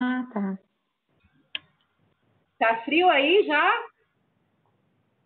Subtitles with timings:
[0.00, 0.58] Ah, tá.
[2.58, 3.86] Tá frio aí já?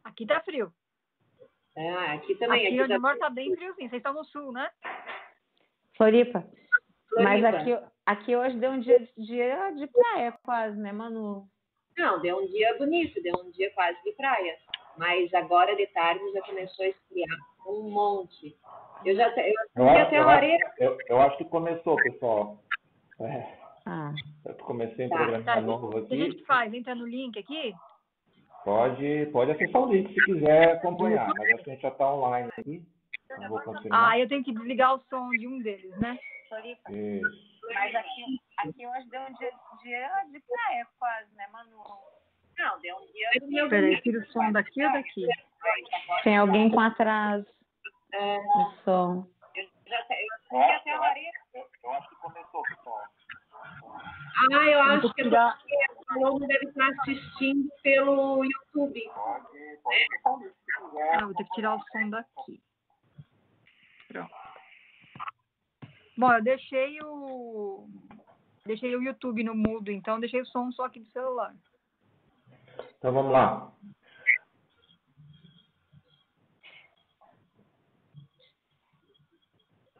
[0.05, 0.73] Aqui tá frio.
[1.77, 2.59] Ah, aqui também.
[2.67, 2.99] Aqui, aqui onde tá...
[3.01, 3.89] moro tá bem friozinho.
[3.89, 4.71] Vocês estão no sul, né?
[5.97, 6.45] Floripa.
[7.17, 7.49] Mas Floripa.
[7.59, 11.47] aqui, aqui hoje deu um dia, dia de praia quase, né, Manu?
[11.97, 14.57] Não, deu um dia bonito, deu um dia quase de praia.
[14.97, 18.59] Mas agora de tarde já começou a esfriar um monte.
[19.05, 20.73] Eu já eu Eu, até a eu acho- lareira.
[20.79, 22.63] eu, eu acho que começou, pessoal.
[23.21, 24.13] É, Ah,
[24.45, 26.45] eu comecei um Tá, programa Tá, novo o que a gente aqui.
[26.45, 26.73] faz?
[26.73, 27.75] Entra no link aqui?
[28.65, 32.13] Pode, pode acessar o link se quiser acompanhar, mas acho que a gente já está
[32.15, 32.83] online aqui.
[33.31, 34.11] Eu vou confirmar.
[34.13, 36.19] Ah, eu tenho que desligar o som de um deles, né?
[36.91, 37.23] Isso.
[37.75, 38.25] mas aqui,
[38.59, 39.51] aqui hoje deu um dia,
[39.83, 41.83] dia de praia quase, né, Manu?
[42.59, 43.07] Não, deu um
[43.51, 43.69] dia.
[43.69, 45.27] Peraí, tira o som daqui ou daqui?
[46.23, 47.47] Tem alguém com atraso
[48.13, 49.27] É, no som.
[49.57, 51.39] eu já eu a lareira.
[51.55, 53.01] Eu acho que começou, pessoal.
[54.35, 55.51] Ah, eu acho que tirar.
[55.51, 59.03] a Paloma deve estar assistindo pelo YouTube.
[61.15, 62.63] Ah, vou ter que tirar o som daqui.
[64.09, 64.35] Pronto.
[66.17, 67.89] Bom, eu deixei o.
[68.65, 71.55] Deixei o YouTube no mudo, então deixei o som só aqui do celular.
[72.99, 73.73] Então vamos lá.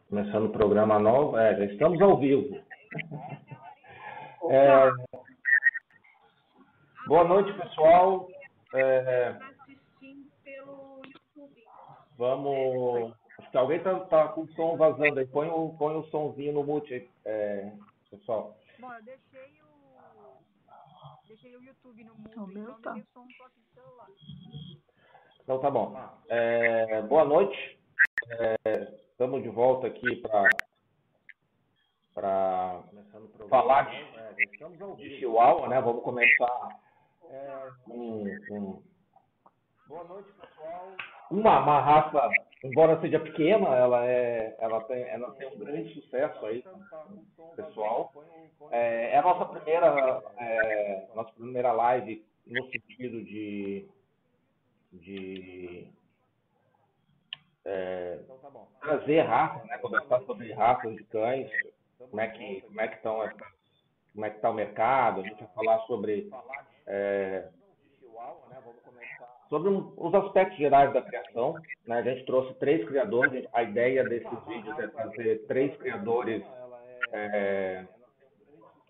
[0.07, 2.63] Começando o programa novo, é, já estamos ao vivo.
[4.49, 4.91] É,
[7.07, 8.27] boa noite, pessoal.
[8.73, 11.63] É, assistindo pelo YouTube.
[12.17, 13.13] vamos.
[13.39, 15.27] Acho que alguém está tá com o som vazando aí.
[15.27, 17.71] Põe o, põe o somzinho no mute aí, é,
[18.09, 18.57] pessoal.
[18.79, 20.37] Bom, eu deixei o.
[21.27, 22.93] Deixei o YouTube no mudo, O meu então tá.
[22.95, 24.07] o som só aqui do celular.
[25.41, 25.95] Então tá bom.
[26.27, 27.79] É, boa noite.
[28.29, 30.49] É, estamos de volta aqui para
[32.13, 32.83] para
[33.49, 35.81] falar de, de Chihuahua, né?
[35.81, 36.79] Vamos começar
[37.29, 38.83] é, com, com
[39.87, 40.91] boa noite pessoal.
[41.31, 42.29] Uma, uma raça,
[42.63, 46.63] embora seja pequena, ela é ela tem ela tem um grande sucesso aí
[47.55, 48.13] pessoal.
[48.71, 53.87] É, é a nossa primeira é, nossa primeira live no sentido de
[54.91, 55.87] de
[57.65, 58.19] é,
[58.81, 59.77] trazer raças, né?
[59.79, 61.49] conversar sobre raças de cães,
[62.09, 63.17] como é que como é que estão
[64.13, 66.29] como é que está o mercado, a gente vai falar sobre
[66.85, 67.47] é,
[69.53, 71.53] sobre os aspectos gerais da criação.
[71.85, 71.97] Né?
[71.97, 73.45] A gente trouxe três criadores.
[73.53, 76.41] A ideia desses vídeos é trazer três criadores
[77.11, 77.85] é,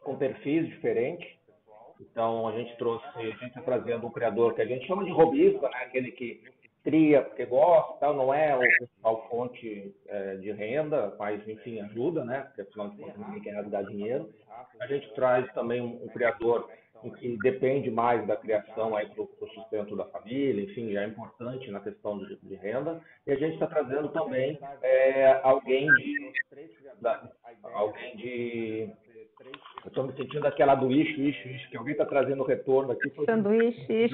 [0.03, 1.27] com perfis diferentes.
[1.99, 5.11] Então, a gente trouxe, a gente está trazendo um criador que a gente chama de
[5.11, 5.77] robista, né?
[5.83, 6.41] aquele que
[6.83, 12.25] cria porque gosta, tal, não é a principal fonte é, de renda, mas, enfim, ajuda,
[12.25, 12.41] né?
[12.41, 14.29] porque afinal de contas ninguém quer rasgar dinheiro.
[14.79, 16.69] A gente traz também um, um criador
[17.19, 22.17] que depende mais da criação para o sustento da família, enfim, é importante na questão
[22.19, 23.01] de, de renda.
[23.27, 26.31] E a gente está trazendo também é, alguém de
[27.01, 27.29] da-
[27.73, 28.89] alguém de
[29.85, 33.09] estou me sentindo aquela do ixo, ixo, ixo, que alguém está trazendo retorno aqui.
[33.25, 34.09] Sanduíche.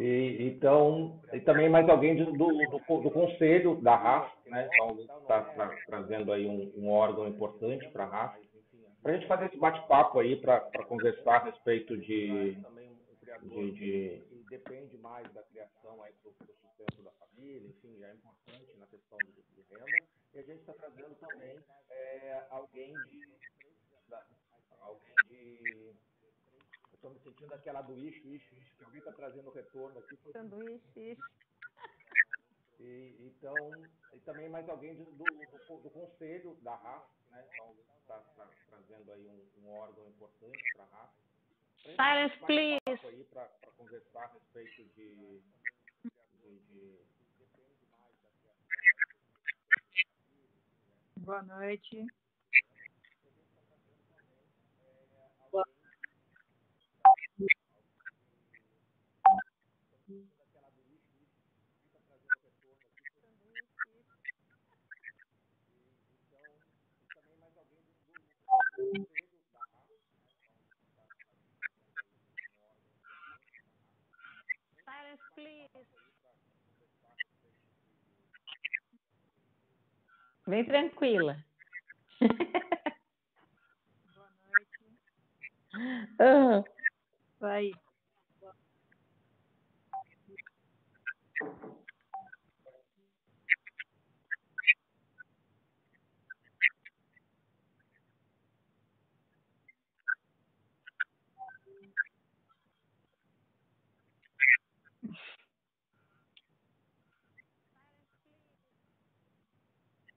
[0.00, 4.66] E, então, e também mais alguém do, do, do, do conselho da RAF, né?
[4.72, 5.42] Então, está
[5.86, 8.40] trazendo aí um, um órgão importante para a RAF,
[9.02, 12.56] para a gente fazer esse bate-papo aí, para conversar a respeito de,
[13.42, 18.76] de, de depende mais da criação aí para o sustento da família, enfim, é importante
[18.78, 19.98] na questão de, de renda.
[20.34, 21.56] E a gente está trazendo também
[21.90, 23.24] é, alguém de
[24.08, 24.26] da-
[24.80, 25.92] alguém de
[27.00, 30.16] estou me sentindo aquela do ixo, ixo, ixo, que alguém está trazendo retorno aqui.
[30.18, 30.32] Foi...
[30.32, 31.16] Sanduíche.
[32.78, 33.56] E, então,
[34.12, 37.46] e também mais alguém do, do, do, conselho da RAF, né?
[37.54, 38.22] Então, está
[38.68, 41.14] trazendo aí um, um órgão importante para a RAF.
[41.82, 43.06] Silence, please.
[43.06, 45.40] Aí para conversar a respeito de,
[46.42, 47.00] de, de
[51.16, 52.06] Boa noite.
[74.84, 75.70] Silence, please.
[80.46, 81.36] Vem tranquila.
[84.14, 84.98] Boa noite.
[86.20, 86.64] Ah,
[87.40, 87.70] Vai.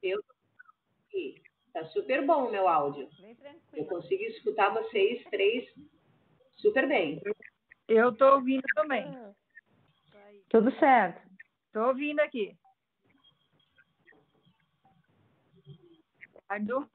[0.03, 0.21] Eu
[1.71, 3.07] tá super bom o meu áudio.
[3.73, 5.73] Eu consigo escutar vocês três
[6.57, 7.21] super bem.
[7.87, 9.05] Eu tô ouvindo também.
[9.05, 9.42] Ah.
[10.53, 11.19] Tudo certo.
[11.73, 12.55] Tô ouvindo aqui.
[16.47, 16.87] Eduardo?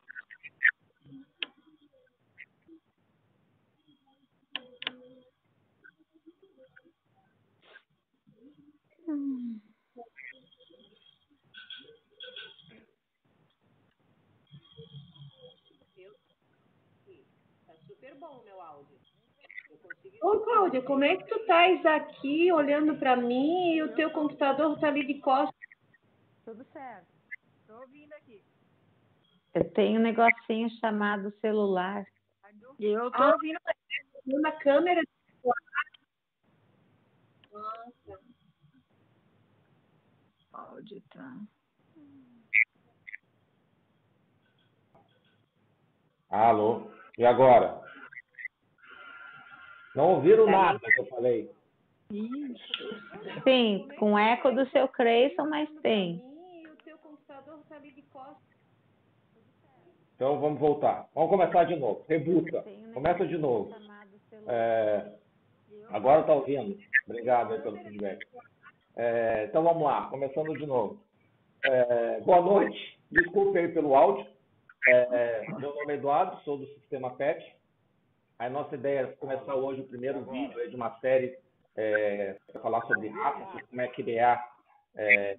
[17.67, 19.08] Tá super bom o meu áudio.
[20.23, 24.79] Ô, Cláudia, como é que tu estás aqui olhando para mim e o teu computador
[24.81, 25.55] tá ali de costas?
[26.45, 27.07] Tudo certo.
[27.67, 28.43] Tô ouvindo aqui.
[29.55, 32.07] Eu tenho um negocinho chamado celular.
[32.79, 33.33] Eu tô Ah.
[33.33, 33.59] ouvindo
[34.27, 35.03] Na câmera.
[40.53, 41.37] áudio, tá?
[46.31, 46.91] Alô?
[47.17, 47.88] E agora?
[49.99, 51.51] Não ouviram nada que eu falei?
[52.13, 53.43] Ixi.
[53.43, 56.23] Sim, com eco do seu Creyson, mas tem.
[56.73, 58.37] O teu computador tá ali de costas.
[60.15, 61.09] Então vamos voltar.
[61.17, 62.05] Vamos começar de novo.
[62.09, 62.65] Rebuta.
[62.69, 63.75] Um Começa de novo.
[64.47, 65.15] É,
[65.89, 66.79] agora tá ouvindo.
[67.09, 68.25] Obrigado aí pelo feedback.
[68.95, 71.03] É, então vamos lá, começando de novo.
[71.65, 74.25] É, boa noite, desculpe aí pelo áudio.
[74.87, 77.58] É, meu nome é Eduardo, sou do Sistema PET.
[78.39, 81.37] A nossa ideia é começar hoje o primeiro vídeo de uma série
[82.53, 84.45] para falar sobre raças, como é criar
[84.97, 85.37] é,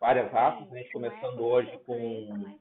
[0.00, 0.70] várias raças.
[0.72, 2.56] A gente começando hoje com.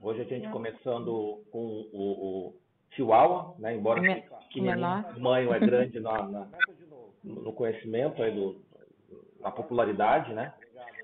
[0.00, 1.58] Hoje a gente começando com
[1.92, 2.54] o, o
[2.90, 3.74] Chihuahua, né?
[3.74, 5.00] embora o menor.
[5.10, 6.48] o tamanho é grande na, na-
[7.24, 8.62] no conhecimento, aí do,
[9.40, 10.32] na popularidade.
[10.32, 10.52] Né?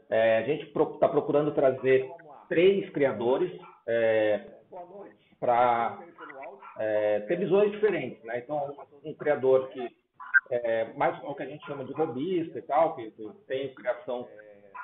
[0.08, 2.08] É, a gente está procurando trazer
[2.48, 3.50] três criadores
[5.40, 5.98] para
[7.26, 8.22] ter visões diferentes.
[8.24, 8.38] Né?
[8.38, 8.74] Então,
[9.04, 9.88] um criador que
[10.50, 14.28] é mais o que a gente chama de robista e tal, que, que tem criação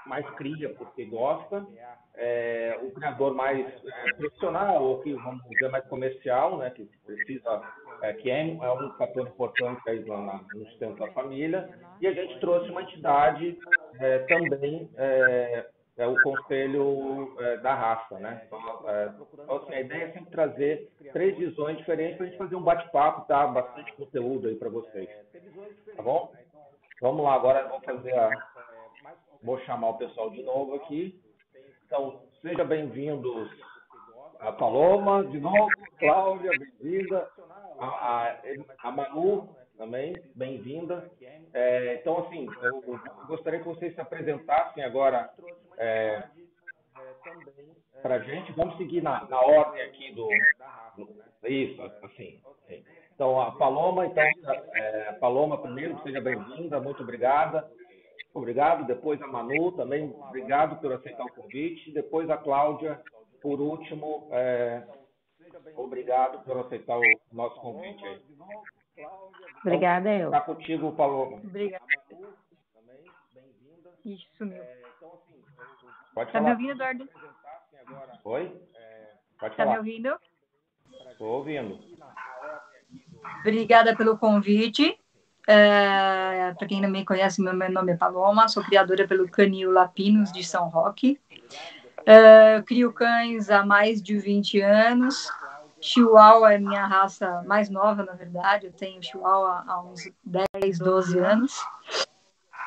[0.06, 1.66] mais cria porque gosta,
[2.16, 7.62] é, o criador mais é, profissional ou que vamos dizer mais comercial, né, que precisa
[8.02, 11.69] é, que é, é um fator importante aí na, no sustento da família
[12.00, 13.58] e a gente trouxe uma entidade
[14.00, 14.90] é, também
[16.00, 18.43] é, o conselho é, da raça, né?
[18.47, 22.38] Então, é, então, assim, a ideia é sempre trazer três visões diferentes para a gente
[22.38, 23.47] fazer um bate-papo, tá?
[23.47, 25.08] Bastante conteúdo aí para vocês,
[25.94, 26.32] tá bom?
[27.02, 28.31] Vamos lá, agora vou fazer a
[29.43, 31.19] Vou chamar o pessoal de novo aqui.
[31.87, 33.50] Então, sejam bem-vindos
[34.38, 35.69] a Paloma, de novo,
[35.99, 37.26] Cláudia, bem-vinda.
[37.79, 38.37] A, a,
[38.82, 39.49] a Manu
[39.81, 41.11] também, bem-vinda.
[41.55, 42.82] É, então, assim, eu,
[43.27, 45.31] gostaria que vocês se apresentassem agora
[45.79, 46.23] é,
[48.03, 48.53] para a gente.
[48.53, 50.29] Vamos seguir na, na ordem aqui do.
[51.49, 52.38] Isso, assim.
[52.69, 52.85] sim.
[53.15, 54.23] Então, a Paloma, então,
[54.75, 57.67] é, Paloma primeiro, seja bem-vinda, muito obrigada.
[58.35, 58.87] Obrigado.
[58.87, 61.91] Depois a Manu também, obrigado por aceitar o convite.
[61.93, 63.00] Depois a Cláudia,
[63.41, 64.82] por último, é,
[65.75, 68.05] obrigado por aceitar o nosso convite.
[68.05, 68.21] aí.
[69.64, 70.29] Obrigada, eu.
[70.29, 71.36] Está contigo, Paloma.
[71.44, 71.84] Obrigada.
[74.05, 74.63] Isso, meu.
[76.15, 76.51] Pode Tá me falar.
[76.53, 77.08] ouvindo, Eduardo?
[78.24, 78.60] Oi?
[79.39, 79.79] Pode Tá me falar.
[79.79, 80.17] ouvindo?
[81.10, 81.79] Estou ouvindo.
[83.41, 84.98] Obrigada pelo convite.
[85.46, 89.70] É, Para quem não me conhece, meu meu nome é Paloma, sou criadora pelo Canil
[89.72, 91.19] Lapinos de São Roque.
[92.06, 95.31] É, crio cães há mais de 20 anos.
[95.81, 98.67] Chihuahua é minha raça mais nova, na verdade.
[98.67, 101.58] Eu tenho Chihuahua há uns 10, 12 anos.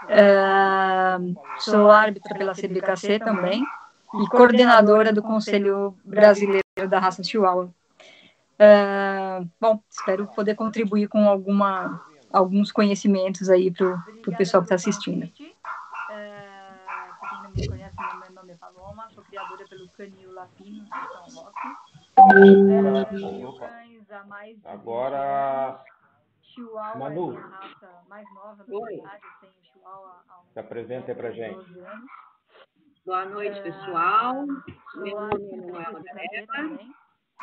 [0.08, 1.18] É,
[1.60, 3.64] sou árbitra pela CBKC também
[4.22, 7.70] e coordenadora do Conselho Brasileiro da Raça Chihuahua.
[8.60, 12.02] É, bom, espero poder contribuir com alguma,
[12.32, 13.88] alguns conhecimentos aí para
[14.28, 15.28] o pessoal que está assistindo.
[15.28, 15.38] Para
[17.30, 20.90] quem não me conhece, meu nome é Paloma, sou criadora pelo Canil Lapinos
[24.66, 25.84] Agora,
[26.42, 27.28] Chihuahua Manu.
[27.30, 28.96] minha raça mais nova, na Oi.
[28.96, 29.22] verdade.
[29.24, 31.56] Eu tenho Chihuahua há uns se apresenta aí pra gente.
[31.56, 32.06] 12 anos.
[33.06, 34.46] Boa noite, pessoal.
[34.96, 36.04] Meu nome é Manuela.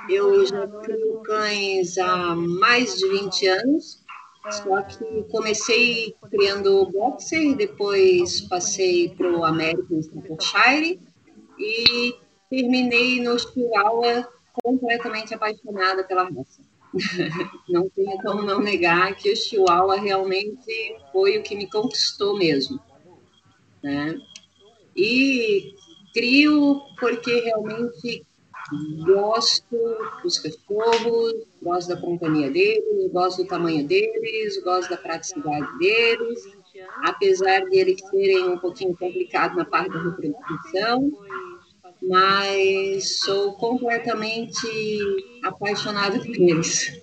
[0.08, 4.04] Eu já crio cães há mais de 20 anos,
[4.50, 11.00] só que comecei criando boxer, depois passei para o American Staffordshire
[11.58, 12.16] e
[12.48, 14.26] terminei no Chihuahua
[14.62, 16.62] completamente apaixonada pela raça.
[17.68, 22.80] Não tenho como não negar que o Chihuahua realmente foi o que me conquistou mesmo.
[23.82, 24.18] Né?
[24.96, 25.72] E
[26.12, 28.26] crio porque realmente
[29.04, 29.76] gosto
[30.22, 36.44] dos cachorros, gosto da companhia deles, gosto do tamanho deles, gosto da praticidade deles,
[37.04, 41.10] apesar de eles serem um pouquinho complicados na parte da reprodução,
[42.10, 44.66] mas sou completamente
[45.44, 47.00] apaixonada por eles.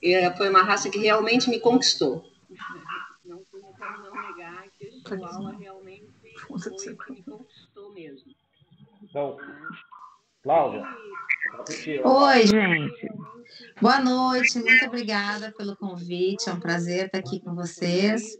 [0.00, 2.24] E foi uma raça que realmente me conquistou.
[3.24, 6.06] Não tem como não negar que o Chihuahua realmente
[6.46, 8.30] foi me conquistou mesmo.
[9.02, 9.36] Então,
[10.44, 10.84] Cláudia.
[12.04, 13.08] Oi, gente.
[13.80, 16.48] Boa noite, muito obrigada pelo convite.
[16.48, 18.38] É um prazer estar aqui com vocês.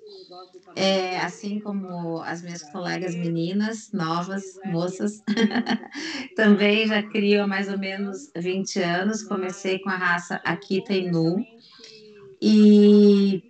[0.77, 5.23] É, assim como as minhas colegas meninas, novas, moças,
[6.37, 9.23] também já crio há mais ou menos 20 anos.
[9.23, 11.45] Comecei com a raça Akita Inu.
[12.41, 13.43] E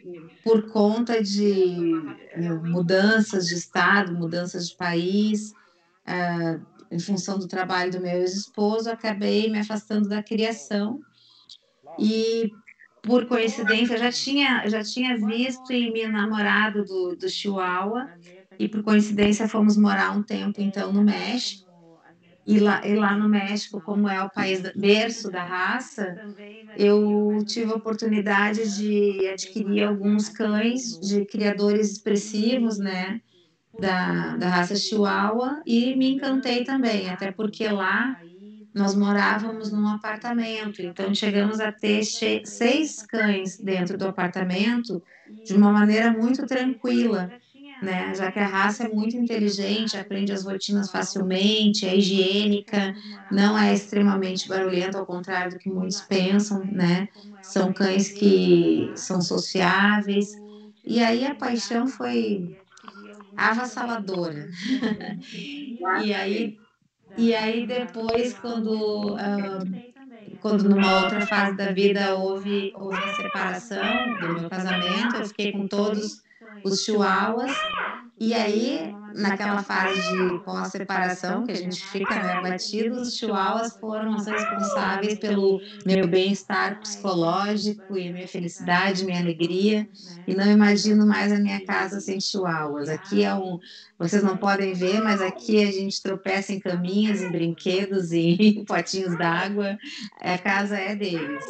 [0.45, 1.93] por conta de
[2.33, 5.53] eh, mudanças de estado, mudanças de país,
[6.07, 11.01] uh, em função do trabalho do meu ex-esposo, acabei me afastando da criação
[11.99, 12.51] e
[13.03, 18.09] por coincidência já tinha já tinha visto e me namorado do, do Chihuahua
[18.59, 21.67] e por coincidência fomos morar um tempo então no México
[22.47, 26.21] e lá, e lá no México, como é o país berço da raça,
[26.75, 33.21] eu tive a oportunidade de adquirir alguns cães de criadores expressivos, né?
[33.79, 38.17] da, da raça Chihuahua e me encantei também, até porque lá
[38.79, 45.03] nós morávamos num apartamento, então chegamos a ter seis cães dentro do apartamento
[45.45, 47.35] de uma maneira muito tranquila,
[47.83, 48.15] né?
[48.15, 52.95] Já que a raça é muito inteligente, aprende as rotinas facilmente, é higiênica,
[53.31, 57.09] não é extremamente barulhenta, ao contrário do que muitos pensam, né?
[57.41, 60.37] São cães que são sociáveis.
[60.85, 62.57] E aí a paixão foi
[63.37, 64.49] avassaladora.
[65.95, 66.59] e aí
[67.19, 69.83] e aí depois quando uh,
[70.41, 75.53] quando numa outra fase da vida houve houve a separação do meu casamento, eu fiquei
[75.53, 76.23] com todos
[76.65, 77.69] os chihuahuas
[78.21, 84.17] e aí, naquela fase de pós-separação, que a gente fica né, abatido, os chihuahuas foram
[84.17, 89.89] os responsáveis pelo meu bem-estar psicológico e minha felicidade, minha alegria.
[90.27, 92.89] E não imagino mais a minha casa sem chihuahuas.
[92.89, 93.59] Aqui é um.
[93.99, 99.17] Vocês não podem ver, mas aqui a gente tropeça em caminhas, em brinquedos em potinhos
[99.17, 99.79] d'água.
[100.21, 101.45] A casa é deles.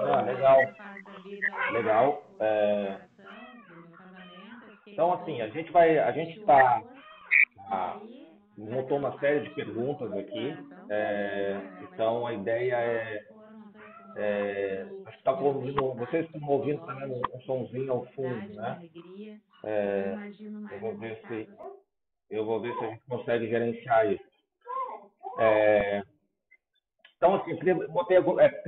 [0.00, 0.58] Ah, legal.
[1.70, 2.22] Legal.
[2.40, 3.07] É...
[4.98, 6.82] Então, assim, a gente vai, a gente está
[7.70, 8.00] ah,
[8.56, 10.52] montou uma série de perguntas aqui.
[10.90, 13.24] É, então, a ideia é,
[14.16, 18.88] é acho que tá ouvindo, vocês estão ouvindo também um, um somzinho ao fundo, né?
[19.62, 20.16] É,
[20.72, 21.48] eu vou ver se
[22.28, 24.24] eu vou ver se a gente consegue gerenciar isso.
[25.38, 26.02] É,
[27.16, 28.64] então, assim, eu botei, é,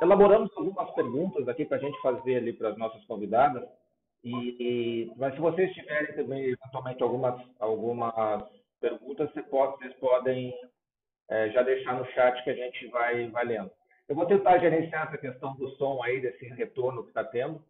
[0.00, 3.83] elaboramos algumas perguntas aqui para a gente fazer ali para as nossas convidadas.
[4.24, 8.42] E, e, mas se vocês tiverem também eventualmente algumas, algumas
[8.80, 10.52] perguntas, vocês podem
[11.28, 13.70] é, já deixar no chat que a gente vai, vai lendo.
[14.08, 17.62] Eu vou tentar gerenciar essa questão do som aí, desse retorno que está tendo.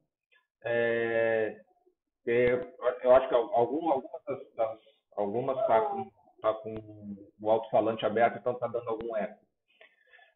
[0.64, 1.60] É,
[2.24, 4.22] eu acho que algum, algumas
[4.56, 4.78] das,
[5.16, 9.38] algumas está com, tá com o alto-falante aberto, então está dando algum eco.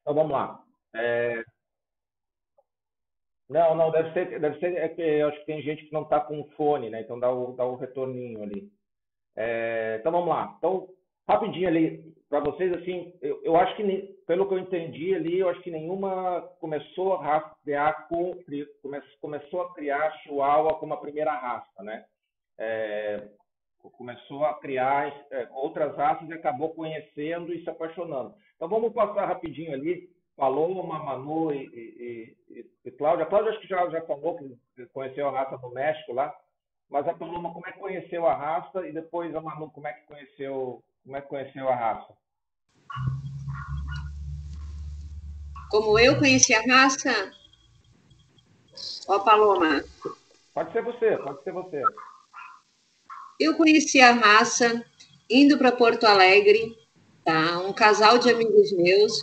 [0.03, 0.63] Então vamos lá.
[0.95, 1.45] É,
[3.49, 6.02] não, não, deve ser, deve ser, é que eu acho que tem gente que não
[6.02, 7.00] está com fone, né?
[7.00, 8.71] Então dá o, dá o retorninho ali.
[9.35, 10.55] É, então vamos lá.
[10.59, 10.88] Então,
[11.26, 15.49] rapidinho ali, para vocês, assim, eu, eu acho que, pelo que eu entendi ali, eu
[15.49, 18.35] acho que nenhuma começou a rastrear com,
[18.83, 22.05] come, começou a criar Chihuahua como a primeira raça, né?
[22.59, 23.28] É,
[23.93, 28.35] começou a criar é, outras raças e acabou conhecendo e se apaixonando.
[28.57, 33.25] Então vamos passar rapidinho ali Paloma, Manu e, e, e, e Cláudia.
[33.25, 36.33] A Cláudia acho que já, já falou que conheceu a raça no México lá,
[36.88, 39.92] mas a Paloma como é que conheceu a raça e depois a Manu como é
[39.92, 42.14] que conheceu, como é que conheceu a raça?
[45.71, 47.33] Como eu conheci a raça?
[49.09, 49.83] Ó, Paloma.
[50.54, 51.83] Pode ser você, pode ser você.
[53.40, 54.85] Eu conheci a raça
[55.28, 56.76] indo para Porto Alegre,
[57.25, 57.59] tá?
[57.59, 59.21] Um casal de amigos meus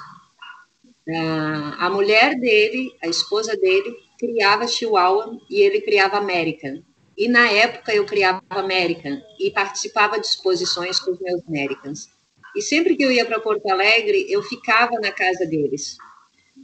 [1.08, 6.82] a mulher dele, a esposa dele, criava Chihuahua e ele criava American.
[7.18, 12.10] E na época eu criava American e participava de exposições com os meus Americans.
[12.56, 15.98] E sempre que eu ia para Porto Alegre, eu ficava na casa deles.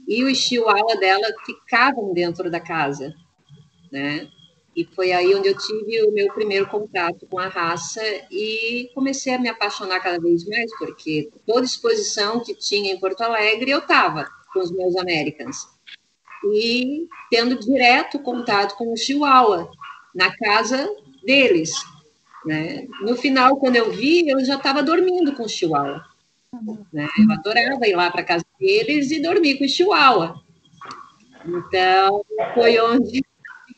[0.07, 3.13] E os Chihuahua dela ficavam dentro da casa,
[3.91, 4.27] né?
[4.75, 8.01] E foi aí onde eu tive o meu primeiro contato com a raça
[8.31, 13.21] e comecei a me apaixonar cada vez mais, porque toda exposição que tinha em Porto
[13.21, 15.67] Alegre eu estava com os meus Americans.
[16.53, 19.69] E tendo direto contato com o Chihuahua,
[20.15, 20.89] na casa
[21.23, 21.73] deles.
[22.45, 22.87] Né?
[23.01, 26.03] No final, quando eu vi, eu já estava dormindo com o Chihuahua.
[26.91, 27.07] Né?
[27.19, 30.41] Eu adorava ir lá para casa deles e dormir com o Chihuahua.
[31.45, 32.23] Então,
[32.53, 33.23] foi onde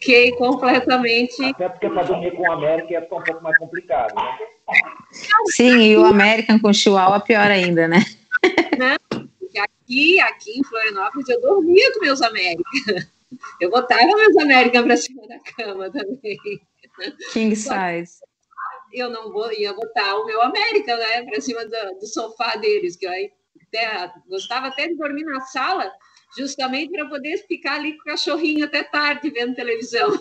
[0.04, 1.44] fiquei completamente.
[1.46, 4.38] Até porque para dormir com o América ia ficar um pouco mais complicado, né?
[5.46, 8.00] Sim, e o American com o Chihuahua pior ainda, né?
[8.78, 9.28] Não,
[9.62, 12.64] aqui, aqui em Florianópolis eu dormia com meus América.
[13.60, 16.38] Eu botava meus América para cima da cama também.
[17.32, 18.20] King size.
[18.92, 22.96] Eu não vou, ia botar o meu América, né, para cima do, do, sofá deles,
[22.96, 25.92] que eu até, gostava até de dormir na sala,
[26.38, 30.12] justamente para poder ficar ali com o cachorrinho até tarde vendo televisão.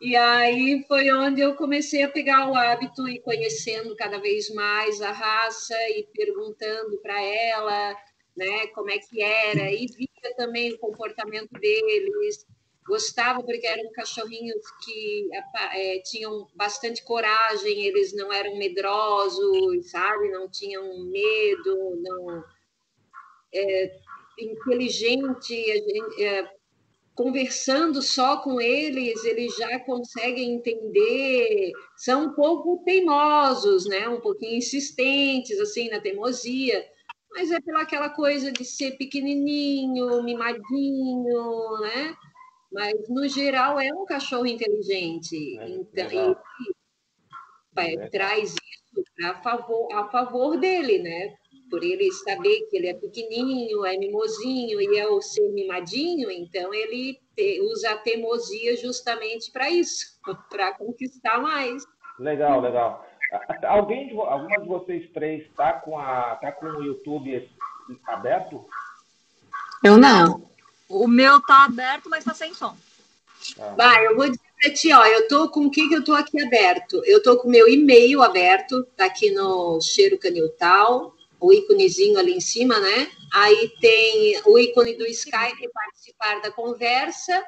[0.00, 5.00] E aí foi onde eu comecei a pegar o hábito e conhecendo cada vez mais
[5.02, 7.94] a raça e perguntando para ela,
[8.34, 12.46] né, como é que era e via também o comportamento deles.
[12.86, 15.28] Gostava porque eram cachorrinhos que
[15.74, 20.30] é, tinham bastante coragem, eles não eram medrosos, sabe?
[20.30, 22.42] Não tinham medo, não
[23.52, 23.99] é,
[24.44, 26.50] inteligente, gente, é,
[27.14, 34.08] conversando só com eles, eles já conseguem entender, são um pouco teimosos, né?
[34.08, 36.82] Um pouquinho insistentes assim na teimosia,
[37.30, 42.16] mas é pela aquela coisa de ser pequenininho, mimadinho, né?
[42.72, 46.36] Mas no geral é um cachorro inteligente, é, então
[47.76, 51.36] e, traz isso a favor a favor dele, né?
[51.70, 56.74] Por ele saber que ele é pequenininho, é mimosinho e é o ser mimadinho, então
[56.74, 60.18] ele te, usa a teimosia justamente para isso,
[60.50, 61.86] para conquistar mais.
[62.18, 63.06] Legal, legal.
[63.64, 67.48] Alguém de, alguma de vocês três está com, a, tá com o YouTube
[68.06, 68.66] aberto?
[69.84, 70.42] Eu não.
[70.88, 72.76] O meu está aberto, mas está sem som.
[73.58, 73.74] Ah.
[73.76, 76.12] Vai, eu vou dizer para ti, ó, eu tô com o que que eu tô
[76.12, 77.02] aqui aberto?
[77.06, 82.34] Eu tô com o meu e-mail aberto, tá aqui no Cheiro Caniltal, o íconezinho ali
[82.34, 83.10] em cima, né?
[83.32, 87.44] Aí tem o ícone do Skype participar da conversa.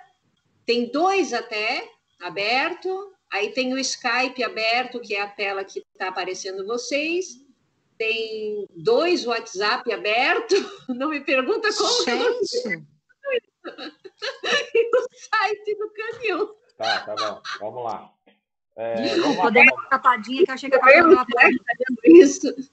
[0.65, 1.89] Tem dois até
[2.21, 3.13] aberto.
[3.31, 7.27] Aí tem o Skype aberto, que é a tela que está aparecendo vocês.
[7.99, 10.55] Tem dois WhatsApp aberto.
[10.89, 12.05] Não me pergunta como.
[12.05, 12.85] Gente.
[14.75, 16.57] e o site do Canil.
[16.77, 17.43] Tá, tá bom.
[17.61, 18.13] Vamos lá.
[18.75, 22.73] É, vamos lá, Podemos uma tapadinha que eu achei que eu estava fazendo isso.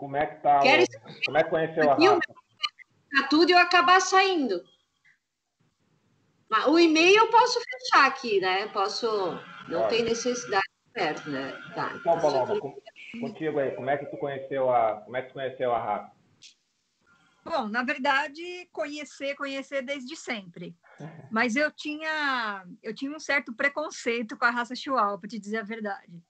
[0.00, 0.60] Como é que tá?
[0.60, 0.82] Quero...
[0.82, 1.24] O...
[1.26, 2.20] Como é que conheceu a raça?
[3.12, 4.64] Tá tudo e eu acabar saindo.
[6.68, 8.66] O e-mail eu posso fechar aqui, né?
[8.68, 9.06] Posso.
[9.68, 11.52] Não tem necessidade perto, né?
[11.74, 11.92] Tá.
[11.94, 12.58] Então, Paloma,
[13.20, 15.02] contigo aí, como é que tu conheceu a.
[15.02, 16.12] Como é que tu conheceu a raça?
[17.44, 20.74] Bom, na verdade, conhecer, conhecer desde sempre.
[21.30, 25.58] Mas eu tinha, eu tinha um certo preconceito com a raça Chihuahua, para te dizer
[25.58, 26.22] a verdade.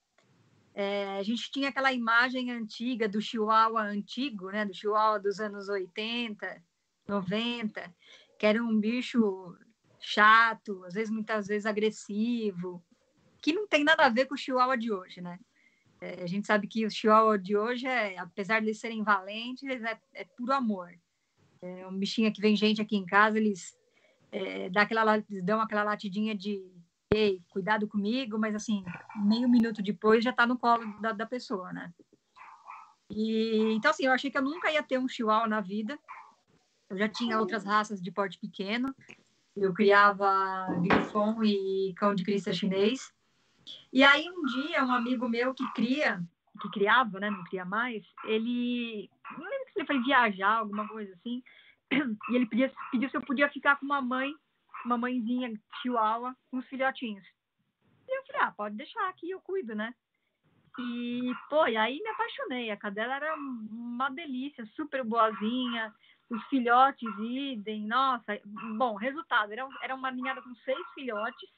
[0.80, 5.68] É, a gente tinha aquela imagem antiga do Chihuahua antigo, né, do Chihuahua dos anos
[5.68, 6.64] 80,
[7.06, 7.94] 90,
[8.38, 9.54] que era um bicho
[10.00, 12.82] chato, às vezes muitas vezes agressivo,
[13.42, 15.38] que não tem nada a ver com o Chihuahua de hoje, né?
[16.00, 19.82] É, a gente sabe que o Chihuahua de hoje, é, apesar de eles serem valentes,
[19.82, 20.98] é, é puro amor.
[21.60, 23.76] É um bichinho que vem gente aqui em casa, eles,
[24.32, 26.72] é, dá aquela, eles dão aquela latidinha de
[27.12, 28.84] ei, cuidado comigo, mas assim,
[29.16, 31.92] meio minuto depois já está no colo da, da pessoa, né?
[33.10, 35.98] E, então, assim, eu achei que eu nunca ia ter um chihuahua na vida.
[36.88, 38.94] Eu já tinha outras raças de porte pequeno.
[39.56, 43.12] Eu criava grifon e cão de crista chinês.
[43.92, 46.22] E aí, um dia, um amigo meu que cria,
[46.60, 51.12] que criava, né, não cria mais, ele, não lembro se ele foi viajar, alguma coisa
[51.14, 51.42] assim,
[52.30, 54.32] e ele pediu, pediu se eu podia ficar com uma mãe
[54.84, 57.26] uma mãezinha chihuahua com os filhotinhos.
[58.08, 59.94] E eu falei, ah, pode deixar aqui, eu cuido, né?
[60.78, 62.70] E, pô, e aí me apaixonei.
[62.70, 65.92] A cadela era uma delícia, super boazinha.
[66.30, 68.40] Os filhotes idem, nossa.
[68.76, 71.50] Bom, resultado, era, era uma ninhada com seis filhotes,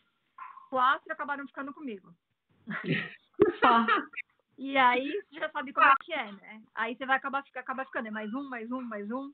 [0.70, 2.12] quatro acabaram ficando comigo.
[4.58, 6.62] e aí você já sabe como é que é, né?
[6.74, 9.30] Aí você vai acabar, acabar ficando, é mais um, mais um, mais um.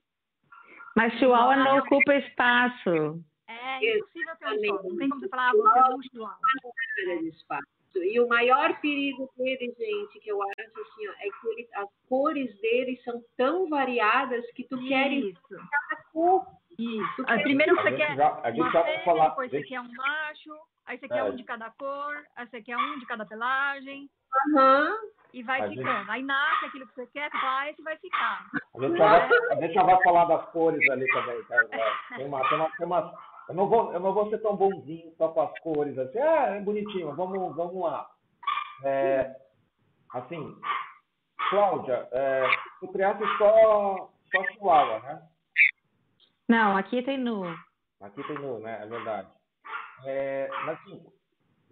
[0.96, 3.22] Mas Chihuahua não ocupa espaço.
[3.48, 4.82] É impossível ter um só.
[4.88, 6.34] Não tem como você falar, ah, você é um igual.
[7.96, 11.88] E o maior perigo dele, gente, que eu acho assim, ó, é que ele, as
[12.08, 14.88] cores dele são tão variadas que tu Isso.
[14.88, 16.46] quer cada cor
[16.78, 17.24] Isso.
[17.26, 19.62] Aí, primeiro você quer já, a gente já vai falar, depois gente...
[19.62, 20.54] você quer um macho,
[20.86, 21.24] aí você quer É.
[21.24, 24.08] um de cada cor, aí você quer um de cada pelagem,
[24.54, 24.94] Aham.
[25.32, 26.10] e vai A gente- ficando.
[26.10, 28.46] Aí nasce aquilo que você quer, fala, ah, esse vai ficar.
[28.76, 31.56] A gente, já vai, a gente já vai falar das cores ali também, tá?
[31.72, 34.56] É, Tem uma, tem uma, tem uma, eu, não vou, eu não vou ser tão
[34.56, 38.08] bonzinho só com as cores, assim, ah, é bonitinho, vamos, vamos lá.
[38.84, 39.34] É,
[40.12, 40.56] assim,
[41.50, 42.46] Cláudia, é,
[42.80, 45.22] tu criaste só, só chihuahua, né?
[46.48, 47.44] Não, aqui tem nu.
[48.00, 48.82] Aqui tem nu, né?
[48.82, 49.28] É verdade.
[50.04, 51.04] É, mas, assim,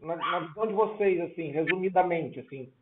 [0.01, 2.73] na, na visão de vocês, assim, resumidamente, assim,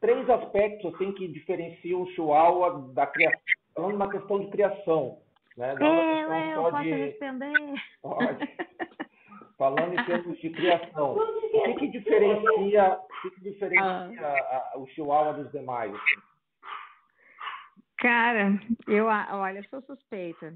[0.00, 3.40] três aspectos assim, que diferenciam o Chihuahua da criação,
[3.74, 5.18] falando na questão de criação,
[5.60, 5.74] né?
[5.78, 7.74] Não Eu, questão eu posso de, responder.
[8.02, 8.48] Pode.
[9.58, 14.78] falando em termos de criação, o que, que diferencia, o que, que diferencia a- a-
[14.78, 15.94] o Chihuahua dos demais?
[15.94, 16.20] assim?
[17.98, 20.54] Cara, eu, olha, sou suspeita.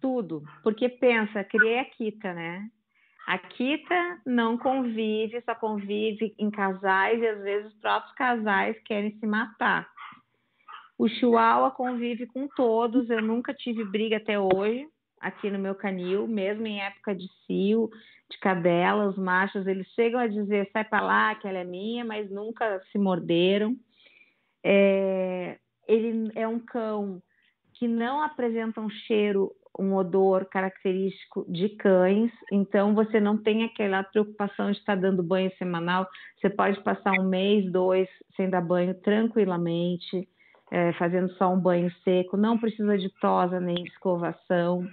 [0.00, 0.42] Tudo.
[0.62, 2.68] Porque pensa, criei a Kita, né?
[3.26, 9.18] A Kita não convive, só convive em casais e às vezes os próprios casais querem
[9.18, 9.88] se matar.
[10.98, 14.84] O Chihuahua convive com todos, eu nunca tive briga até hoje
[15.20, 17.88] aqui no meu canil, mesmo em época de cio,
[18.30, 22.04] de cadela, os machos, eles chegam a dizer, sai pra lá, que ela é minha,
[22.04, 23.76] mas nunca se morderam.
[24.64, 27.22] É, ele é um cão
[27.74, 34.02] que não apresenta um cheiro, um odor característico de cães, então você não tem aquela
[34.02, 36.08] preocupação de estar dando banho semanal.
[36.40, 40.28] Você pode passar um mês, dois sem dar banho tranquilamente,
[40.70, 44.86] é, fazendo só um banho seco, não precisa de tosa nem de escovação,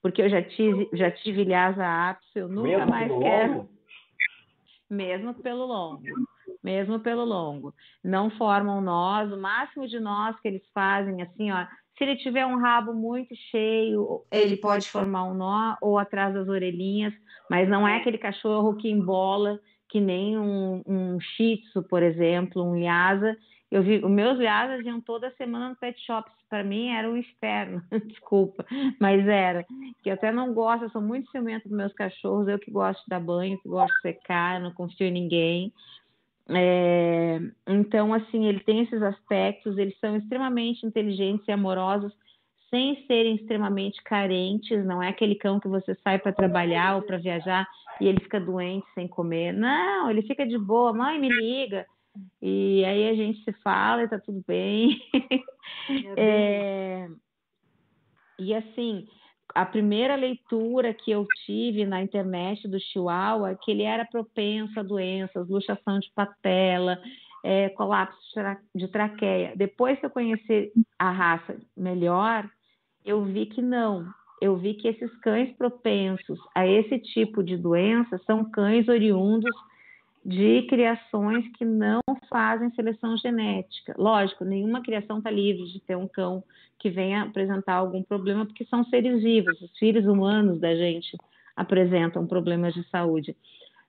[0.00, 3.68] porque eu já tive, já tive Lhasa apis, eu nunca Mesmo mais quero longo?
[4.90, 6.02] mesmo pelo longo,
[6.62, 7.74] mesmo pelo longo.
[8.04, 11.66] Não formam nós, o máximo de nós que eles fazem, assim, ó,
[11.96, 16.48] se ele tiver um rabo muito cheio, ele pode formar um nó ou atrás das
[16.48, 17.14] orelhinhas,
[17.48, 22.62] mas não é aquele cachorro que embola, que nem um, um shih tzu, por exemplo,
[22.62, 23.36] um lhasa.
[23.72, 27.16] Eu vi, os meus lhasas iam toda semana no pet shop, para mim era um
[27.16, 28.66] inferno, desculpa,
[29.00, 29.64] mas era.
[30.02, 33.00] Que eu até não gosto, eu sou muito ciumenta dos meus cachorros, eu que gosto
[33.00, 35.72] de dar banho, que gosto de secar, não confio em ninguém.
[36.50, 42.12] É, então, assim, ele tem esses aspectos, eles são extremamente inteligentes e amorosos,
[42.68, 44.84] sem serem extremamente carentes.
[44.84, 47.66] Não é aquele cão que você sai para trabalhar ou para viajar
[47.98, 49.54] e ele fica doente sem comer.
[49.54, 51.86] Não, ele fica de boa, mãe, me liga.
[52.40, 54.98] E aí a gente se fala e tá tudo bem.
[56.16, 57.08] É,
[58.38, 59.06] e assim,
[59.54, 64.78] a primeira leitura que eu tive na internet do Chihuahua é que ele era propenso
[64.78, 66.98] a doenças, luxação de patela,
[67.44, 69.52] é, colapso de tra- de traqueia.
[69.56, 72.48] Depois que eu conheci a raça melhor,
[73.04, 74.06] eu vi que não.
[74.40, 79.54] Eu vi que esses cães propensos a esse tipo de doença são cães oriundos
[80.24, 83.94] de criações que não fazem seleção genética.
[83.98, 86.44] Lógico, nenhuma criação está livre de ter um cão
[86.78, 91.16] que venha apresentar algum problema, porque são seres vivos, os filhos humanos da gente
[91.56, 93.36] apresentam problemas de saúde.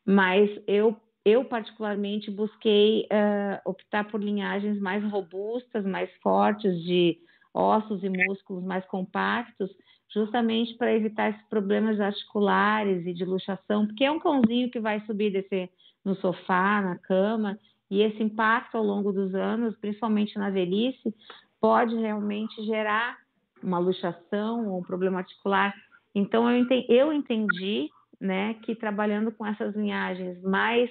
[0.05, 7.17] Mas eu, eu particularmente, busquei eh, optar por linhagens mais robustas, mais fortes, de
[7.53, 9.69] ossos e músculos mais compactos,
[10.11, 14.99] justamente para evitar esses problemas articulares e de luxação, porque é um cãozinho que vai
[15.01, 15.69] subir e descer
[16.03, 17.57] no sofá, na cama,
[17.89, 21.13] e esse impacto ao longo dos anos, principalmente na velhice,
[21.61, 23.17] pode realmente gerar
[23.61, 25.73] uma luxação ou um problema articular.
[26.13, 27.89] Então, eu entendi, eu entendi
[28.19, 30.89] né, que trabalhando com essas linhagens mais,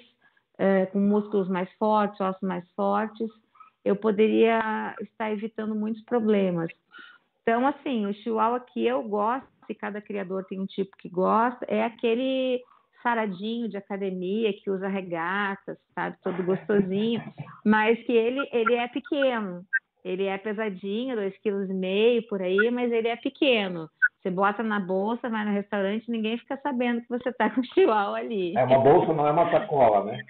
[0.59, 3.29] eh, com músculos mais fortes, ossos mais fortes,
[3.85, 6.71] eu poderia estar evitando muitos problemas.
[7.43, 11.65] Então, assim, o chihuahua que eu gosto, se cada criador tem um tipo que gosta,
[11.67, 12.63] é aquele
[13.03, 17.23] saradinho de academia que usa regatas, sabe, todo gostosinho,
[17.65, 19.63] mas que ele, ele é pequeno.
[20.05, 23.89] Ele é pesadinho, dois quilos e meio por aí, mas ele é pequeno.
[24.21, 28.19] Você bota na bolsa, vai no restaurante, ninguém fica sabendo que você está com chihuahua
[28.19, 28.57] ali.
[28.57, 30.25] É uma bolsa, não é uma sacola, né?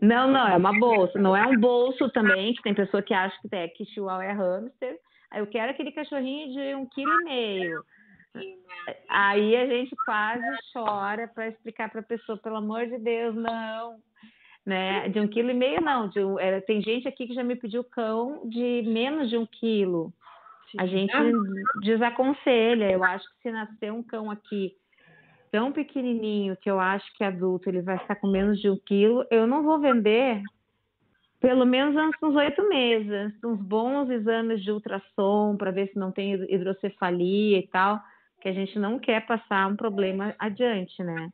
[0.00, 1.18] Não, não, é uma bolsa.
[1.18, 4.32] Não é um bolso também, que tem pessoa que acha que, é, que chihuahua é
[4.32, 4.98] hamster.
[5.34, 7.82] Eu quero aquele cachorrinho de um quilo e meio.
[9.08, 13.98] Aí a gente quase chora para explicar para a pessoa, pelo amor de Deus, não.
[14.64, 15.08] Né?
[15.08, 16.08] De um quilo e meio, não.
[16.08, 19.46] De um, é, tem gente aqui que já me pediu cão de menos de um
[19.46, 20.12] quilo.
[20.78, 21.12] A gente
[21.82, 22.90] desaconselha.
[22.90, 24.74] Eu acho que se nascer um cão aqui
[25.50, 29.24] tão pequenininho que eu acho que adulto ele vai ficar com menos de um quilo,
[29.30, 30.42] eu não vou vender
[31.40, 36.12] pelo menos antes uns oito meses, uns bons exames de ultrassom para ver se não
[36.12, 37.98] tem hidrocefalia e tal,
[38.40, 41.28] que a gente não quer passar um problema adiante, né?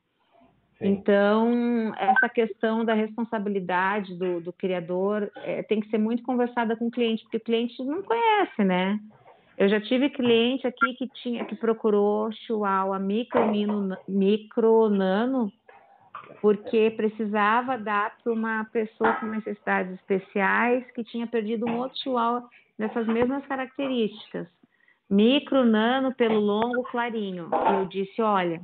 [0.78, 0.88] Sim.
[0.88, 6.88] Então, essa questão da responsabilidade do, do criador é, tem que ser muito conversada com
[6.88, 8.98] o cliente, porque o cliente não conhece, né?
[9.56, 15.50] Eu já tive cliente aqui que tinha que procurou Chihuahua micro, mino, micro nano
[16.40, 22.48] porque precisava dar para uma pessoa com necessidades especiais que tinha perdido um outro chihuahua
[22.78, 24.46] dessas mesmas características.
[25.08, 27.48] Micro, nano, pelo longo, clarinho.
[27.52, 28.60] Eu disse, olha,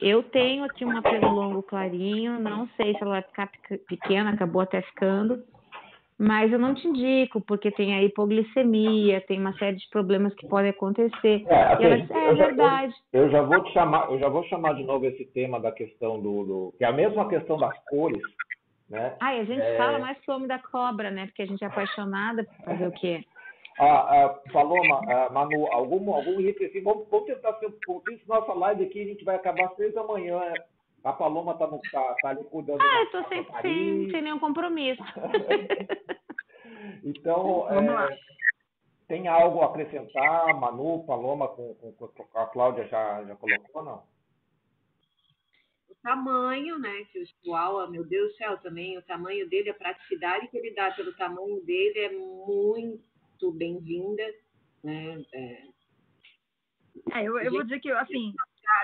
[0.00, 3.50] eu tenho aqui uma pelo longo clarinho, não sei se ela vai ficar
[3.88, 5.42] pequena, acabou até ficando,
[6.18, 10.46] mas eu não te indico, porque tem a hipoglicemia, tem uma série de problemas que
[10.46, 11.44] podem acontecer.
[11.48, 12.92] É, assim, ela disse, é, é verdade.
[12.92, 15.58] Já, eu, eu, já vou te chamar, eu já vou chamar de novo esse tema
[15.58, 18.22] da questão do, do que é a mesma questão das cores,
[18.88, 19.16] né?
[19.20, 19.76] Ah, e a gente é...
[19.76, 21.26] fala mais que o homem da cobra, né?
[21.26, 23.24] Porque a gente é apaixonada por fazer o quê?
[23.78, 28.20] Ah, ah, Paloma, ah, Manu, algum, algum item assim, vamos, vamos tentar ser um pouquinho,
[28.28, 30.40] nossa live aqui a gente vai acabar às seis da manhã,
[31.02, 32.80] a Paloma está tá, tá ali cuidando.
[32.80, 35.02] Ah, eu estou sempre sem, sem nenhum compromisso.
[37.04, 38.18] então, é,
[39.08, 44.02] tem algo a acrescentar, Manu, Paloma, com, com, com a Cláudia já, já colocou, não?
[45.90, 49.74] O tamanho, né, que o Chihuahua, meu Deus do céu, também, o tamanho dele, a
[49.74, 53.13] praticidade que ele dá pelo tamanho dele é muito
[53.52, 54.22] bem-vinda,
[54.82, 55.62] né, é,
[57.12, 58.32] é, eu, eu vou dizer que, assim,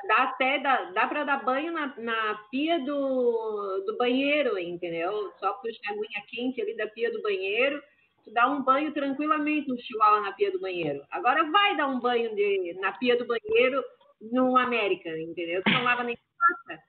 [0.09, 5.33] dá até dá, dá para dar banho na, na pia do, do banheiro, entendeu?
[5.39, 7.81] Só puxar a aguinha quente ali da pia do banheiro,
[8.25, 11.05] tu dá um banho tranquilamente um chihuahua na pia do banheiro.
[11.11, 13.83] Agora vai dar um banho de, na pia do banheiro
[14.21, 15.63] no América, entendeu?
[15.63, 16.83] Tu não lava nem passa.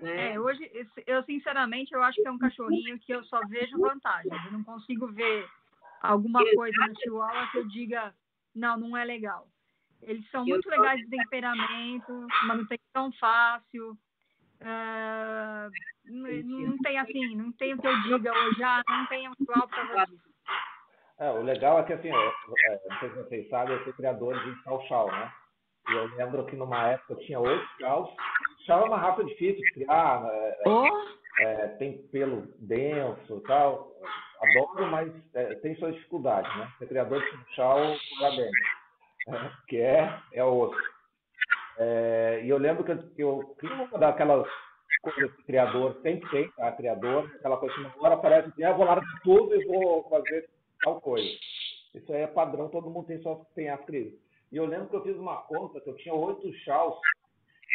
[0.00, 0.34] Né?
[0.34, 0.70] É, hoje,
[1.06, 4.44] eu sinceramente, eu acho que é um cachorrinho que eu só vejo vantagens.
[4.46, 5.48] Eu não consigo ver
[6.00, 8.14] alguma coisa no chihuahua que eu diga,
[8.54, 9.46] não, não é legal.
[10.02, 13.96] Eles são muito legais de temperamento, manutenção fácil.
[14.60, 15.70] Uh,
[16.04, 19.68] não, não, tem assim, não tem o que eu diga hoje, ah, não tem igual
[19.68, 20.28] para disso.
[21.18, 24.38] É, o legal é que assim, é, não sei se vocês sabem, eu sou criador
[24.38, 25.32] de chau-chau, né?
[25.88, 28.08] E eu lembro que numa época eu tinha oito chaus.
[28.66, 30.86] Chau é uma raça difícil de criar, é, oh.
[31.40, 33.92] é, tem pelo denso e tal.
[34.40, 36.72] Adoro, mas é, tem suas dificuldades, né?
[36.78, 37.78] Ser criador de chau
[38.20, 38.78] lá dentro
[39.66, 40.76] que é, é osso.
[41.78, 44.48] É, e eu lembro que eu, queria dar aquelas
[45.02, 46.72] coisas que criador sempre tem, tá?
[46.72, 50.48] criador, aquela coisa que uma hora aparece assim, ah, vou largar tudo e vou fazer
[50.82, 51.28] tal coisa.
[51.94, 54.18] Isso aí é padrão, todo mundo tem só tem as crises.
[54.50, 56.98] E eu lembro que eu fiz uma conta que eu tinha oito chaus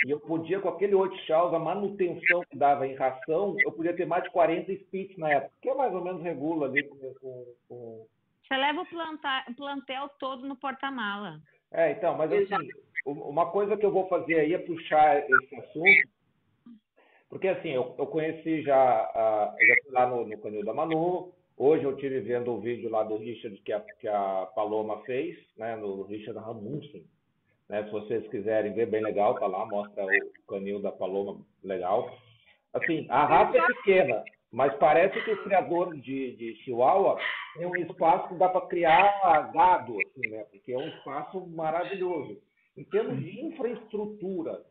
[0.05, 3.95] e eu podia, com aquele oito chaus, a manutenção que dava em ração, eu podia
[3.95, 7.13] ter mais de 40 spits na época, que é mais ou menos regula ali com,
[7.67, 8.05] com,
[8.53, 11.39] você leva o, planta, o plantel todo no porta-mala.
[11.71, 12.69] É, então, mas assim,
[13.05, 16.09] uma coisa que eu vou fazer aí é puxar esse assunto,
[17.29, 21.33] porque assim, eu, eu conheci já, uh, já fui lá no, no canil da Manu,
[21.57, 25.35] hoje eu tive vendo o vídeo lá do Richard que a, que a Paloma fez,
[25.57, 27.03] né, no Richard Ramundsen,
[27.69, 32.09] né, se vocês quiserem ver, bem legal, tá lá, mostra o canil da Paloma, legal.
[32.73, 37.17] Assim, a raça é pequena, mas parece que o criador de, de Chihuahua
[37.55, 40.43] tem um espaço que dá para criar gado, assim, né?
[40.51, 42.41] Porque é um espaço maravilhoso.
[42.75, 44.63] Em termos de infraestrutura,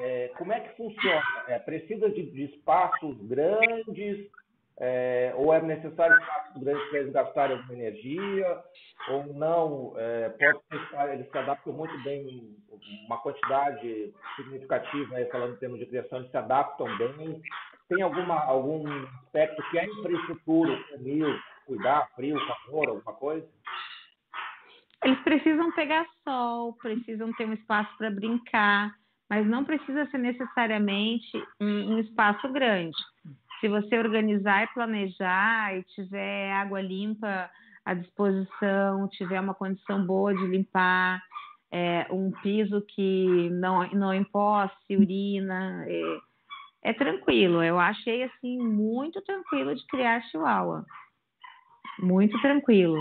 [0.00, 1.22] é, como é que funciona?
[1.48, 4.30] É, precisa de, de espaços grandes?
[4.78, 6.16] É, ou é necessário
[7.12, 8.62] gastarem alguma energia?
[9.10, 9.94] Ou não?
[9.96, 12.56] É, pode ser, eles se adaptam muito bem,
[13.06, 17.40] uma quantidade significativa, falando em termos de criação, eles se adaptam bem
[17.92, 18.88] tem alguma, algum
[19.24, 23.46] aspecto que é infraestrutura, canil, cuidar, frio, calor, alguma coisa?
[25.04, 28.94] Eles precisam pegar sol, precisam ter um espaço para brincar,
[29.28, 32.96] mas não precisa ser necessariamente um, um espaço grande.
[33.62, 37.48] Se você organizar e planejar e tiver água limpa
[37.84, 41.22] à disposição, tiver uma condição boa de limpar,
[41.70, 47.62] é, um piso que não, não emposse urina, é, é tranquilo.
[47.62, 50.84] Eu achei assim muito tranquilo de criar chihuahua.
[52.00, 52.98] Muito tranquilo.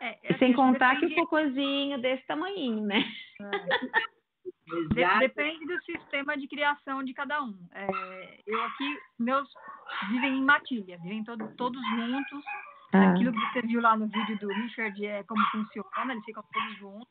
[0.00, 3.04] É, sem contar que o cocôzinho desse tamanho, né?
[4.96, 5.18] É.
[5.20, 7.58] depende do sistema de criação de cada um.
[7.72, 9.48] É, eu aqui, meus
[10.10, 12.44] vivem em matilha, vivem todo, todos juntos.
[12.92, 13.10] Ah.
[13.10, 16.78] Aquilo que você viu lá no vídeo do Richard é como funciona, eles ficam todos
[16.78, 17.08] juntos.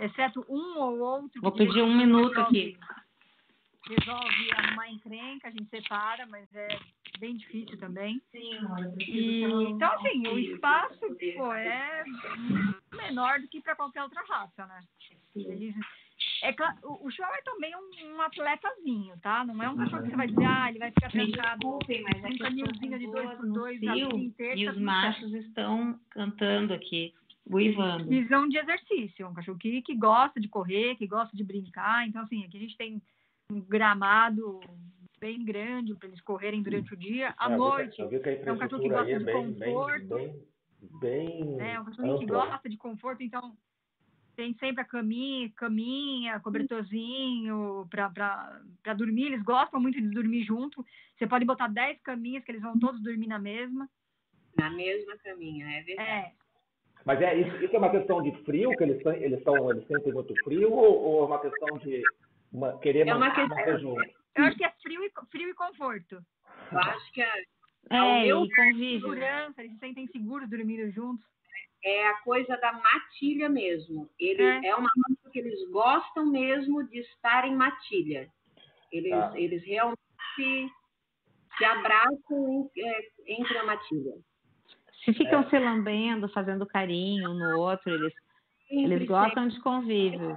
[0.00, 1.40] Exceto um ou outro.
[1.40, 2.78] Vou pedir um minuto aqui
[3.88, 6.68] resolve arrumar encrenca, a gente separa, mas é
[7.18, 8.20] bem difícil também.
[8.30, 8.58] Sim,
[8.98, 11.00] e, então, assim, o espaço,
[11.36, 12.04] pô, é
[12.92, 14.80] menor do que para qualquer outra raça, né?
[15.34, 15.74] Eles,
[16.42, 19.44] é, o, o Chihuahua é também um, um, atletazinho, tá?
[19.44, 21.78] Não é um cachorro que você vai dizer, ah, ele vai ficar trancado.
[22.02, 24.56] mas é um caminhozinho de dois por dois a vida inteira.
[24.56, 27.12] E os machos estão cantando aqui,
[27.50, 28.08] uivando.
[28.08, 32.06] Visão de exercício, um cachorro que, que gosta de correr, que gosta de brincar.
[32.06, 33.02] Então, assim, aqui a gente tem
[33.50, 34.60] um gramado
[35.18, 37.34] bem grande para eles correrem durante o dia.
[37.36, 40.14] À é, noite, é um cachorro que gosta é de bem, conforto.
[40.14, 40.42] Bem,
[41.00, 43.56] bem, bem é um cachorro que gosta de conforto, então
[44.38, 49.26] tem sempre a caminha, caminha cobertorzinho para dormir.
[49.26, 50.86] Eles gostam muito de dormir junto.
[51.16, 53.90] Você pode botar 10 caminhas que eles vão todos dormir na mesma.
[54.56, 56.08] Na mesma caminha, é verdade.
[56.08, 56.32] É.
[57.04, 60.12] Mas é, isso, isso é uma questão de frio, que eles, eles, estão, eles sentem
[60.12, 62.00] muito frio, ou, ou é uma questão de
[62.52, 64.08] uma, querer é uma questão, junto?
[64.36, 66.24] Eu acho que é frio e, frio e conforto.
[66.70, 67.42] Eu acho que é.
[67.90, 69.00] É, e convívio.
[69.00, 71.26] Segurança, eles se sentem seguros dormindo juntos
[71.84, 74.08] é a coisa da matilha mesmo.
[74.18, 78.28] Ele é, é uma coisa que eles gostam mesmo de estar em matilha.
[78.90, 79.32] Eles, ah.
[79.34, 79.98] eles realmente
[81.56, 84.14] se abraçam em, é, entre a matilha.
[85.04, 85.50] Se ficam é.
[85.50, 88.12] se lambendo, fazendo carinho um no outro, eles,
[88.68, 89.56] sempre, eles gostam sempre.
[89.56, 90.36] de convívio.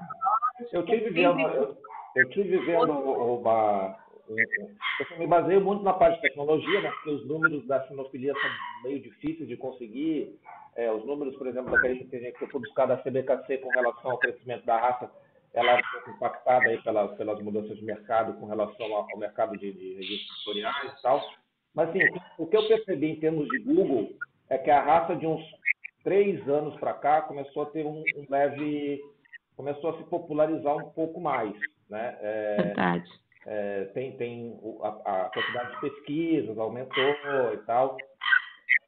[0.71, 1.77] Eu tive vendo, eu,
[2.15, 3.97] eu tive vendo uma,
[4.37, 8.49] eu me baseio muito na parte de tecnologia, né, porque os números da sinofilia são
[8.83, 10.39] meio difíceis de conseguir.
[10.75, 14.11] É, os números, por exemplo, daquele que a gente foi buscar da CBKC com relação
[14.11, 15.11] ao crescimento da raça,
[15.53, 19.71] ela é impactada aí pelas, pelas mudanças de mercado com relação ao, ao mercado de,
[19.73, 21.21] de registros tutoriais e tal.
[21.73, 21.99] Mas, assim,
[22.37, 24.13] o que eu percebi em termos de Google
[24.49, 25.41] é que a raça de uns
[26.03, 29.01] três anos para cá começou a ter um, um, leve...
[29.55, 31.53] começou a se popularizar um pouco mais,
[31.89, 32.17] né?
[32.21, 34.87] É, Verdade é, tem, tem a,
[35.25, 37.15] a, quantidade de pesquisas aumentou
[37.53, 37.97] e tal.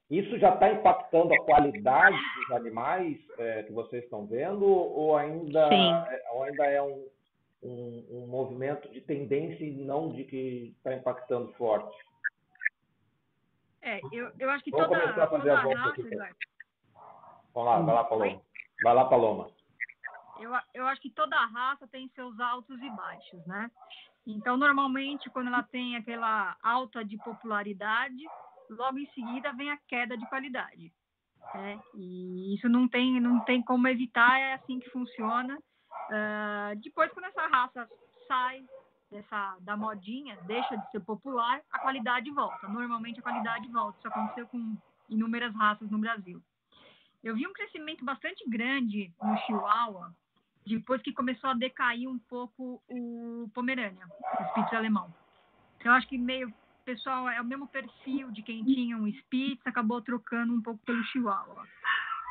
[0.09, 5.73] Isso já está impactando a qualidade dos animais é, que vocês estão vendo ou ainda,
[5.73, 7.07] é, ou ainda é um,
[7.63, 11.95] um, um, movimento de tendência e não de que está impactando forte?
[13.81, 16.15] É, eu, eu acho que Vamos toda, começar a fazer a volta raça, aqui.
[17.53, 18.41] Vamos lá, vai lá, Paloma.
[18.83, 19.49] Vai lá, Paloma.
[20.39, 23.69] Eu, eu acho que toda raça tem seus altos e baixos, né?
[24.25, 28.23] Então, normalmente, quando ela tem aquela alta de popularidade,
[28.69, 30.93] logo em seguida vem a queda de qualidade.
[31.53, 31.79] Né?
[31.93, 35.57] E isso não tem, não tem como evitar, é assim que funciona.
[35.57, 37.89] Uh, depois, quando essa raça
[38.27, 38.65] sai
[39.11, 42.67] dessa, da modinha, deixa de ser popular, a qualidade volta.
[42.67, 43.97] Normalmente, a qualidade volta.
[43.99, 44.77] Isso aconteceu com
[45.09, 46.41] inúmeras raças no Brasil.
[47.23, 50.13] Eu vi um crescimento bastante grande no Chihuahua,
[50.65, 55.13] depois que começou a decair um pouco o Pomerânia, o Spitz alemão.
[55.77, 56.53] Então, eu acho que meio,
[56.85, 61.03] pessoal, é o mesmo perfil de quem tinha um Spitz, acabou trocando um pouco pelo
[61.05, 61.67] Chihuahua.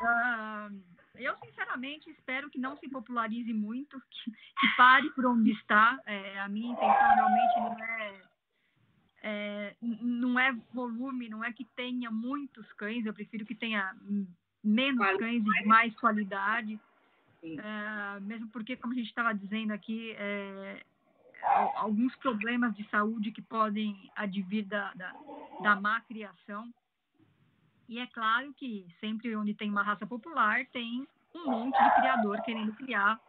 [0.01, 0.81] Uh,
[1.15, 5.99] eu, sinceramente, espero que não se popularize muito, que, que pare por onde está.
[6.05, 8.21] É, a minha intenção realmente não é,
[9.21, 13.95] é, não é volume, não é que tenha muitos cães, eu prefiro que tenha
[14.63, 16.79] menos cães e mais qualidade.
[17.43, 20.83] É, mesmo porque, como a gente estava dizendo aqui, é,
[21.75, 25.13] alguns problemas de saúde que podem advir da, da,
[25.61, 26.73] da má criação.
[27.89, 32.41] E é claro que sempre onde tem uma raça popular, tem um monte de criador
[32.43, 33.19] querendo criar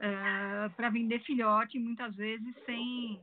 [0.00, 3.20] é, para vender filhote, muitas vezes sem,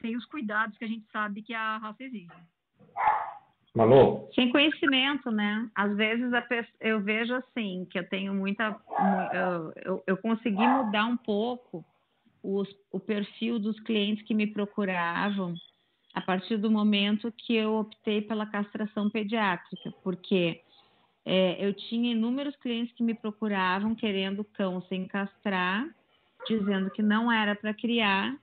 [0.00, 2.32] sem os cuidados que a gente sabe que a raça exige.
[3.74, 4.28] Malu?
[4.34, 5.68] Sem conhecimento, né?
[5.74, 6.30] Às vezes
[6.80, 8.76] eu vejo assim, que eu tenho muita.
[9.84, 11.84] Eu, eu consegui mudar um pouco
[12.42, 15.54] os, o perfil dos clientes que me procuravam
[16.12, 20.60] a partir do momento que eu optei pela castração pediátrica, porque
[21.24, 25.86] é, eu tinha inúmeros clientes que me procuravam querendo cão sem castrar,
[26.48, 28.36] dizendo que não era para criar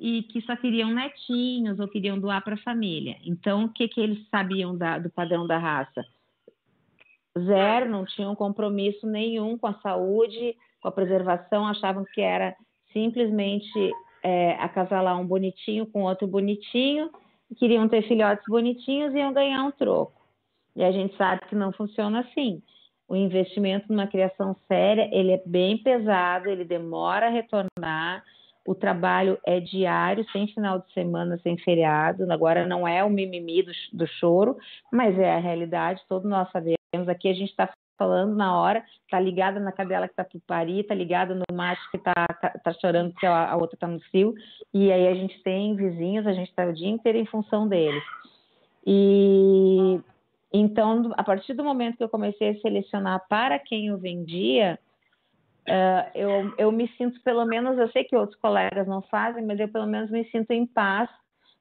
[0.00, 3.16] e que só queriam netinhos ou queriam doar para a família.
[3.22, 6.02] Então, o que, que eles sabiam da, do padrão da raça?
[7.38, 12.56] Zero, não tinham compromisso nenhum com a saúde, com a preservação, achavam que era
[12.94, 13.92] simplesmente
[14.22, 17.10] é, acasalar um bonitinho com outro bonitinho,
[17.58, 20.20] queriam ter filhotes bonitinhos e iam ganhar um troco.
[20.74, 22.62] E a gente sabe que não funciona assim.
[23.06, 28.24] O investimento numa criação séria, ele é bem pesado, ele demora a retornar,
[28.70, 32.30] o trabalho é diário, sem final de semana, sem feriado.
[32.32, 34.56] Agora não é o mimimi do, do choro,
[34.92, 37.08] mas é a realidade, todos nós sabemos.
[37.08, 37.68] Aqui a gente está
[37.98, 41.82] falando na hora, está ligada na cadela que está para parir, está ligada no macho
[41.90, 44.34] que está tá, tá chorando porque a, a outra está no cio,
[44.72, 48.04] e aí a gente tem vizinhos, a gente está o dia inteiro em função deles.
[48.86, 49.98] E
[50.52, 54.78] Então, a partir do momento que eu comecei a selecionar para quem eu vendia,
[55.70, 59.58] uh, eu, eu me sinto, pelo menos, eu sei que outros colegas não fazem, mas
[59.60, 61.08] eu pelo menos me sinto em paz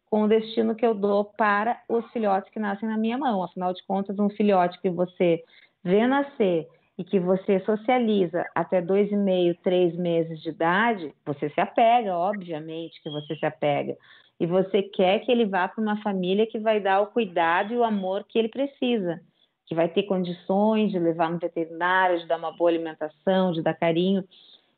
[0.09, 3.43] com o destino que eu dou para os filhotes que nascem na minha mão.
[3.43, 5.43] Afinal de contas, um filhote que você
[5.83, 11.49] vê nascer e que você socializa até dois e meio, três meses de idade, você
[11.49, 13.95] se apega, obviamente que você se apega.
[14.39, 17.77] E você quer que ele vá para uma família que vai dar o cuidado e
[17.77, 19.21] o amor que ele precisa,
[19.69, 23.75] que vai ter condições de levar no veterinário, de dar uma boa alimentação, de dar
[23.75, 24.23] carinho.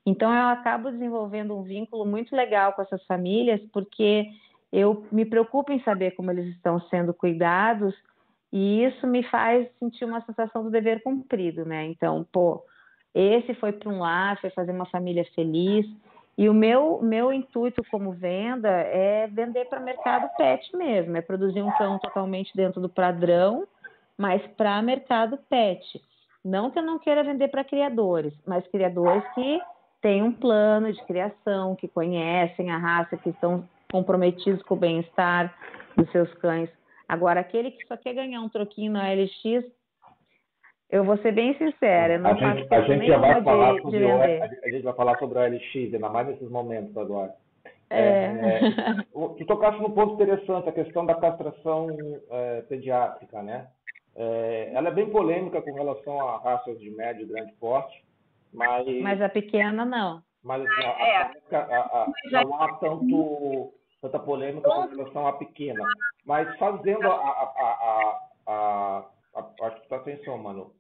[0.05, 4.27] Então eu acabo desenvolvendo um vínculo muito legal com essas famílias, porque
[4.69, 7.95] eu me preocupo em saber como eles estão sendo cuidados
[8.51, 11.85] e isso me faz sentir uma sensação do dever cumprido, né?
[11.85, 12.61] Então, pô,
[13.15, 15.85] esse foi para um lar, foi fazer uma família feliz.
[16.37, 21.61] E o meu, meu intuito como venda é vender para mercado pet mesmo, é produzir
[21.61, 23.65] um cão totalmente dentro do padrão,
[24.21, 25.99] mas para mercado pet.
[26.45, 29.59] Não que eu não queira vender para criadores, mas criadores que
[29.99, 35.51] têm um plano de criação, que conhecem a raça, que estão comprometidos com o bem-estar
[35.97, 36.69] dos seus cães.
[37.09, 39.65] Agora, aquele que só quer ganhar um troquinho na LX,
[40.91, 43.99] eu vou ser bem sincera, não a gente, a gente já vai falar de, sobre
[43.99, 47.33] de o, a gente vai falar sobre a LX, ainda mais nesses momentos agora.
[47.89, 48.25] É.
[48.25, 48.59] é,
[49.11, 51.89] tu tocaste num ponto interessante, a questão da castração
[52.29, 53.67] é, pediátrica, né?
[54.15, 58.03] É, ela é bem polêmica com relação a raças de médio e grande porte,
[58.53, 58.85] mas...
[59.01, 60.21] Mas a pequena não.
[60.43, 60.83] Mas assim,
[61.51, 65.83] a, a, a, não há tanto tanta polêmica com relação à pequena.
[66.25, 69.05] Mas fazendo a, a, a, a,
[69.35, 70.73] a acho que está atenção, mano.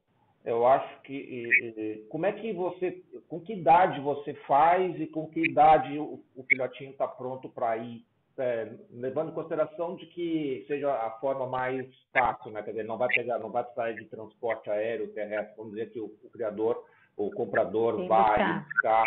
[0.43, 5.27] Eu acho que e, como é que você, com que idade você faz e com
[5.27, 8.03] que idade o, o filhotinho está pronto para ir,
[8.37, 12.61] é, levando em consideração de que seja a forma mais fácil, né?
[12.63, 15.99] Quer dizer, não vai pegar, não vai sair de transporte aéreo, terrestre, vamos dizer que
[15.99, 16.83] o, o criador,
[17.17, 19.05] o comprador vai buscar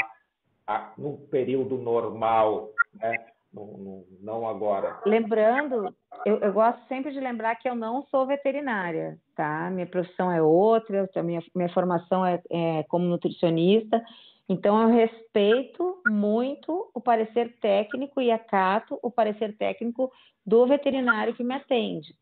[0.66, 3.26] a, no período normal, né?
[3.54, 5.00] não, não agora.
[5.06, 5.94] Lembrando,
[6.26, 9.70] eu, eu, gosto sempre de lembrar que eu não sou veterinária, tá?
[9.70, 14.02] Minha profissão é outra, minha, minha formação é, é como nutricionista,
[14.48, 20.12] então eu respeito muito o parecer técnico e acato o parecer técnico
[20.44, 22.14] do veterinário que me atende.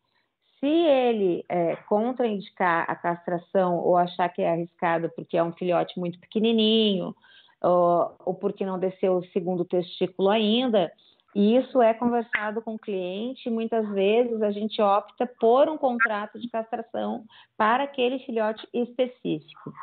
[0.59, 5.99] Se ele é, contraindicar a castração ou achar que é arriscado porque é um filhote
[5.99, 7.13] muito pequenininho,
[7.61, 10.89] ou, ou porque não desceu o segundo testículo ainda,
[11.35, 16.47] isso é conversado com o cliente, muitas vezes a gente opta por um contrato de
[16.47, 17.25] castração
[17.57, 19.73] para aquele filhote específico.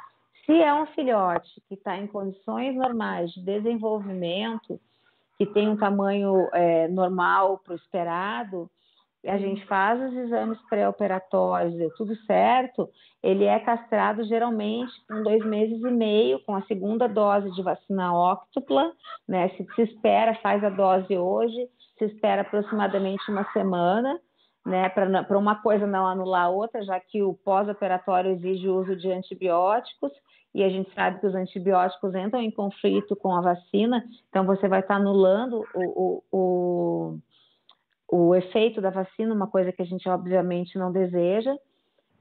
[0.50, 4.80] Se é um filhote que está em condições normais de desenvolvimento,
[5.38, 8.68] que tem um tamanho é, normal para o esperado,
[9.24, 12.90] a gente faz os exames pré-operatórios, deu tudo certo,
[13.22, 18.12] ele é castrado geralmente com dois meses e meio, com a segunda dose de vacina
[18.12, 18.90] óctupla,
[19.28, 19.50] né?
[19.50, 24.18] Se se espera, faz a dose hoje, se espera aproximadamente uma semana,
[24.66, 24.88] né?
[24.88, 29.12] Para uma coisa não anular a outra, já que o pós-operatório exige o uso de
[29.12, 30.10] antibióticos,
[30.54, 34.66] e a gente sabe que os antibióticos entram em conflito com a vacina, então você
[34.68, 37.18] vai estar anulando o, o, o
[38.10, 41.56] o efeito da vacina, uma coisa que a gente obviamente não deseja.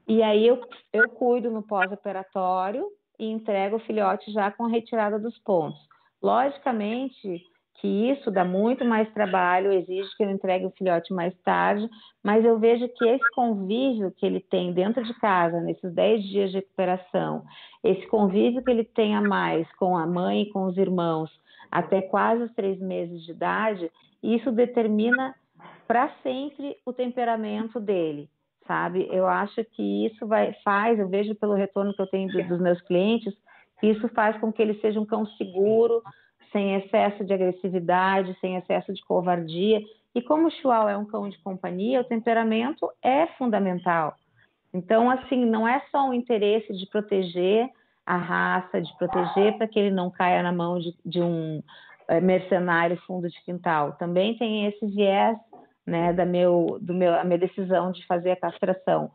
[0.06, 0.60] E aí eu,
[0.92, 2.86] eu cuido no pós-operatório
[3.18, 5.80] e entrego o filhote já com a retirada dos pontos.
[6.22, 7.44] Logicamente
[7.80, 11.88] que isso dá muito mais trabalho, exige que eu entregue o filhote mais tarde,
[12.22, 16.50] mas eu vejo que esse convívio que ele tem dentro de casa, nesses 10 dias
[16.50, 17.42] de recuperação,
[17.82, 21.30] esse convívio que ele tem a mais com a mãe e com os irmãos,
[21.70, 23.90] até quase os três meses de idade,
[24.22, 25.34] isso determina
[25.88, 28.28] para sempre o temperamento dele,
[28.66, 29.08] sabe?
[29.10, 32.80] Eu acho que isso vai, faz, eu vejo pelo retorno que eu tenho dos meus
[32.82, 33.32] clientes,
[33.80, 36.02] que isso faz com que ele seja um cão seguro,
[36.52, 39.80] sem excesso de agressividade, sem excesso de covardia.
[40.14, 44.14] E como o Chihuahua é um cão de companhia, o temperamento é fundamental.
[44.72, 47.68] Então, assim, não é só o interesse de proteger
[48.06, 51.62] a raça, de proteger para que ele não caia na mão de, de um
[52.08, 53.92] é, mercenário fundo de quintal.
[53.92, 55.36] Também tem esse viés
[55.86, 59.10] né, da meu, do meu, a minha decisão de fazer a castração.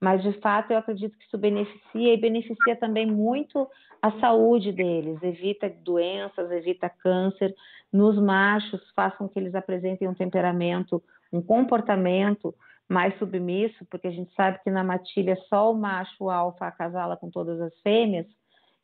[0.00, 3.68] Mas, de fato, eu acredito que isso beneficia e beneficia também muito
[4.02, 7.54] a saúde deles, evita doenças, evita câncer.
[7.92, 12.54] Nos machos, façam que eles apresentem um temperamento, um comportamento
[12.88, 17.30] mais submisso, porque a gente sabe que na matilha só o macho alfa acasala com
[17.30, 18.26] todas as fêmeas.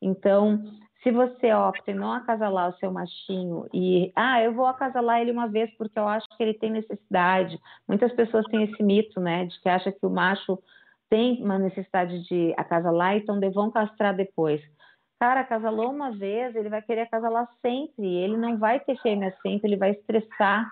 [0.00, 0.60] Então,
[1.02, 5.30] se você opta em não acasalar o seu machinho e, ah, eu vou acasalar ele
[5.30, 7.58] uma vez porque eu acho que ele tem necessidade.
[7.86, 10.58] Muitas pessoas têm esse mito, né, de que acha que o macho
[11.12, 14.62] tem uma necessidade de acasalar, então vão castrar depois.
[15.20, 19.68] Cara, acasalou uma vez, ele vai querer acasalar sempre, ele não vai ter fêmea sempre,
[19.68, 20.66] ele vai estressar,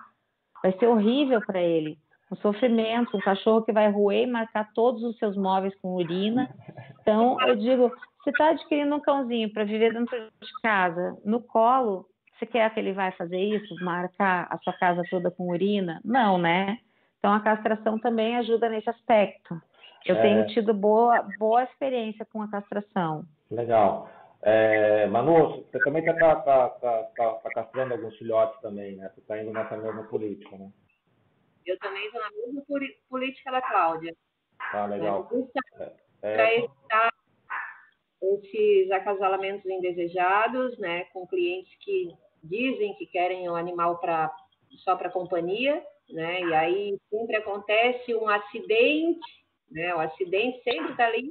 [0.63, 1.95] vai ser horrível para ele.
[2.31, 6.49] Um sofrimento, um cachorro que vai roer e marcar todos os seus móveis com urina.
[7.01, 7.91] Então, eu digo,
[8.23, 12.07] você está adquirindo um cãozinho para viver dentro de casa, no colo,
[12.39, 16.01] você quer que ele vai fazer isso, marcar a sua casa toda com urina?
[16.03, 16.79] Não, né?
[17.19, 19.61] Então, a castração também ajuda nesse aspecto.
[20.05, 20.21] Eu é...
[20.21, 23.25] tenho tido boa, boa experiência com a castração.
[23.49, 24.09] Legal.
[24.43, 29.11] É, Manu, você também está tá, tá, tá, tá, castrando alguns filhotes também, né?
[29.13, 30.71] Você está indo nessa mesma política, né?
[31.65, 32.63] Eu também estou na mesma
[33.07, 34.15] política da Cláudia.
[34.73, 35.29] Ah, legal.
[35.79, 35.91] É,
[36.23, 37.13] é, para evitar
[38.21, 44.31] esses acasalamentos indesejados, né, com clientes que dizem que querem o animal para
[44.83, 49.40] só para companhia, né, e aí sempre acontece um acidente,
[49.71, 51.29] né, o acidente sempre está ali.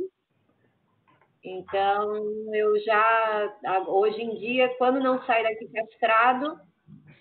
[1.42, 6.58] Então, eu já, hoje em dia, quando não sai daqui castrado,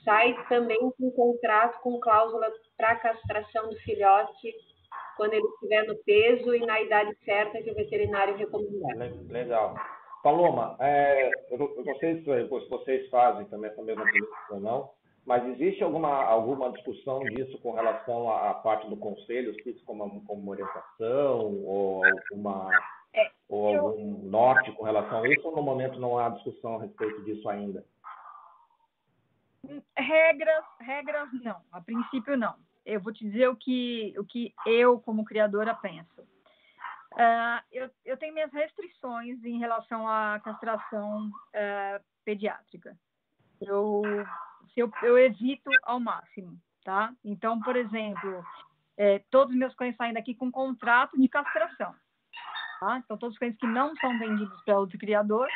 [0.03, 4.53] sai também com contrato com cláusula para castração do filhote
[5.15, 8.95] quando ele estiver no peso e na idade certa que o veterinário recomendar.
[9.29, 9.75] Legal.
[10.23, 14.91] Paloma, é, eu não sei se vocês fazem também essa mesma pergunta ou não,
[15.29, 20.49] mas existe alguma, alguma discussão disso com relação à parte do conselho, se como, como
[20.49, 22.67] orientação ou alguma
[23.13, 23.87] é, ou eu...
[23.87, 27.47] algum norte com relação a isso, ou no momento não há discussão a respeito disso
[27.47, 27.85] ainda?
[29.95, 31.61] Regras, regras não.
[31.71, 36.21] A princípio não eu vou te dizer o que, o que eu, como criadora, penso.
[37.13, 42.97] Uh, eu, eu tenho minhas restrições em relação à castração uh, pediátrica.
[43.61, 44.01] Eu,
[44.79, 47.13] eu, eu evito ao máximo, tá?
[47.23, 48.43] Então, por exemplo,
[48.97, 51.95] é, todos os meus cães saem daqui com contrato de castração.
[52.79, 52.97] Tá?
[52.97, 55.47] Então, todos os cães que não são vendidos para outro criador,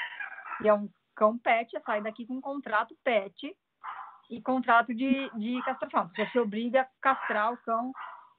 [0.62, 3.56] e é um cão pet, sai daqui com contrato pet
[4.30, 6.10] e contrato de, de castração.
[6.10, 7.92] Você se obriga a castrar o cão.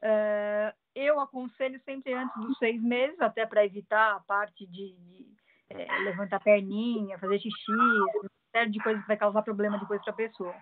[0.02, 5.26] É, eu aconselho sempre antes dos seis meses, até para evitar a parte de, de
[5.70, 10.02] é, levantar a perninha, fazer xixi, uma série de coisas que vai causar problema depois
[10.02, 10.54] para a pessoa.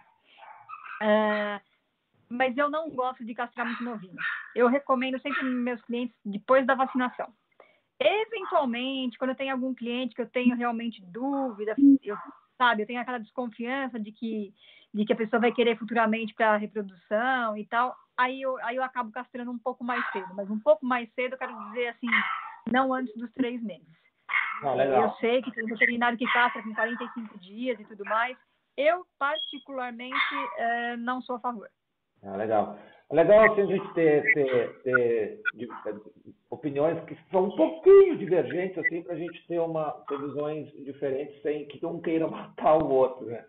[1.03, 1.61] É,
[2.29, 4.17] mas eu não gosto de castrar muito novinho.
[4.55, 7.29] Eu recomendo sempre meus clientes depois da vacinação.
[8.01, 12.17] Eventualmente, quando eu tenho algum cliente que eu tenho realmente dúvida, eu,
[12.57, 14.55] sabe, eu tenho aquela desconfiança de que
[14.95, 18.83] de que a pessoa vai querer futuramente para reprodução e tal, aí eu, aí eu
[18.83, 20.35] acabo castrando um pouco mais cedo.
[20.35, 22.09] Mas um pouco mais cedo, eu quero dizer assim,
[22.71, 23.89] não antes dos três meses.
[24.63, 28.37] Ah, eu sei que tem veterinário que castra com 45 dias e tudo mais.
[28.77, 30.17] Eu, particularmente,
[30.59, 31.69] é, não sou a favor.
[32.23, 32.79] Ah, legal.
[33.11, 35.43] É legal assim, a gente ter, ter, ter,
[35.85, 36.01] ter,
[36.49, 41.43] opiniões que são um pouquinho divergentes, assim, para a gente ter, uma, ter visões diferentes
[41.43, 43.45] sem que um queira matar o outro, né?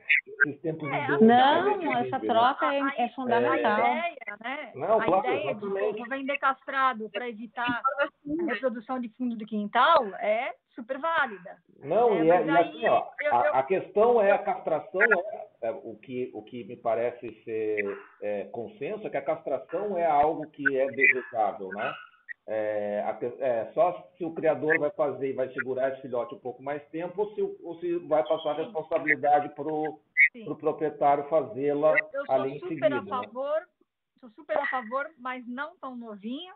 [0.46, 2.94] Esses tempos é, de não, essa vive, troca né?
[2.98, 3.82] é, é, fundamental.
[3.84, 4.72] A ideia, né?
[4.76, 6.04] Não, a claro, ideia exatamente.
[6.04, 11.58] de vender castrado para evitar a reprodução de fundo do quintal é super válida.
[11.80, 15.68] Não, é, e, é, e assim, ó, eu, a, a, questão é a castração, é,
[15.68, 20.06] é, o, que, o que me parece ser é, consenso é que a castração é
[20.06, 21.94] algo que é desejável, né?
[22.46, 23.06] É,
[23.40, 26.84] é, só se o criador vai fazer e vai segurar esse filhote um pouco mais
[26.90, 30.02] tempo ou se, ou se vai passar a responsabilidade para o
[30.44, 31.96] pro proprietário fazê-la
[32.28, 32.88] ali em seguida.
[32.88, 33.66] Eu sou super a favor, né?
[34.20, 36.54] sou super a favor, mas não tão novinho.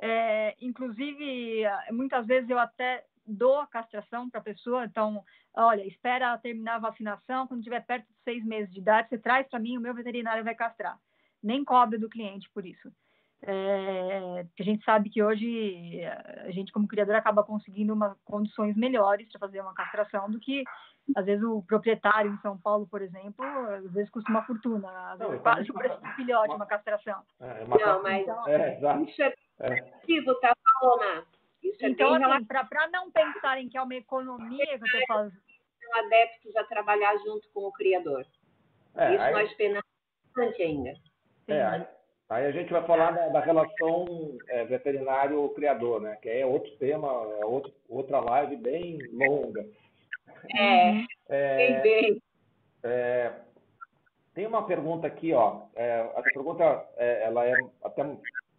[0.00, 5.22] É, inclusive, muitas vezes eu até dou a castração para a pessoa, então,
[5.54, 9.46] olha, espera terminar a vacinação, quando tiver perto de seis meses de idade, você traz
[9.48, 10.98] para mim, o meu veterinário vai castrar.
[11.42, 12.90] Nem cobre do cliente por isso.
[13.46, 16.00] É, a gente sabe que hoje
[16.46, 20.64] a gente, como criador, acaba conseguindo uma, condições melhores para fazer uma castração do que,
[21.14, 25.18] às vezes, o proprietário em São Paulo, por exemplo, às vezes custa uma fortuna, às
[25.18, 27.20] vezes quase o preço do filhote, uma castração.
[27.38, 29.34] É, é uma Não, mas então, é, isso é
[29.82, 31.26] positivo, tá, Paloma?
[31.64, 35.32] Isso é então, assim, para não pensarem que é uma economia que eu estou fazendo.
[35.82, 38.26] São adeptos a trabalhar junto com o criador.
[38.94, 39.32] É, isso aí...
[39.32, 39.88] nós penamos
[40.34, 40.94] bastante ainda.
[41.48, 41.86] É,
[42.28, 46.16] Aí a gente vai falar da, da relação é, veterinário-criador, né?
[46.22, 47.08] Que é outro tema,
[47.40, 49.64] é outro, outra live bem longa.
[50.56, 52.22] É, é, bem.
[52.82, 53.32] É,
[54.34, 55.66] tem uma pergunta aqui, ó.
[55.76, 56.64] É, essa pergunta
[56.96, 58.04] é, ela é até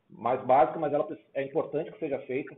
[0.10, 2.56] mais básica, mas ela é importante que seja feita.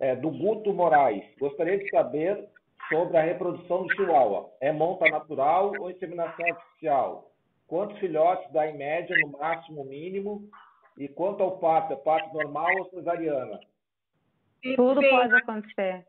[0.00, 1.24] É, do Guto Moraes.
[1.38, 2.48] Gostaria de saber
[2.88, 4.50] sobre a reprodução do chihuahua.
[4.60, 7.30] É monta natural ou inseminação artificial?
[7.66, 10.48] Quantos filhotes dá em média, no máximo, mínimo?
[10.98, 13.60] E quanto ao parto, é parto normal ou cesariana?
[14.74, 16.06] Tudo pode acontecer.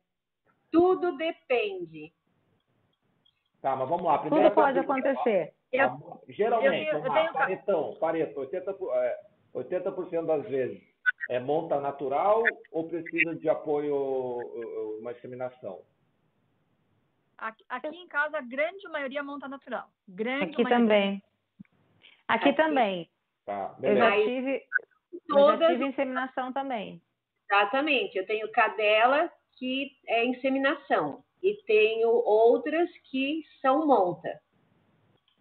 [0.71, 2.11] Tudo depende.
[3.61, 4.17] Tá, mas vamos lá.
[4.17, 5.53] Primeira Tudo pode acontecer.
[5.71, 7.33] Eu, geralmente, eu, eu, eu tenho...
[7.33, 9.19] paretão, pareto, 80%, é,
[9.53, 9.91] 80
[10.23, 10.90] das vezes
[11.29, 13.95] é monta natural ou precisa de apoio,
[14.99, 15.81] uma inseminação?
[17.37, 19.87] Aqui, aqui em casa, a grande maioria monta natural.
[20.07, 20.77] Grande aqui maioria.
[20.77, 21.23] também.
[22.27, 23.09] Aqui, aqui também.
[23.45, 24.63] Tá, eu já tive,
[25.27, 25.53] Todas...
[25.53, 27.01] eu já tive inseminação também.
[27.49, 28.17] Exatamente.
[28.17, 34.39] Eu tenho cadela que é inseminação e tenho outras que são monta.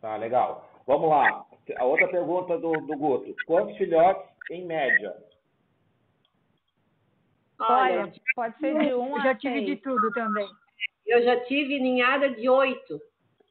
[0.01, 0.69] Tá, legal.
[0.87, 1.45] Vamos lá.
[1.77, 3.35] A outra pergunta do, do Guto.
[3.47, 5.15] Quantos filhotes em média?
[7.61, 10.49] Olha, pode ser de um eu já tive de tudo também.
[11.07, 13.01] Eu já tive ninhada de oito.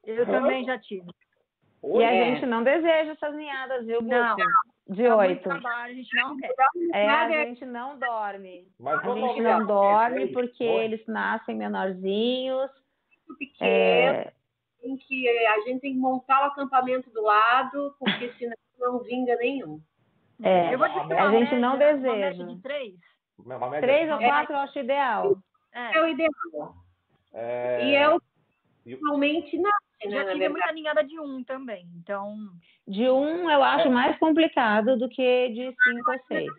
[0.05, 1.07] Eu também já tive.
[1.83, 4.01] E a gente não deseja essas ninhadas, viu?
[4.01, 4.35] Não.
[4.87, 5.49] De oito.
[5.51, 6.53] A gente não quer.
[6.93, 8.67] É, a gente não dorme.
[8.79, 12.71] Mas a gente não dorme porque eles nascem menorzinhos.
[13.37, 13.71] Pequeno.
[13.71, 14.33] É...
[14.81, 19.35] Tem que, a gente tem que montar o acampamento do lado, porque senão não vinga
[19.35, 19.81] nenhum.
[20.41, 22.45] É, a gente não deseja.
[22.45, 22.95] De três.
[23.79, 25.37] Três ou quatro eu acho ideal.
[25.73, 26.75] É, é o ideal.
[27.33, 27.85] É...
[27.85, 28.21] E é o
[28.85, 30.11] normalmente nasce, né?
[30.11, 32.35] Já tive muita ninhada de um também, então...
[32.87, 33.91] De um eu acho é.
[33.91, 36.51] mais complicado do que de cinco ou seis.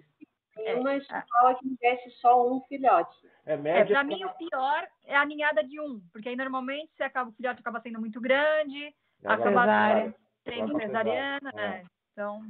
[0.54, 3.16] Tem uma escola que desce só um filhote.
[3.46, 3.80] É, média...
[3.80, 7.30] é para mim o pior é a ninhada de um, porque aí normalmente você acaba,
[7.30, 10.12] o filhote acaba sendo muito grande, acaba
[10.44, 11.84] tendo cesariana, né?
[12.12, 12.42] Então...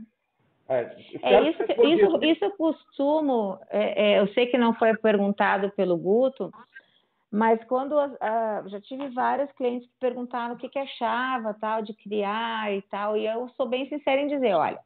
[0.71, 0.83] É,
[1.23, 5.97] é isso, isso, isso eu costumo, é, é, eu sei que não foi perguntado pelo
[5.97, 6.53] Guto,
[7.29, 11.93] mas quando uh, já tive vários clientes que perguntaram o que, que achava tal de
[11.93, 14.79] criar e tal, e eu sou bem sincera em dizer, olha,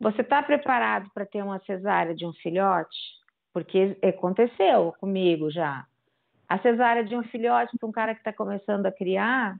[0.00, 2.98] você está preparado para ter uma cesárea de um filhote?
[3.52, 5.86] Porque aconteceu comigo já.
[6.48, 9.56] A cesárea de um filhote para um cara que está começando a criar,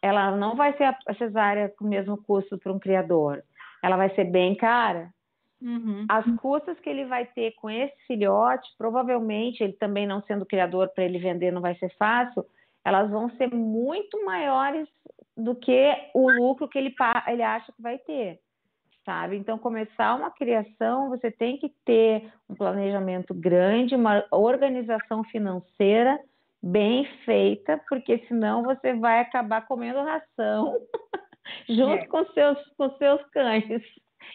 [0.00, 3.44] ela não vai ser a cesárea com o mesmo custo para um criador
[3.82, 5.10] ela vai ser bem cara.
[5.60, 6.06] Uhum.
[6.08, 10.88] As custas que ele vai ter com esse filhote, provavelmente, ele também não sendo criador
[10.88, 12.46] para ele vender não vai ser fácil,
[12.84, 14.88] elas vão ser muito maiores
[15.36, 16.94] do que o lucro que ele,
[17.26, 18.40] ele acha que vai ter,
[19.04, 19.36] sabe?
[19.36, 26.18] Então, começar uma criação, você tem que ter um planejamento grande, uma organização financeira
[26.62, 30.76] bem feita, porque senão você vai acabar comendo ração
[31.68, 32.06] junto é.
[32.06, 33.82] com seus com seus cães.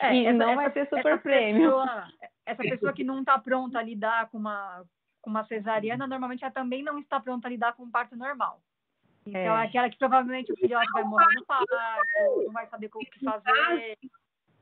[0.01, 1.69] É, e essa, não vai ser super prêmio.
[1.69, 2.07] Pessoa,
[2.45, 4.83] essa pessoa que não está pronta a lidar com uma,
[5.21, 8.61] com uma cesariana, normalmente ela também não está pronta a lidar com um parto normal.
[9.25, 9.65] Então, é.
[9.65, 11.73] aquela que provavelmente o filhote vai morrer no parto,
[12.43, 13.97] não vai saber o que fazer.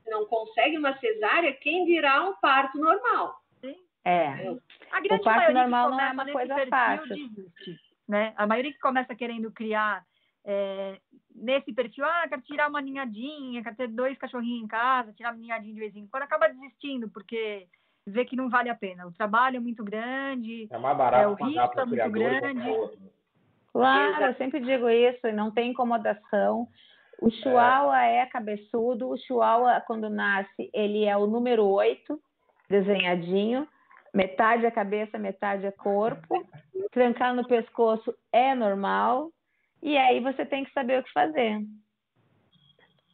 [0.06, 3.40] Não consegue uma cesárea, quem dirá um parto normal?
[3.60, 3.76] Sim.
[4.04, 4.56] É.
[4.90, 7.28] A grande o parto normal não é uma coisa fácil.
[7.28, 8.32] Desiste, né?
[8.36, 10.04] A maioria que começa querendo criar
[10.44, 11.00] é,
[11.34, 15.40] nesse perfil, ah, quero tirar uma ninhadinha, quero ter dois cachorrinhos em casa, tirar uma
[15.40, 17.66] ninhadinha de vez em quando, acaba desistindo, porque
[18.06, 19.06] vê que não vale a pena.
[19.06, 22.70] O trabalho é muito grande, é, mais barato é o risco é muito grande.
[23.72, 26.68] Claro, eu sempre digo isso, e não tem incomodação.
[27.20, 28.16] O chihuahua é.
[28.16, 32.20] é cabeçudo, o chihuahua, quando nasce, ele é o número 8,
[32.68, 33.66] desenhadinho,
[34.12, 36.46] metade é cabeça, metade é corpo.
[36.90, 39.30] Trancar no pescoço é normal,
[39.82, 41.60] e aí você tem que saber o que fazer.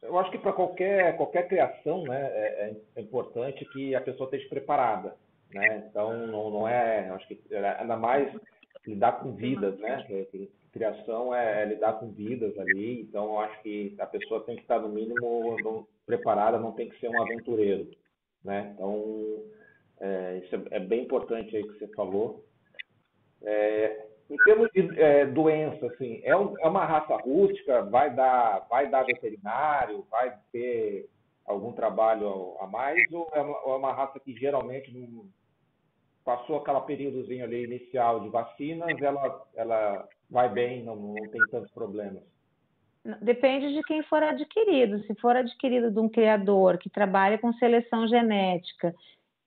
[0.03, 4.49] Eu acho que para qualquer, qualquer criação, né, é, é, importante que a pessoa esteja
[4.49, 5.17] preparada,
[5.53, 5.89] né?
[5.91, 8.33] Então, não, não é, acho que é, ainda mais
[8.87, 10.07] lidar com vidas, né?
[10.73, 14.63] Criação é, é lidar com vidas ali, então eu acho que a pessoa tem que
[14.63, 17.91] estar no mínimo preparada, não tem que ser um aventureiro,
[18.45, 18.71] né?
[18.75, 19.43] Então,
[20.01, 22.45] é, isso é, é, bem importante aí que você falou.
[23.43, 28.67] É, em termos de é, doença, assim, é, um, é, uma raça rústica, vai dar,
[28.69, 31.09] vai dar veterinário, vai ter
[31.47, 35.27] algum trabalho a mais, ou é uma, ou é uma raça que geralmente não,
[36.25, 41.71] passou aquela períodozinho ali inicial de vacinas, ela, ela vai bem, não, não tem tantos
[41.71, 42.23] problemas?
[43.23, 45.03] Depende de quem for adquirido.
[45.05, 48.95] Se for adquirido de um criador que trabalha com seleção genética,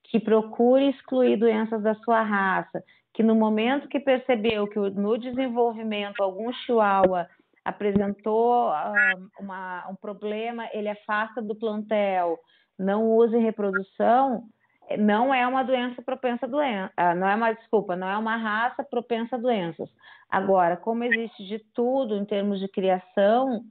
[0.03, 2.83] que procure excluir doenças da sua raça,
[3.13, 7.27] que no momento que percebeu que no desenvolvimento algum chihuahua
[7.63, 12.39] apresentou uh, uma, um problema, ele afasta do plantel,
[12.77, 14.43] não usa em reprodução,
[14.97, 18.37] não é uma doença propensa a doença, uh, não é uma desculpa, não é uma
[18.37, 19.89] raça propensa a doenças.
[20.29, 23.63] Agora, como existe de tudo em termos de criação,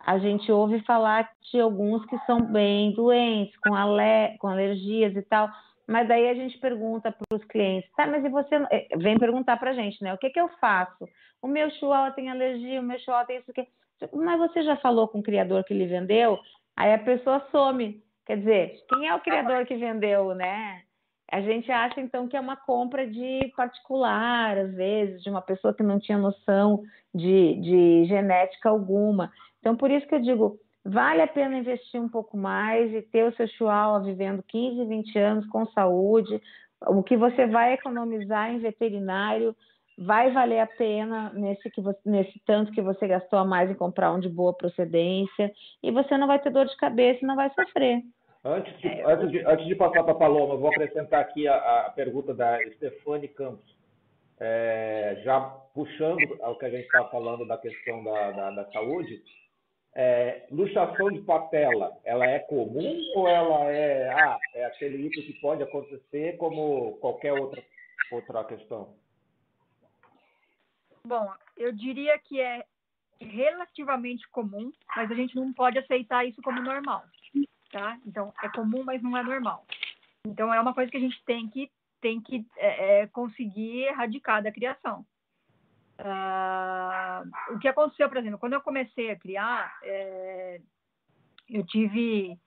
[0.00, 5.22] a gente ouve falar de alguns que são bem doentes, com, ale com alergias e
[5.22, 5.48] tal,
[5.86, 9.56] Mas daí a gente pergunta para os clientes, tá, mas e você, eh, vem perguntar
[9.56, 11.08] para a gente, né, o que que eu faço?
[11.40, 13.66] O meu chihuahua tem alergia, o meu chihuahua tem isso aqui.
[14.12, 16.38] Mas você já falou com o criador que lhe vendeu?
[16.76, 18.02] Aí a pessoa some.
[18.26, 20.82] Quer dizer, quem é o criador que vendeu, né?
[21.30, 25.74] A gente acha então que é uma compra de particular, às vezes, de uma pessoa
[25.74, 26.82] que não tinha noção
[27.14, 29.32] de, de genética alguma.
[29.60, 33.24] Então, por isso que eu digo, vale a pena investir um pouco mais e ter
[33.24, 36.40] o seu chihuahua vivendo 15, 20 anos com saúde.
[36.86, 39.54] O que você vai economizar em veterinário
[39.98, 43.74] vai valer a pena nesse, que você, nesse tanto que você gastou a mais em
[43.74, 47.34] comprar um de boa procedência e você não vai ter dor de cabeça e não
[47.34, 48.02] vai sofrer.
[48.44, 51.56] Antes de, é, antes de, antes de passar para a Paloma, vou acrescentar aqui a,
[51.86, 53.74] a pergunta da Stefane Campos.
[54.38, 55.40] É, já
[55.74, 59.22] puxando ao que a gente estava falando da questão da, da, da saúde,
[59.98, 65.40] é, luxação de patela, ela é comum ou ela é, ah, é aquele item que
[65.40, 67.64] pode acontecer como qualquer outra,
[68.12, 68.94] outra questão?
[71.02, 72.62] Bom, eu diria que é
[73.18, 77.02] relativamente comum, mas a gente não pode aceitar isso como normal,
[77.72, 77.98] tá?
[78.06, 79.64] Então, é comum, mas não é normal.
[80.26, 81.70] Então, é uma coisa que a gente tem que,
[82.02, 85.06] tem que é, é conseguir erradicar da criação.
[85.98, 90.60] Uh, o que aconteceu, por exemplo, quando eu comecei a criar, é,
[91.48, 92.38] eu tive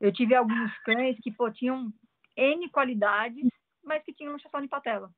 [0.00, 1.92] eu tive alguns cães que pô, tinham
[2.36, 3.48] N qualidades,
[3.82, 5.10] mas que tinham luxação de patela.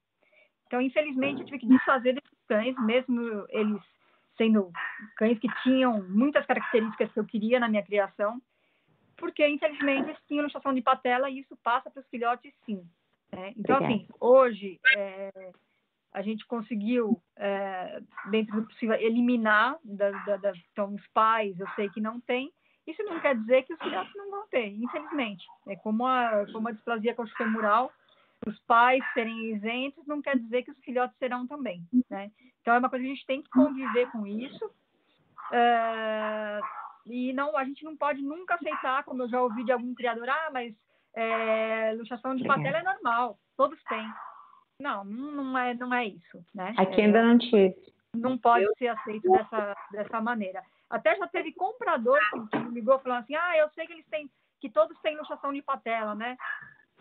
[0.66, 3.82] Então, infelizmente, eu tive que desfazer desses cães, mesmo eles
[4.38, 4.72] sendo
[5.16, 8.40] cães que tinham muitas características que eu queria na minha criação,
[9.16, 12.82] porque, infelizmente, eles tinham luxação de patela e isso passa para os filhotes, sim.
[13.32, 13.52] Né?
[13.56, 15.52] Então, assim, hoje, é,
[16.12, 18.00] a gente conseguiu, é,
[18.30, 22.52] dentro do possível, eliminar, da, da, da, então, os pais, eu sei que não tem,
[22.86, 25.44] isso não quer dizer que os filhotes não vão ter, infelizmente.
[25.68, 27.92] É como a, como a displasia coxofemoral,
[28.46, 32.30] os pais serem isentos não quer dizer que os filhotes serão também, né?
[32.60, 36.60] Então é uma coisa que a gente tem que conviver com isso uh,
[37.06, 40.28] e não a gente não pode nunca aceitar, como eu já ouvi de algum criador,
[40.28, 40.74] ah, mas
[41.14, 44.06] é, luxação de patela é normal, todos têm.
[44.80, 46.74] Não, não é, não é isso, né?
[46.76, 47.76] Aqui ainda não tive.
[48.16, 50.62] Não pode ser aceito dessa, dessa maneira.
[50.88, 52.18] Até já teve comprador
[52.50, 54.28] que me ligou falando assim, ah, eu sei que eles têm,
[54.60, 56.36] que todos têm luxação de patela, né?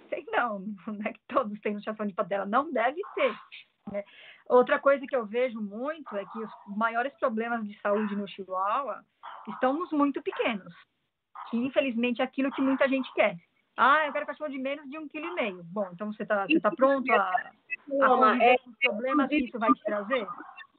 [0.09, 3.33] sei não, não é que todos têm luxação de patela, não deve ter.
[3.91, 4.03] Né?
[4.47, 9.03] Outra coisa que eu vejo muito é que os maiores problemas de saúde no Chihuahua
[9.47, 10.73] estão nos muito pequenos,
[11.49, 13.37] que infelizmente é aquilo que muita gente quer.
[13.77, 15.63] Ah, eu quero cachorro de menos de um quilo e meio.
[15.63, 17.51] Bom, então você está você tá pronto a,
[18.01, 20.27] a conviver com os problemas que isso vai te trazer?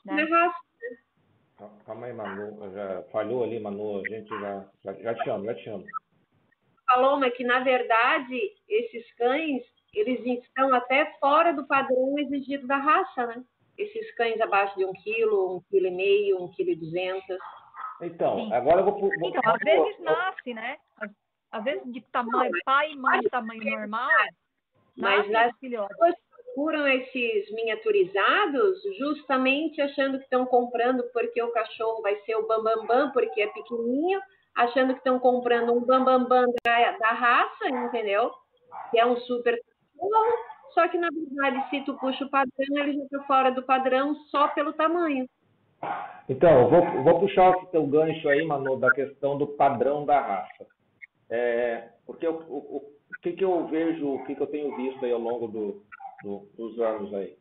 [0.05, 0.27] Né?
[1.85, 2.73] Calma aí, Manu.
[2.73, 4.01] Já falhou ali, Manu.
[4.01, 5.85] A gente já, já, já te chamo, já te chamo.
[6.87, 9.63] Paloma, que na verdade esses cães
[9.95, 13.45] eles estão até fora do padrão exigido da raça, né?
[13.77, 17.39] Esses cães abaixo de um quilo, um quilo e meio, um quilo e duzentos.
[18.01, 18.53] Então, Sim.
[18.53, 18.99] agora eu vou.
[18.99, 20.77] vou então, às vezes nasce, né?
[21.51, 24.09] Às vezes de tamanho, pai e mãe de tamanho normal,
[24.97, 26.15] mas as pessoas
[26.51, 32.87] procuram esses miniaturizados justamente achando que estão comprando porque o cachorro vai ser o bambambam,
[32.87, 34.21] bam, bam, porque é pequenininho,
[34.55, 38.31] achando que estão comprando um bambambam bam, bam da, da raça, entendeu?
[38.91, 40.33] Que é um super cachorro,
[40.75, 44.15] só que na verdade, se tu puxa o padrão, ele já está fora do padrão
[44.31, 45.27] só pelo tamanho.
[46.29, 50.67] Então, vou, vou puxar o teu gancho aí, Manu, da questão do padrão da raça.
[51.31, 55.05] É, porque o, o, o, que, que eu vejo, o que, que eu tenho visto
[55.05, 55.83] aí ao longo do,
[56.23, 57.37] do, dos anos aí?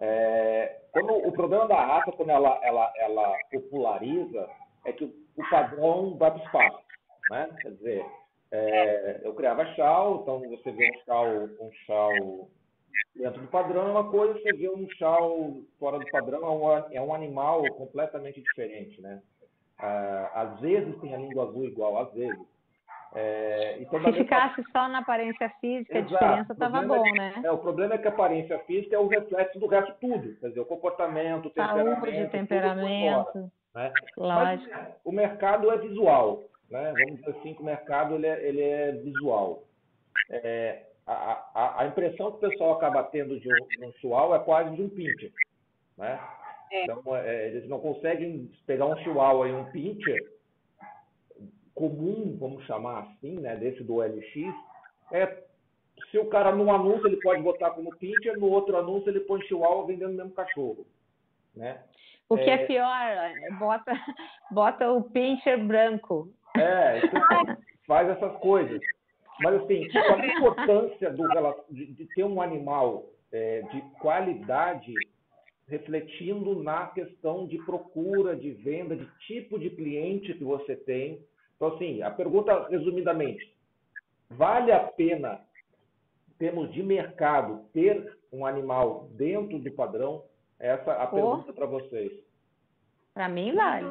[0.00, 4.48] É, quando o problema da raça, quando ela, ela, ela populariza,
[4.84, 6.84] é que o padrão vai para o espaço.
[7.30, 7.48] Né?
[7.60, 8.06] Quer dizer,
[8.52, 11.26] é, eu criava chau, então você vê um chau,
[11.60, 12.48] um chau
[13.14, 16.94] dentro do padrão é uma coisa, você vê um chau fora do padrão é um,
[16.94, 19.00] é um animal completamente diferente.
[19.00, 19.22] Né?
[19.78, 22.55] Ah, às vezes tem a língua azul igual, às vezes.
[23.18, 26.16] É, então, Se ficasse só na aparência física, Exato.
[26.16, 27.40] a diferença estava bom, é, né?
[27.44, 30.36] É, o problema é que a aparência física é o reflexo do resto tudo.
[30.36, 32.00] Quer dizer, o comportamento, o temperamento.
[32.00, 33.50] Saúde, temperamento.
[33.74, 33.92] Né?
[34.18, 34.60] Mas
[35.02, 36.92] o mercado é visual, né?
[36.92, 39.62] Vamos dizer assim que o mercado ele é, ele é visual.
[40.28, 44.36] É, a, a, a, impressão que o pessoal acaba tendo de um, de um chihuahua
[44.36, 45.32] é quase de um pincher,
[45.96, 46.20] né?
[46.70, 46.82] É.
[46.84, 50.35] Então, é, eles não conseguem pegar um chihuahua e um pincher
[51.76, 54.52] comum, vamos chamar assim, né, desse do LX,
[55.12, 55.44] é
[56.10, 59.40] se o cara num anúncio ele pode botar como pincher, no outro anúncio ele põe
[59.42, 60.86] chihuahua vendendo o mesmo cachorro,
[61.54, 61.82] né?
[62.28, 62.88] O que é, é pior,
[63.58, 63.92] bota,
[64.50, 66.28] bota o pincher branco.
[66.56, 67.00] É,
[67.86, 68.80] faz essas coisas.
[69.40, 71.24] Mas assim, a importância do,
[71.70, 74.92] de, de ter um animal é, de qualidade
[75.68, 81.20] refletindo na questão de procura, de venda, de tipo de cliente que você tem.
[81.56, 83.54] Então, assim, a pergunta, resumidamente,
[84.30, 85.40] vale a pena,
[86.28, 90.24] em termos de mercado, ter um animal dentro do padrão?
[90.58, 92.12] Essa é a pergunta para vocês.
[93.14, 93.86] Para mim, vale.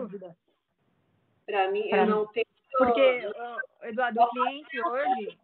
[1.46, 2.46] Para mim, pra eu não tenho.
[2.78, 3.30] Porque,
[3.84, 5.38] Eduardo, o cliente hoje.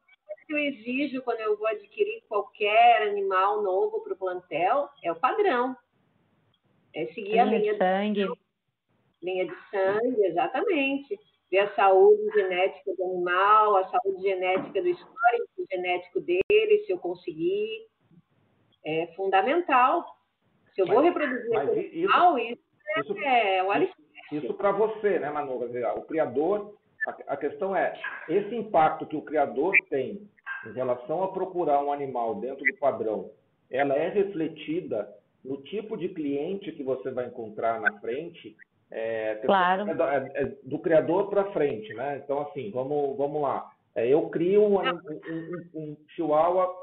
[0.49, 5.78] Eu exijo quando eu vou adquirir qualquer animal novo para o plantel é o padrão.
[6.93, 8.26] É seguir a, a linha de sangue.
[8.26, 8.34] De,
[9.22, 11.17] linha de sangue, exatamente.
[11.51, 16.97] Ver a saúde genética do animal, a saúde genética do histórico genético dele, se eu
[16.97, 17.87] conseguir.
[18.83, 20.05] É fundamental.
[20.73, 22.61] Se eu vou reproduzir mas animal, isso,
[22.97, 24.01] isso é o alicerce.
[24.31, 25.61] Isso para você, né, Manu?
[25.97, 26.73] O criador,
[27.05, 27.93] a, a questão é,
[28.29, 30.29] esse impacto que o criador tem
[30.65, 33.31] em relação a procurar um animal dentro do padrão,
[33.69, 38.55] ela é refletida no tipo de cliente que você vai encontrar na frente,
[38.91, 39.89] é, claro.
[39.89, 42.21] é, é do criador para frente, né?
[42.23, 43.71] Então, assim, vamos, vamos lá.
[43.95, 44.91] É, eu crio um, um,
[45.29, 46.73] um, um chihuahua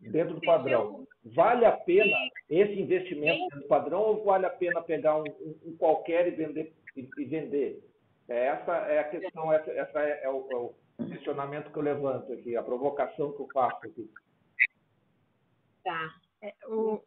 [0.00, 1.06] dentro do padrão.
[1.24, 2.16] Vale a pena
[2.48, 5.24] esse investimento dentro do padrão ou vale a pena pegar um,
[5.64, 6.72] um qualquer e vender?
[6.96, 7.82] E, e vender?
[8.28, 10.74] É, essa é a questão, essa, essa é, é, o, é, o,
[11.08, 14.10] questionamento que eu levanto aqui, a provocação que eu faço aqui.
[15.82, 16.14] Tá.
[16.42, 17.02] É, o,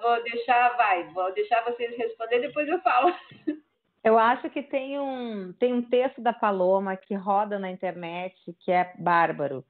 [0.00, 3.12] vou deixar, vai, vou deixar vocês responder, depois eu falo.
[4.02, 8.70] Eu acho que tem um, tem um texto da Paloma que roda na internet, que
[8.70, 9.64] é bárbaro,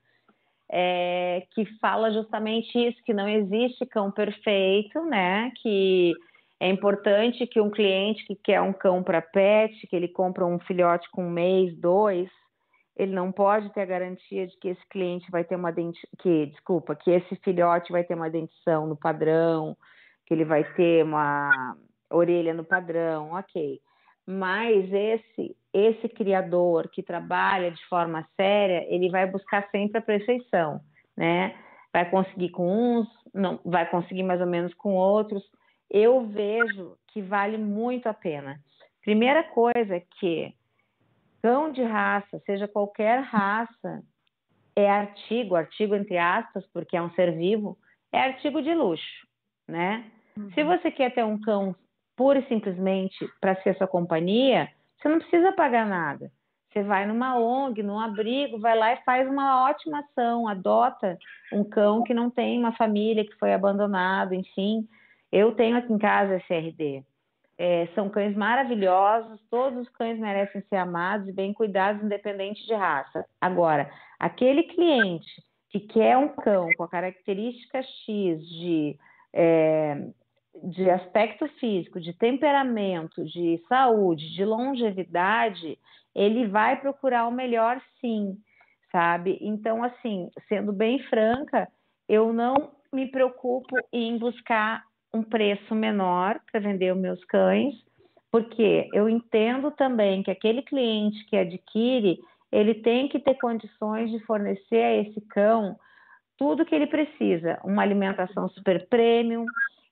[0.71, 5.51] é, que fala justamente isso, que não existe cão perfeito, né?
[5.57, 6.12] Que
[6.61, 10.59] é importante que um cliente que quer um cão para pet, que ele compra um
[10.59, 12.29] filhote com um mês, dois,
[12.97, 16.07] ele não pode ter a garantia de que esse cliente vai ter uma denti...
[16.19, 19.77] que, desculpa, que esse filhote vai ter uma dentição no padrão,
[20.29, 21.74] que ele vai ter uma
[22.11, 23.81] orelha no padrão, ok.
[24.26, 30.81] Mas esse esse criador que trabalha de forma séria, ele vai buscar sempre a perfeição,
[31.16, 31.57] né?
[31.93, 35.43] Vai conseguir com uns, não vai conseguir mais ou menos com outros.
[35.91, 38.61] Eu vejo que vale muito a pena.
[39.03, 40.53] Primeira coisa é que
[41.43, 44.03] cão de raça, seja qualquer raça,
[44.76, 47.79] é artigo, artigo entre aspas, porque é um ser vivo,
[48.12, 49.26] é artigo de luxo,
[49.66, 50.11] né?
[50.39, 50.51] Uhum.
[50.53, 51.74] Se você quer ter um cão
[52.16, 56.30] pura e simplesmente para ser sua companhia, você não precisa pagar nada.
[56.70, 61.18] Você vai numa ONG, num abrigo, vai lá e faz uma ótima ação, adota
[61.53, 64.86] um cão que não tem uma família, que foi abandonado, enfim.
[65.32, 67.03] Eu tenho aqui em casa SRD.
[67.57, 72.74] É, são cães maravilhosos, todos os cães merecem ser amados e bem cuidados, independente de
[72.74, 73.24] raça.
[73.41, 78.97] Agora, aquele cliente que quer um cão com a característica X de
[79.32, 80.09] é,
[80.64, 85.78] de aspecto físico, de temperamento, de saúde, de longevidade,
[86.14, 88.36] ele vai procurar o melhor sim,
[88.90, 89.38] sabe?
[89.40, 91.68] Então, assim, sendo bem franca,
[92.09, 94.82] eu não me preocupo em buscar
[95.12, 97.74] um preço menor para vender os meus cães,
[98.30, 102.18] porque eu entendo também que aquele cliente que adquire,
[102.52, 105.76] ele tem que ter condições de fornecer a esse cão
[106.38, 109.44] tudo que ele precisa, uma alimentação super premium,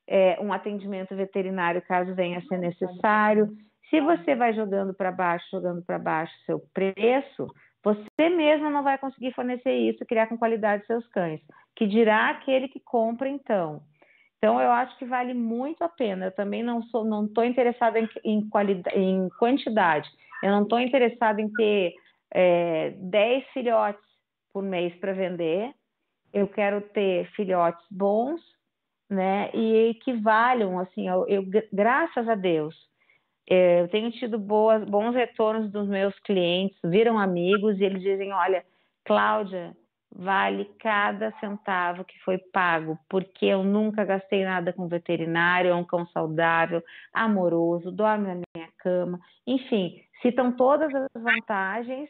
[0.06, 3.56] é, um atendimento veterinário caso venha a ser necessário.
[3.90, 7.46] Se você vai jogando para baixo, jogando para baixo seu preço,
[7.82, 11.40] você mesmo não vai conseguir fornecer isso, criar com qualidade seus cães.
[11.74, 13.82] Que dirá aquele que compra então.
[14.38, 16.26] Então eu acho que vale muito a pena.
[16.26, 18.48] Eu também não sou, não estou interessada em, em,
[18.94, 20.08] em quantidade.
[20.42, 21.94] Eu não estou interessada em ter
[22.32, 24.04] é, 10 filhotes
[24.52, 25.72] por mês para vender.
[26.32, 28.40] Eu quero ter filhotes bons
[29.08, 29.50] né?
[29.54, 32.74] E que valham, assim, eu, eu graças a Deus,
[33.48, 38.32] é, eu tenho tido boas, bons retornos dos meus clientes, viram amigos e eles dizem,
[38.32, 38.64] olha,
[39.04, 39.76] Cláudia,
[40.12, 45.84] vale cada centavo que foi pago, porque eu nunca gastei nada com veterinário, é um
[45.84, 46.82] cão saudável,
[47.12, 52.08] amoroso, dorme na minha cama, enfim, citam todas as vantagens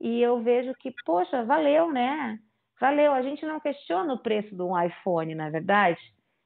[0.00, 2.38] e eu vejo que, poxa, valeu, né?
[2.80, 6.00] Valeu, a gente não questiona o preço de um iPhone, na é verdade?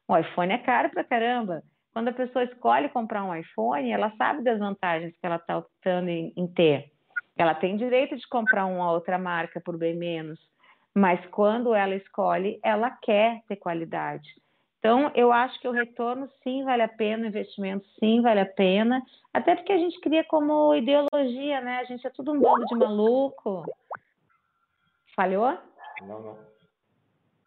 [0.08, 1.62] O iPhone é caro pra caramba.
[1.92, 6.10] Quando a pessoa escolhe comprar um iPhone, ela sabe das vantagens que ela está optando
[6.10, 6.92] em, em ter.
[7.36, 10.38] Ela tem direito de comprar uma outra marca por bem menos,
[10.94, 14.28] mas quando ela escolhe, ela quer ter qualidade.
[14.78, 18.46] Então, eu acho que o retorno sim vale a pena, o investimento sim vale a
[18.46, 19.02] pena,
[19.32, 21.78] até porque a gente cria como ideologia, né?
[21.78, 23.64] A gente é tudo um bando de maluco.
[25.14, 25.58] Falhou?
[26.02, 26.55] Não, não.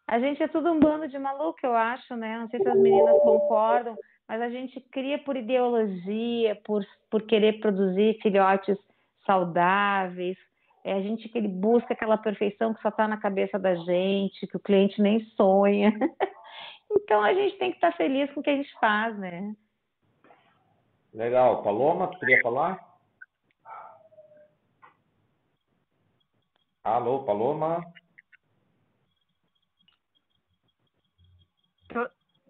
[0.09, 2.39] A gente é tudo um bando de maluco, eu acho, né?
[2.39, 3.95] Não sei se as meninas concordam,
[4.27, 8.75] mas a gente cria por ideologia, por, por querer produzir filhotes
[9.23, 10.35] saudáveis.
[10.83, 14.57] É, a gente que busca aquela perfeição que só está na cabeça da gente, que
[14.57, 15.93] o cliente nem sonha.
[16.89, 19.55] então a gente tem que estar tá feliz com o que a gente faz, né?
[21.13, 21.61] Legal.
[21.61, 22.83] Paloma, queria falar?
[26.83, 27.85] Alô, Paloma?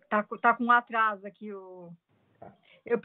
[0.10, 1.92] Tá, tá com atraso aqui o.
[2.86, 3.00] Eu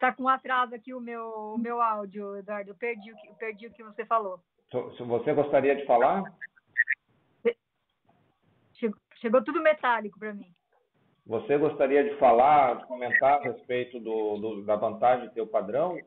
[0.00, 2.70] Tá com atraso aqui o meu, o meu áudio, Eduardo.
[2.70, 4.40] Eu perdi, o que, perdi o que você falou.
[4.96, 6.24] Se você gostaria de falar?
[8.72, 10.54] Chegou, chegou tudo metálico para mim.
[11.26, 15.98] Você gostaria de falar, comentar a respeito do, do, da vantagem de ter o padrão?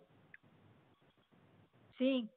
[1.95, 2.27] Sim.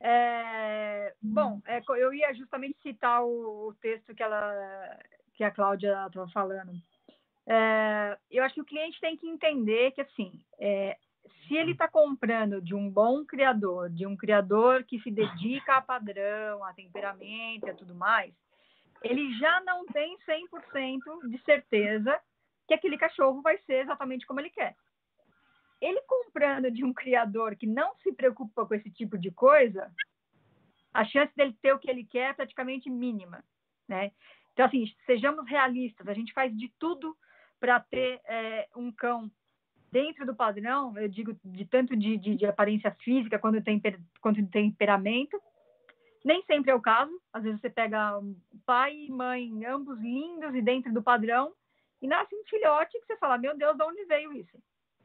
[0.00, 4.98] É, bom, é, eu ia justamente citar o, o, texto que ela
[5.36, 6.72] que a Cláudia estava falando.
[7.46, 10.96] É, eu acho que o cliente tem que entender que assim, é,
[11.46, 15.82] se ele está comprando de um bom criador, de um criador que se dedica a
[15.82, 18.34] padrão, a temperamento e tudo mais,
[19.02, 22.18] ele já não tem 100% de certeza
[22.66, 24.74] que aquele cachorro vai ser exatamente como ele quer.
[25.80, 29.92] Ele comprando de um criador que não se preocupa com esse tipo de coisa,
[30.92, 33.44] a chance dele ter o que ele quer é praticamente mínima,
[33.86, 34.10] né?
[34.56, 37.14] Então, assim, sejamos realistas, a gente faz de tudo
[37.60, 39.30] para ter é, um cão
[39.92, 44.40] dentro do padrão, eu digo de tanto de, de, de aparência física quanto, temper, quanto
[44.40, 45.38] de temperamento.
[46.24, 48.18] Nem sempre é o caso, às vezes você pega
[48.64, 51.52] pai e mãe, ambos lindos e dentro do padrão,
[52.00, 54.56] e nasce um filhote que você fala, meu Deus, de onde veio isso?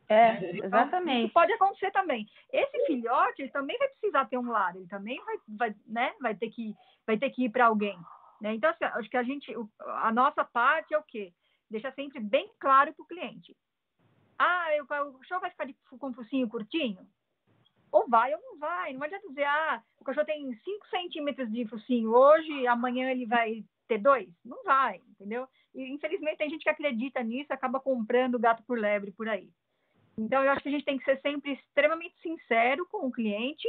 [0.07, 1.25] É, então, exatamente.
[1.25, 2.25] Isso pode acontecer também.
[2.53, 6.35] Esse filhote, ele também vai precisar ter um lar, ele também vai, vai, né, vai
[6.35, 6.73] ter que,
[7.05, 7.99] vai ter que ir para alguém.
[8.41, 8.55] Né?
[8.55, 11.31] Então, acho que a gente, a nossa parte é o quê?
[11.69, 13.55] Deixa sempre bem claro para o cliente.
[14.37, 17.07] Ah, eu, o cachorro vai ficar de, com o focinho curtinho?
[17.91, 18.93] Ou vai ou não vai.
[18.93, 23.63] Não adianta dizer, ah, o cachorro tem 5 centímetros de focinho hoje, amanhã ele vai
[23.87, 24.27] ter dois.
[24.43, 25.47] Não vai, entendeu?
[25.75, 29.51] E, infelizmente, tem gente que acredita nisso acaba comprando gato por lebre por aí.
[30.17, 33.67] Então, eu acho que a gente tem que ser sempre extremamente sincero com o cliente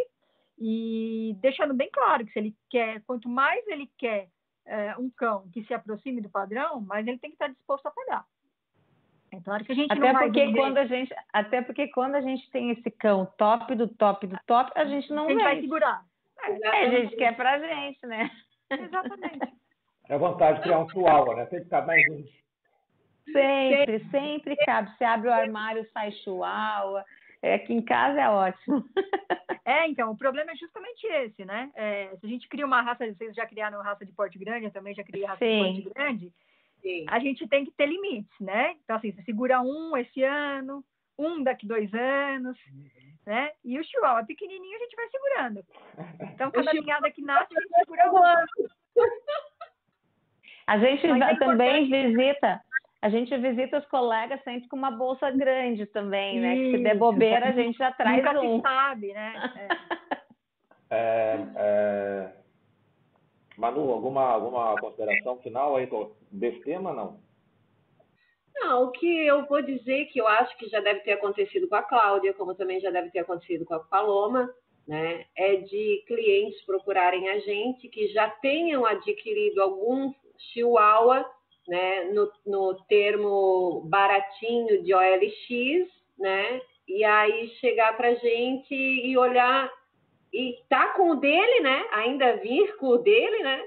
[0.58, 4.28] e deixando bem claro que se ele quer, quanto mais ele quer
[4.66, 7.90] é, um cão que se aproxime do padrão, mas ele tem que estar disposto a
[7.90, 8.24] pagar.
[9.32, 10.58] É claro que a gente até porque dizer...
[10.58, 14.38] quando a gente até porque quando a gente tem esse cão top do top do
[14.46, 16.04] top, a gente não a gente vai segurar.
[16.44, 18.30] É, a gente quer pra gente, né?
[18.70, 19.52] Exatamente.
[20.08, 21.46] É a vantagem de criar um chihuahua, né?
[21.46, 22.24] Sempre cabe mais um.
[23.32, 24.90] Sempre, sempre cabe.
[24.90, 27.04] Você abre o armário, sai chihuahua.
[27.42, 28.84] É, aqui em casa é ótimo.
[29.64, 31.70] É, então, o problema é justamente esse, né?
[31.76, 34.72] É, se a gente cria uma raça, vocês já criaram raça de porte grande, eu
[34.72, 35.74] também já criei raça Sim.
[35.74, 36.32] de porte grande,
[36.80, 37.04] Sim.
[37.08, 38.74] a gente tem que ter limites, né?
[38.82, 40.84] Então, assim, você segura um esse ano,
[41.16, 42.58] um daqui dois anos,
[43.24, 43.52] né?
[43.64, 45.64] E o chihuahua pequenininho a gente vai segurando.
[46.34, 49.02] Então, cada ninhada que nasce, a gente segura um.
[50.66, 52.60] A gente é também visita
[53.02, 56.54] a gente visita os colegas sempre com uma bolsa grande também, né?
[56.54, 58.60] Que se der bobeira, a gente já traz Nunca um.
[58.60, 59.52] Sabe, né?
[60.88, 60.94] É.
[60.94, 62.32] é, é...
[63.58, 65.88] Manu, alguma, alguma consideração final aí
[66.30, 67.20] desse tema, não?
[68.54, 71.74] Não, o que eu vou dizer que eu acho que já deve ter acontecido com
[71.74, 74.48] a Cláudia, como também já deve ter acontecido com a Paloma,
[74.86, 75.24] né?
[75.36, 80.12] É de clientes procurarem a gente que já tenham adquirido algum
[80.52, 81.28] chihuahua
[81.68, 85.88] né, no, no termo baratinho de OLX,
[86.18, 89.70] né, e aí chegar para gente e olhar
[90.32, 93.62] e tá com o dele, né, ainda vir com o dele, né,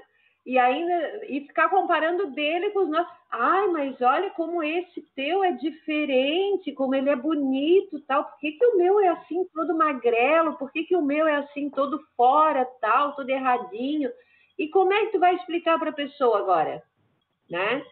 [0.46, 3.12] e ainda e ficar comparando dele com os nossos.
[3.28, 8.24] Ai, mas olha como esse teu é diferente, como ele é bonito, tal.
[8.24, 10.56] Por que, que o meu é assim todo magrelo?
[10.56, 14.08] Por que, que o meu é assim todo fora, tal, todo erradinho?
[14.56, 16.82] E como é que tu vai explicar para a pessoa agora?
[17.50, 17.84] Né?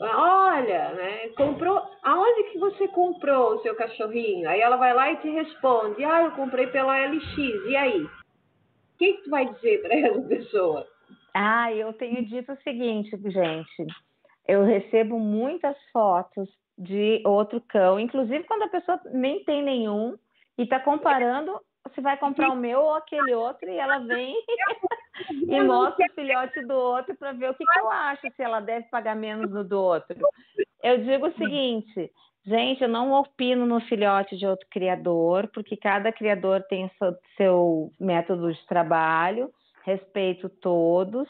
[0.00, 1.28] Olha, né?
[1.36, 1.80] Comprou.
[2.02, 4.48] Aonde que você comprou o seu cachorrinho?
[4.48, 7.36] Aí ela vai lá e te responde: Ah, eu comprei pela LX.
[7.68, 8.02] E aí?
[8.02, 8.10] O
[8.98, 10.86] que, que tu vai dizer para essa pessoa?
[11.34, 13.86] Ah, eu tenho dito o seguinte, gente.
[14.46, 20.16] Eu recebo muitas fotos de outro cão, inclusive quando a pessoa nem tem nenhum
[20.58, 21.60] e está comparando
[21.94, 24.34] se vai comprar o meu ou aquele outro e ela vem
[25.48, 28.60] e mostra o filhote do outro para ver o que, que eu acho, se ela
[28.60, 30.16] deve pagar menos no do outro.
[30.82, 32.10] Eu digo o seguinte,
[32.44, 37.92] gente, eu não opino no filhote de outro criador, porque cada criador tem seu, seu
[38.00, 39.52] método de trabalho.
[39.84, 41.28] respeito todos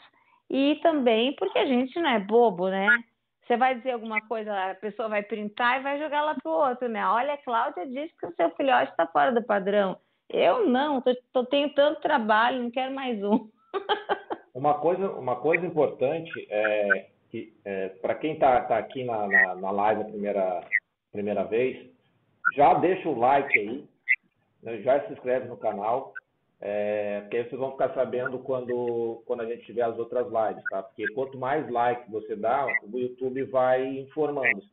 [0.49, 2.87] e também porque a gente não é bobo, né?
[3.45, 6.87] Você vai dizer alguma coisa, a pessoa vai printar e vai jogar lá pro outro,
[6.87, 7.05] né?
[7.05, 9.97] Olha, a Cláudia disse que o seu filhote está fora do padrão.
[10.29, 13.49] Eu não, tô, tô, tenho tanto trabalho, não quero mais um.
[14.53, 19.55] uma coisa, uma coisa importante é que é, para quem está tá aqui na, na,
[19.55, 20.67] na live a primeira,
[21.11, 21.89] primeira vez,
[22.55, 23.85] já deixa o like aí,
[24.61, 24.81] né?
[24.81, 26.13] já se inscreve no canal,
[26.61, 30.63] é, porque aí vocês vão ficar sabendo quando, quando a gente tiver as outras lives,
[30.69, 30.83] tá?
[30.83, 34.63] Porque quanto mais like você dá, o YouTube vai informando.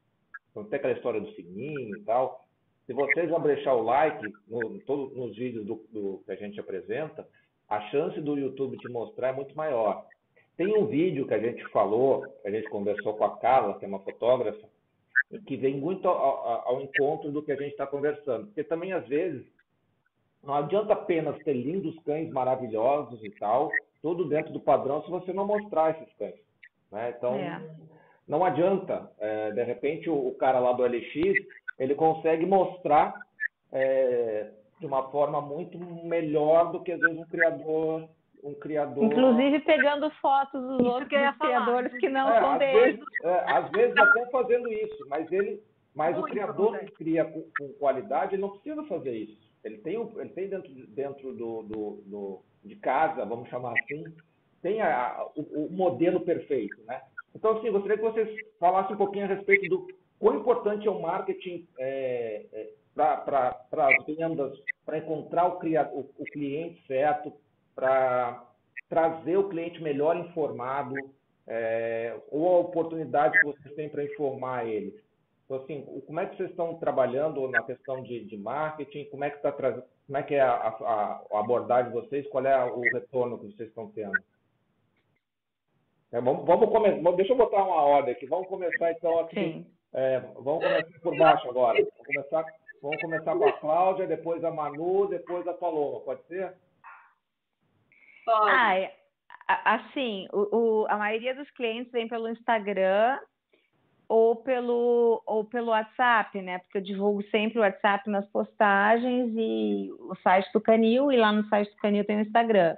[0.51, 2.45] Então tem aquela história do sininho e tal.
[2.87, 6.61] Se vocês vão deixar o like no, todo, nos vídeos do, do, que a gente
[6.61, 7.27] apresenta,
[7.71, 10.05] a chance do YouTube te mostrar é muito maior.
[10.57, 13.89] Tem um vídeo que a gente falou, a gente conversou com a Carla, que é
[13.89, 14.69] uma fotógrafa,
[15.47, 18.47] que vem muito ao, ao, encontro do que a gente está conversando.
[18.47, 19.47] Porque também, às vezes,
[20.43, 23.71] não adianta apenas ter lindos cães maravilhosos e tal,
[24.03, 26.41] tudo dentro do padrão, se você não mostrar esses cães.
[26.91, 27.15] Né?
[27.17, 27.71] Então, é.
[28.27, 29.11] não adianta.
[29.21, 31.15] É, de repente, o, o, cara lá do LX,
[31.79, 33.15] ele consegue mostrar
[33.71, 34.51] é,
[34.81, 38.09] de uma forma muito melhor do que, às vezes, um criador
[38.43, 39.05] um criador.
[39.05, 42.97] Inclusive pegando fotos dos outros que criadores que não é, são deles.
[42.97, 45.63] Vezes, é, às vezes até fazendo isso, mas ele,
[45.95, 49.39] mas Muito o criador que cria com, com, qualidade, ele não precisa fazer isso.
[49.63, 54.05] Ele tem, ele tem dentro, dentro do, do, do de casa, vamos chamar assim,
[54.63, 57.01] tem a, o, o, modelo perfeito, né?
[57.35, 58.29] Então, assim, gostaria que vocês
[58.59, 59.87] falassem um pouquinho a respeito do
[60.19, 66.25] quão importante é o marketing é, é, para as vendas, para encontrar o, o, o
[66.25, 67.33] cliente certo,
[67.75, 68.47] para
[68.89, 70.95] trazer o cliente melhor informado,
[71.47, 75.01] é, ou a oportunidade que vocês têm para informar ele.
[75.45, 79.07] Então, assim, como é que vocês estão trabalhando na questão de, de marketing?
[79.07, 82.29] Como é que está como é que é a, a, a, abordagem de vocês?
[82.29, 84.17] Qual é o retorno que vocês estão tendo?
[86.13, 87.13] É, vamos, vamos começar.
[87.13, 88.27] Deixa eu botar uma ordem aqui.
[88.27, 89.67] Vamos começar então aqui.
[89.93, 91.79] É, vamos começar por baixo agora.
[91.79, 92.45] Vamos começar,
[92.83, 96.01] vamos começar com a Cláudia, depois a Manu, depois a Paloma.
[96.01, 96.55] Pode ser?
[98.25, 98.91] Pode.
[99.49, 103.19] Ah, assim, o, o, a maioria dos clientes vem pelo Instagram
[104.09, 106.59] ou pelo, ou pelo WhatsApp, né?
[106.59, 111.31] Porque eu divulgo sempre o WhatsApp nas postagens e o site do Canil, e lá
[111.31, 112.77] no site do Canil tem o Instagram.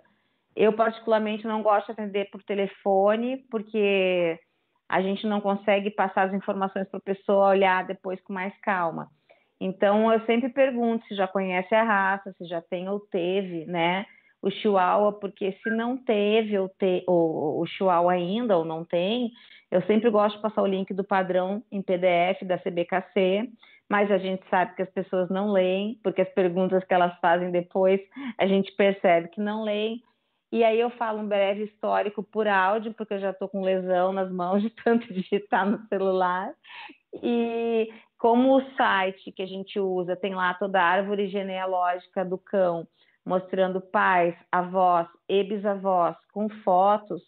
[0.55, 4.39] Eu, particularmente, não gosto de atender por telefone, porque
[4.87, 9.09] a gente não consegue passar as informações para a pessoa olhar depois com mais calma.
[9.65, 14.05] Então, eu sempre pergunto se já conhece a raça, se já tem ou teve, né?
[14.43, 19.31] O Chihuahua, porque se não teve ou te, o, o Chihuahua ainda ou não tem,
[19.71, 23.49] eu sempre gosto de passar o link do padrão em PDF da CBKC,
[23.89, 27.53] mas a gente sabe que as pessoas não leem, porque as perguntas que elas fazem
[27.53, 28.01] depois
[28.39, 30.03] a gente percebe que não leem.
[30.51, 34.13] E aí eu falo um breve histórico por áudio, porque eu já estou com lesão
[34.13, 36.53] nas mãos de tanto digitar no celular.
[37.23, 37.89] E
[38.23, 42.87] como o site que a gente usa tem lá toda a árvore genealógica do cão,
[43.27, 47.21] mostrando pais, avós e bisavós com fotos,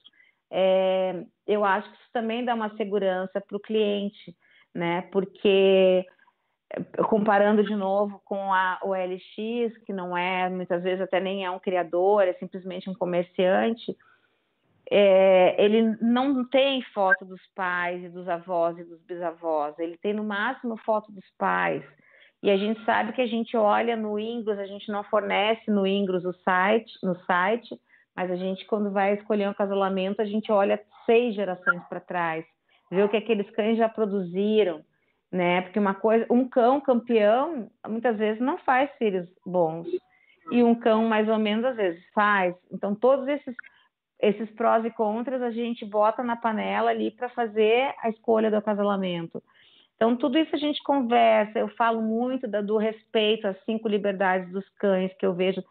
[0.53, 4.37] é, eu acho que isso também dá uma segurança para o cliente,
[4.73, 5.03] né?
[5.11, 6.07] Porque
[7.09, 11.59] comparando de novo com a OLX, que não é, muitas vezes até nem é um
[11.59, 13.97] criador, é simplesmente um comerciante,
[14.91, 20.13] é, ele não tem foto dos pais e dos avós e dos bisavós, ele tem
[20.13, 21.83] no máximo foto dos pais.
[22.43, 25.87] E a gente sabe que a gente olha no Ingros, a gente não fornece no
[25.87, 27.75] Ingros o site, no site,
[28.15, 32.45] mas a gente, quando vai escolher um casamento, a gente olha seis gerações para trás,
[32.91, 34.85] vê o que aqueles cães já produziram,
[35.33, 35.63] né?
[35.63, 39.89] Porque uma coisa, um cão campeão, muitas vezes não faz filhos bons.
[40.53, 42.55] E um cão, mais ou menos, às vezes faz.
[42.71, 43.57] Então, todos esses,
[44.21, 48.57] esses prós e contras a gente bota na panela ali para fazer a escolha do
[48.57, 49.43] acasalamento.
[49.97, 51.59] Então, tudo isso a gente conversa.
[51.59, 55.63] Eu falo muito da, do respeito às cinco liberdades dos cães, que eu vejo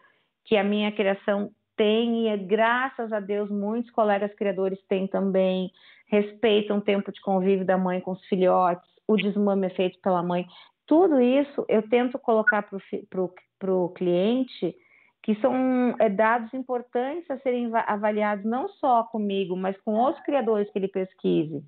[0.45, 5.71] que a minha criação tem, e é, graças a Deus muitos colegas criadores têm também,
[6.07, 10.21] respeitam o tempo de convívio da mãe com os filhotes, o desmame é feito pela
[10.21, 10.45] mãe.
[10.85, 14.75] Tudo isso eu tento colocar para o cliente
[15.23, 20.69] que são é, dados importantes a serem avaliados não só comigo, mas com outros criadores
[20.69, 21.63] que ele pesquise,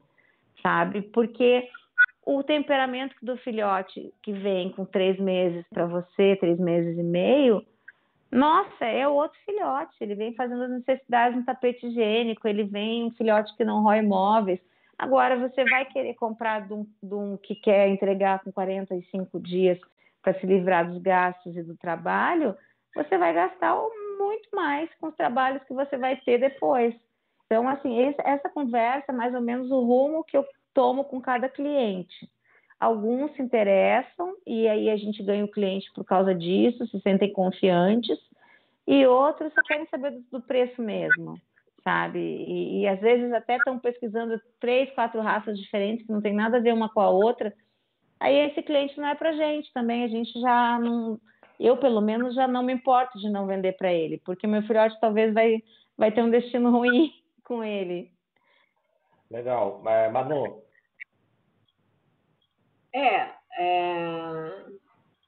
[0.62, 1.02] sabe?
[1.02, 1.68] Porque
[2.26, 7.66] o temperamento do filhote que vem com três meses para você, três meses e meio,
[8.30, 9.96] nossa, é outro filhote.
[10.02, 14.02] Ele vem fazendo as necessidades no tapete higiênico, ele vem um filhote que não rói
[14.02, 14.60] móveis.
[14.98, 19.80] Agora, você vai querer comprar de um, de um que quer entregar com 45 dias
[20.22, 22.56] para se livrar dos gastos e do trabalho,
[22.96, 23.76] você vai gastar
[24.18, 26.96] muito mais com os trabalhos que você vai ter depois.
[27.46, 31.22] Então, assim, esse, essa conversa é mais ou menos o rumo que eu tomo com
[31.22, 32.30] cada cliente.
[32.80, 37.32] Alguns se interessam e aí a gente ganha o cliente por causa disso, se sentem
[37.32, 38.18] confiantes,
[38.88, 41.36] e outros só querem saber do, do preço mesmo,
[41.84, 42.20] sabe?
[42.20, 46.58] E, e às vezes até estão pesquisando três, quatro raças diferentes que não tem nada
[46.58, 47.54] a ver uma com a outra.
[48.20, 51.20] Aí esse cliente não é para gente também, a gente já não,
[51.60, 55.00] eu pelo menos já não me importo de não vender para ele, porque meu filhote
[55.00, 55.62] talvez vai,
[55.98, 57.12] vai ter um destino ruim
[57.44, 58.12] com ele.
[59.30, 60.64] Legal, é, Manu,
[62.96, 64.66] é, é,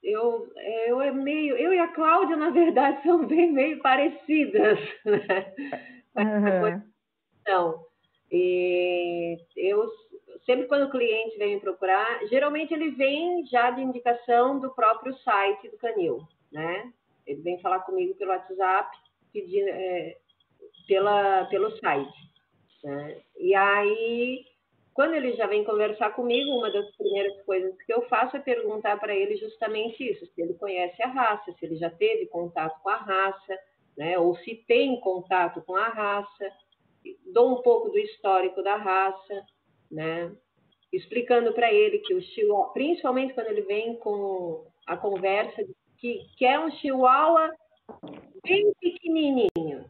[0.02, 0.48] eu,
[0.88, 5.54] eu é meio, eu e a Cláudia, na verdade, são bem meio parecidas, né?
[6.16, 6.82] Uhum.
[7.46, 7.86] Não.
[8.32, 9.86] E eu
[10.48, 15.14] sempre quando o cliente vem me procurar, geralmente ele vem já de indicação do próprio
[15.20, 16.92] site do Canil, né?
[17.28, 18.98] Ele vem falar comigo pelo WhatsApp,
[19.32, 20.18] pedir é,
[20.88, 22.32] pela, pelo site.
[22.84, 23.22] Né?
[23.38, 24.46] E aí
[24.98, 29.00] quando ele já vem conversar comigo, uma das primeiras coisas que eu faço é perguntar
[29.00, 32.90] para ele justamente isso: se ele conhece a raça, se ele já teve contato com
[32.90, 33.60] a raça,
[33.96, 34.18] né?
[34.18, 36.52] ou se tem contato com a raça.
[37.32, 39.46] Dou um pouco do histórico da raça,
[39.92, 40.32] né?
[40.92, 45.64] explicando para ele que o chihuahua, principalmente quando ele vem com a conversa
[45.98, 47.52] que, que é um chihuahua
[48.44, 49.86] bem pequenininho,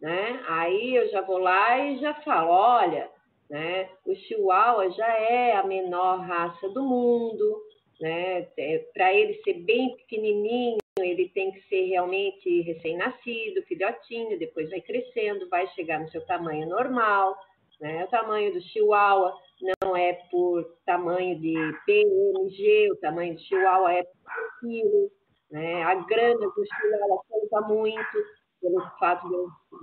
[0.00, 0.42] né?
[0.48, 3.10] Aí eu já vou lá e já falo, olha,
[3.50, 3.90] né?
[4.04, 7.60] O Chihuahua já é a menor raça do mundo,
[8.00, 8.46] né?
[8.56, 14.80] É, Para ele ser bem pequenininho, ele tem que ser realmente recém-nascido, filhotinho, depois vai
[14.80, 17.36] crescendo, vai chegar no seu tamanho normal.
[17.80, 18.04] Né?
[18.04, 19.34] O tamanho do Chihuahua
[19.82, 21.54] não é por tamanho de
[21.86, 25.10] PMG, o tamanho do Chihuahua é por quilo.
[25.50, 25.82] Né?
[25.84, 29.28] A grana do Chihuahua conta muito pelo fato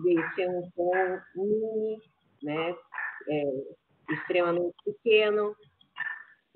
[0.04, 1.98] de, de ser um cão mini,
[2.44, 2.76] né?
[3.30, 3.44] é,
[4.14, 5.56] extremamente pequeno,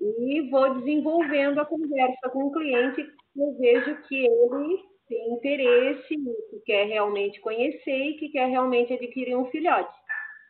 [0.00, 3.06] e vou desenvolvendo a conversa com o cliente.
[3.36, 9.36] Eu vejo que ele tem interesse, que quer realmente conhecer e que quer realmente adquirir
[9.36, 9.92] um filhote.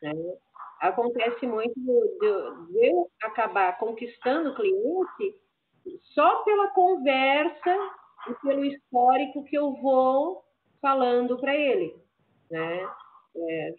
[0.01, 0.11] Né?
[0.81, 5.39] Acontece muito de, eu acabar conquistando o cliente
[6.13, 7.77] só pela conversa
[8.29, 10.43] e pelo histórico que eu vou
[10.81, 11.95] falando para ele.
[12.49, 12.89] Né?
[13.35, 13.75] É,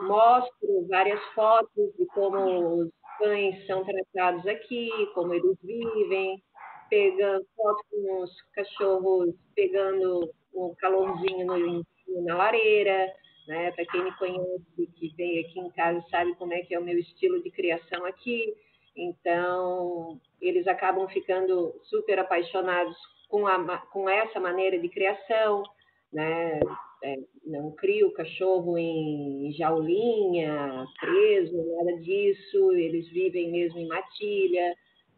[0.00, 6.42] mostro várias fotos de como os cães são tratados aqui, como eles vivem,
[6.88, 11.84] pegando fotos com os cachorros pegando um calorzinho no,
[12.24, 13.12] na lareira,
[13.48, 13.72] né?
[13.72, 16.84] Para quem me conhece, que vem aqui em casa, sabe como é que é o
[16.84, 18.54] meu estilo de criação aqui.
[18.94, 22.96] Então, eles acabam ficando super apaixonados
[23.28, 25.64] com, a, com essa maneira de criação,
[26.12, 26.60] né?
[27.02, 27.16] é,
[27.46, 34.74] não crio cachorro em jaulinha, preso, nada disso, eles vivem mesmo em matilha,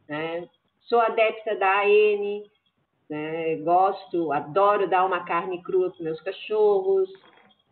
[0.08, 0.48] né?
[0.82, 2.42] Sou adepta da AN,
[3.08, 3.56] né?
[3.56, 7.10] gosto, adoro dar uma carne crua para meus cachorros,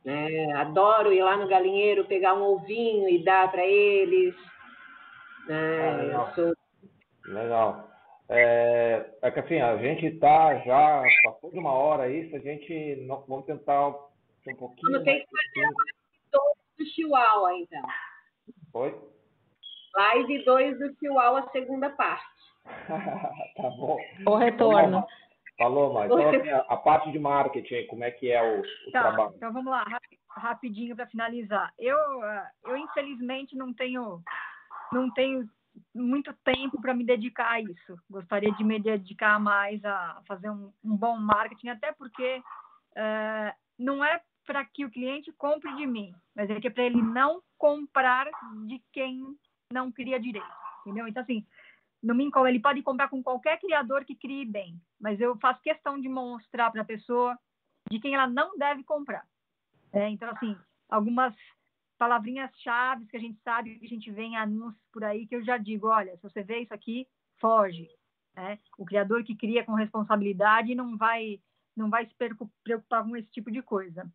[0.09, 0.53] né?
[0.55, 4.35] adoro ir lá no galinheiro pegar um ovinho e dar para eles.
[5.47, 5.89] Né?
[5.89, 6.35] Ah, legal.
[6.35, 6.55] Sou...
[7.27, 7.89] legal.
[8.31, 12.97] É, é que assim, a gente está já passou de uma hora isso, a gente
[13.07, 14.93] não, vamos tentar um pouquinho.
[14.93, 16.45] Vamos ter que fazer a live 2
[16.79, 17.83] do Chihuahua, então.
[18.75, 18.95] Oi?
[19.95, 22.25] Live 2 do Chihuahua, segunda parte.
[23.57, 23.99] tá bom.
[24.27, 25.01] O retorno.
[25.01, 25.09] Falou,
[25.59, 29.03] mas então, assim, a, a, parte de marketing, como é que é o, o tá,
[29.03, 29.33] trabalho?
[29.37, 29.85] Então vamos lá,
[30.29, 31.73] rapidinho para finalizar.
[31.79, 31.99] Eu,
[32.65, 34.23] eu infelizmente não tenho,
[34.93, 35.49] não tenho
[35.95, 37.99] muito tempo para me dedicar a isso.
[38.09, 44.05] Gostaria de me dedicar mais a fazer um, um bom marketing, até porque uh, não
[44.05, 47.43] é para que o cliente compre de mim, mas é que é para ele não
[47.59, 48.27] comprar
[48.67, 49.37] de quem
[49.73, 50.47] não cria direito,
[50.81, 51.07] entendeu?
[51.07, 51.45] Então, assim,
[52.03, 56.01] no Mincom ele pode comprar com qualquer criador que crie bem, mas eu faço questão
[56.01, 57.37] de mostrar para a pessoa
[57.91, 59.27] de quem ela não deve comprar.
[59.93, 60.57] É, então, assim,
[60.89, 61.35] algumas
[61.99, 65.35] palavrinhas chaves que a gente sabe, que a gente vê em anúncios por aí, que
[65.35, 67.07] eu já digo, olha, se você vê isso aqui,
[67.41, 67.89] foge.
[68.35, 68.59] Né?
[68.79, 71.41] O criador que cria com responsabilidade não vai
[71.77, 72.15] não vai se
[72.65, 74.11] preocupar com esse tipo de coisa.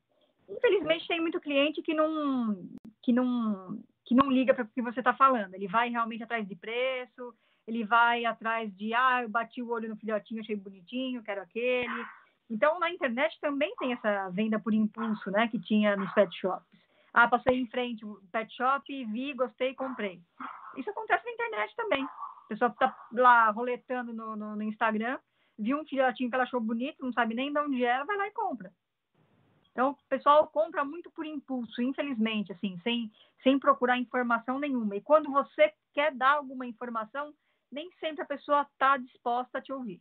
[0.49, 2.69] Infelizmente tem muito cliente que não
[3.01, 5.53] que não que não liga para o que você está falando.
[5.53, 7.34] Ele vai realmente atrás de preço,
[7.68, 12.06] ele vai atrás de ah, eu bati o olho no filhotinho, achei bonitinho, quero aquele.
[12.49, 16.68] Então na internet também tem essa venda por impulso, né, que tinha nos pet shops.
[17.14, 20.19] Ah, passei em frente o pet shop, vi, gostei, comprei.
[20.76, 22.03] Isso acontece na internet também.
[22.03, 25.19] A pessoa está lá roletando no, no, no, Instagram,
[25.57, 28.27] viu um filhotinho que ela achou bonito, não sabe nem de onde era, vai lá
[28.27, 28.72] e compra.
[29.72, 33.11] Então, o pessoal compra muito por impulso, infelizmente, assim, sem,
[33.41, 34.95] sem procurar informação nenhuma.
[34.95, 37.34] E quando você quer dar alguma informação,
[37.73, 39.99] nem sempre a pessoa está disposta a te ouvir.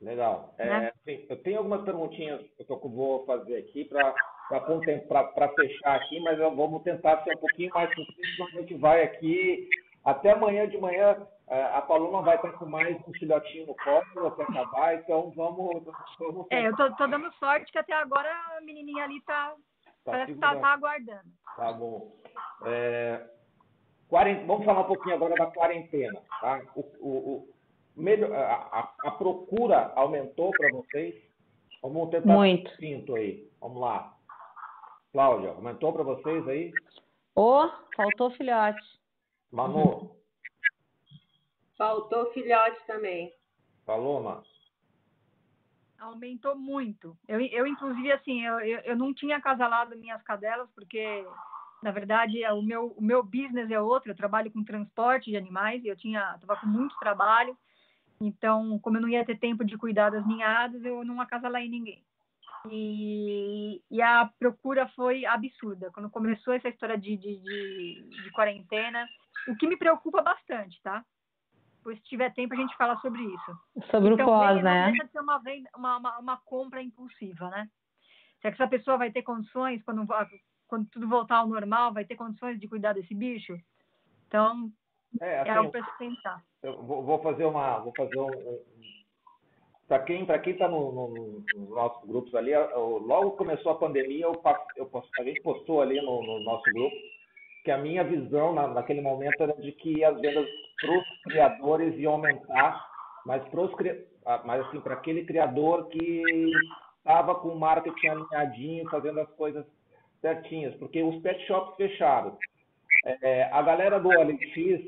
[0.00, 0.54] Legal.
[0.58, 0.92] É, né?
[1.28, 7.22] eu tenho algumas perguntinhas que eu vou fazer aqui para fechar aqui, mas vamos tentar
[7.24, 9.68] ser um pouquinho mais simples, a gente vai aqui
[10.04, 11.26] até amanhã de manhã.
[11.48, 15.84] É, a Paloma vai estar com mais um filhotinho no colo até acabar, então vamos.
[16.18, 19.54] vamos é, eu tô, tô, dando sorte que até agora a menininha ali tá,
[20.04, 21.30] tá parece que tá, tá, aguardando.
[21.56, 22.16] Tá bom.
[22.64, 23.30] É,
[24.10, 26.20] Vamos falar um pouquinho agora da quarentena.
[26.40, 26.62] Tá?
[26.74, 27.54] O, o, o
[27.96, 31.14] melhor, a, a, procura aumentou para vocês?
[31.82, 32.70] Vamos tentar Muito.
[32.76, 33.50] Cinto aí.
[33.60, 34.14] Vamos lá.
[35.12, 36.72] Cláudia, aumentou para vocês aí?
[37.34, 38.80] Ô, oh, faltou filhote.
[39.50, 40.16] Manu?
[41.76, 43.32] Faltou filhote também.
[43.84, 44.42] Paloma?
[45.98, 47.16] Aumentou muito.
[47.26, 51.24] Eu, eu inclusive, assim, eu, eu, eu não tinha acasalado minhas cadelas, porque
[51.86, 55.36] na verdade, é o meu, o meu business é outro, eu trabalho com transporte de
[55.36, 57.56] animais, e eu tinha, estava com muito trabalho,
[58.20, 62.02] então, como eu não ia ter tempo de cuidar das ninhadas, eu não acasalei ninguém.
[62.68, 65.92] E, e, a procura foi absurda.
[65.92, 69.06] Quando começou essa história de, de, de, de quarentena,
[69.46, 71.04] o que me preocupa bastante, tá?
[71.84, 73.86] Pois se tiver tempo a gente fala sobre isso.
[73.92, 74.90] Sobre então, o pós, né?
[74.90, 75.40] Não ser uma,
[75.76, 77.68] uma, uma, uma compra impulsiva, né?
[78.40, 80.04] Será que essa pessoa vai ter condições, quando
[80.68, 83.56] quando tudo voltar ao normal, vai ter condições de cuidar desse bicho?
[84.26, 84.70] Então,
[85.20, 86.42] é, assim, é algo para se pensar.
[86.62, 87.78] Eu vou fazer uma.
[87.78, 88.30] Vou fazer um,
[89.88, 94.24] para quem para quem está no, no, nos nossos grupos ali, logo começou a pandemia,
[94.24, 94.42] eu,
[94.76, 96.96] eu, a gente postou ali no, no, nosso grupo
[97.64, 100.46] que a minha visão na, naquele momento era de que as vendas
[100.80, 102.84] para os criadores iam aumentar,
[103.24, 103.62] mas para
[104.44, 106.22] mas assim para aquele criador que
[106.98, 109.64] estava com o marketing alinhadinho, fazendo as coisas
[110.26, 112.36] certinhas, porque os pet shops fecharam.
[113.04, 114.82] É, a galera do OLX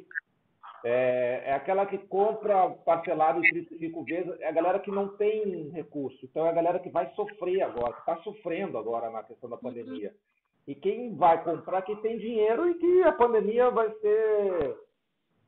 [0.84, 5.68] é, é, aquela que compra parcelado em 35 vezes, é a galera que não tem
[5.70, 6.18] recurso.
[6.24, 9.56] Então é a galera que vai sofrer agora, que está sofrendo agora na questão da
[9.56, 10.12] pandemia.
[10.66, 14.76] E quem vai comprar, quem tem dinheiro e que a pandemia vai ser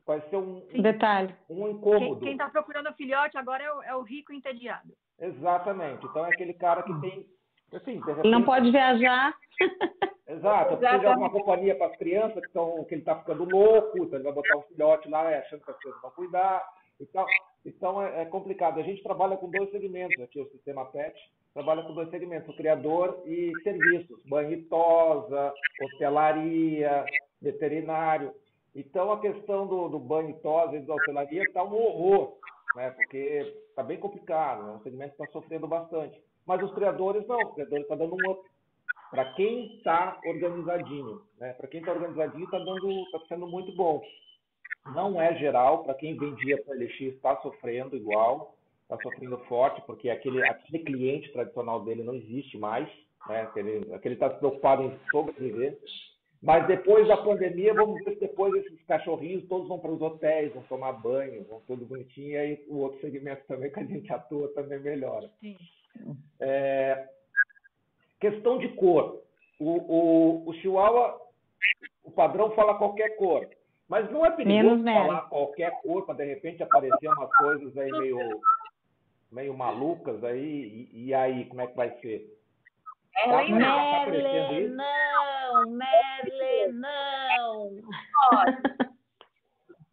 [0.05, 2.21] vai ser um, detalhe, um incômodo.
[2.21, 4.91] Quem está procurando filhote agora é o, é o rico entediado.
[5.19, 6.05] Exatamente.
[6.05, 7.25] Então é aquele cara que tem
[7.73, 8.29] Assim, repente...
[8.29, 9.33] Não pode viajar.
[10.27, 13.97] Exato, precisa de alguma companhia para as crianças que, tão, que ele está ficando louco,
[13.97, 16.63] então ele vai botar um filhote lá achando que as crianças vão cuidar
[17.01, 17.25] e tal.
[17.65, 18.79] Então é, é, complicado.
[18.79, 21.13] A gente trabalha com dois segmentos aqui, o sistema PET
[21.53, 27.05] trabalha com dois segmentos, o criador e serviços, banho e tosa, hostelaria,
[27.41, 28.33] veterinário.
[28.73, 32.37] Então a questão do, do banho e tosa e da hostelaria está um horror,
[32.75, 32.91] né?
[32.91, 36.21] porque está bem complicado, é um segmento que está sofrendo bastante.
[36.45, 38.49] Mas os criadores não, os criadores estão tá dando um up.
[39.09, 41.53] Para quem está organizadinho, né?
[41.53, 44.01] Para quem está organizadinho, está dando, tá sendo muito bom.
[44.95, 50.09] Não é geral, para quem vendia para LX está sofrendo igual, está sofrendo forte, porque
[50.09, 52.87] aquele, aquele cliente tradicional dele não existe mais,
[53.27, 53.41] né?
[53.41, 55.77] Aquele, aquele está preocupado em sobreviver.
[56.41, 60.51] Mas depois da pandemia, vamos ver se depois esses cachorrinhos todos vão para os hotéis,
[60.53, 64.11] vão tomar banho, vão tudo bonitinho, e aí o outro segmento também que a gente
[64.11, 65.29] atua também melhora.
[65.39, 65.55] Sim.
[66.39, 67.07] É,
[68.19, 69.21] questão de cor.
[69.59, 71.19] O, o, o Chihuahua,
[72.03, 73.47] o padrão fala qualquer cor.
[73.87, 78.41] Mas não é perigoso falar qualquer cor para de repente aparecer umas coisas aí meio,
[79.31, 80.89] meio malucas aí.
[80.93, 82.25] E, e aí, como é que vai ser?
[83.13, 85.71] Tá, Merle, tá não!
[85.71, 87.81] Merle, não!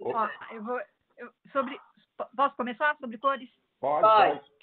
[0.01, 0.81] Ó, eu vou,
[1.19, 1.79] eu, sobre,
[2.37, 3.51] posso começar sobre cores?
[3.81, 4.39] Pode, pode.
[4.39, 4.58] pode.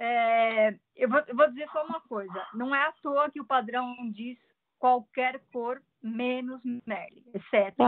[0.00, 3.46] É, eu, vou, eu, vou, dizer só uma coisa: não é à toa que o
[3.46, 4.38] padrão diz
[4.78, 7.82] qualquer cor menos Merle, exceto.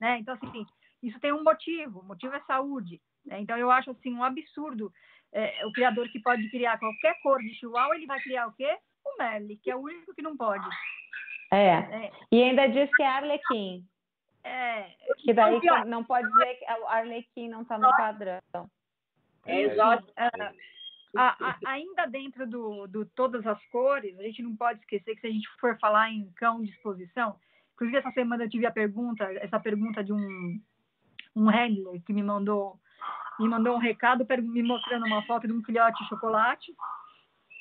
[0.00, 0.18] Né?
[0.18, 0.66] Então, assim,
[1.02, 3.00] isso tem um motivo: o motivo é saúde.
[3.24, 3.40] Né?
[3.40, 4.92] Então, eu acho assim um absurdo
[5.32, 8.78] é, o criador que pode criar qualquer cor de chihuahua, ele vai criar o quê?
[9.04, 10.66] O Merle, que é o único que não pode.
[11.52, 11.68] É.
[11.68, 12.12] é.
[12.32, 13.86] E ainda diz que é Arlequim.
[14.44, 14.90] É.
[15.18, 18.70] Que daí não pode dizer que o Arlequim não está no padrão.
[19.46, 20.12] É exato.
[20.16, 20.54] É,
[21.16, 25.20] a, a, ainda dentro do, do todas as cores, a gente não pode esquecer que
[25.20, 27.36] se a gente for falar em cão de exposição,
[27.74, 30.60] inclusive essa semana eu tive a pergunta, essa pergunta de um,
[31.34, 32.78] um handler que me mandou
[33.38, 36.74] me mandou um recado me mostrando uma foto de um filhote de chocolate,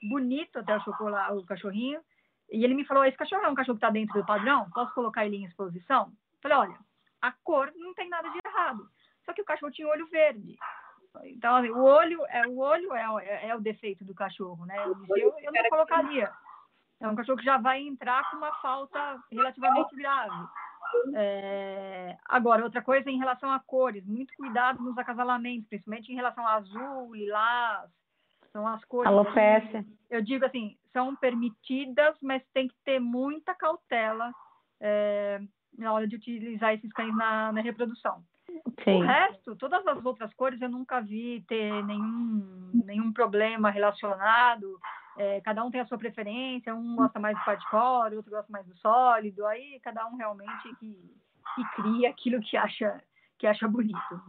[0.09, 2.01] bonito até o chocolate, o cachorrinho,
[2.51, 4.67] e ele me falou, esse cachorro é um cachorro que está dentro do padrão?
[4.71, 6.11] Posso colocar ele em exposição?
[6.41, 6.79] Falei, olha,
[7.21, 8.89] a cor não tem nada de errado,
[9.23, 10.57] só que o cachorro tinha olho verde,
[11.23, 14.77] Então, assim, o olho, é, o olho é, é, é, o defeito do cachorro, né?
[14.85, 16.31] Eu, eu, não colocaria.
[16.99, 20.47] É um cachorro que já vai entrar com uma falta relativamente grave.
[21.15, 26.45] É, agora, outra coisa em relação a cores, muito cuidado nos acasalamentos, principalmente em relação
[26.45, 27.89] a azul, lilás,
[28.51, 29.11] são as cores.
[29.11, 29.85] Alopécia.
[30.09, 34.33] Eu digo assim, são permitidas, mas tem que ter muita cautela
[34.79, 35.39] é,
[35.77, 38.23] na hora de utilizar esses cães na, na reprodução.
[38.83, 39.03] Sim.
[39.03, 44.79] O resto, todas as outras cores eu nunca vi ter nenhum, nenhum problema relacionado.
[45.17, 48.65] É, cada um tem a sua preferência, um gosta mais do hardcore, outro gosta mais
[48.65, 49.45] do sólido.
[49.45, 51.11] Aí cada um realmente que,
[51.55, 53.01] que cria aquilo que acha
[53.39, 54.21] que acha bonito.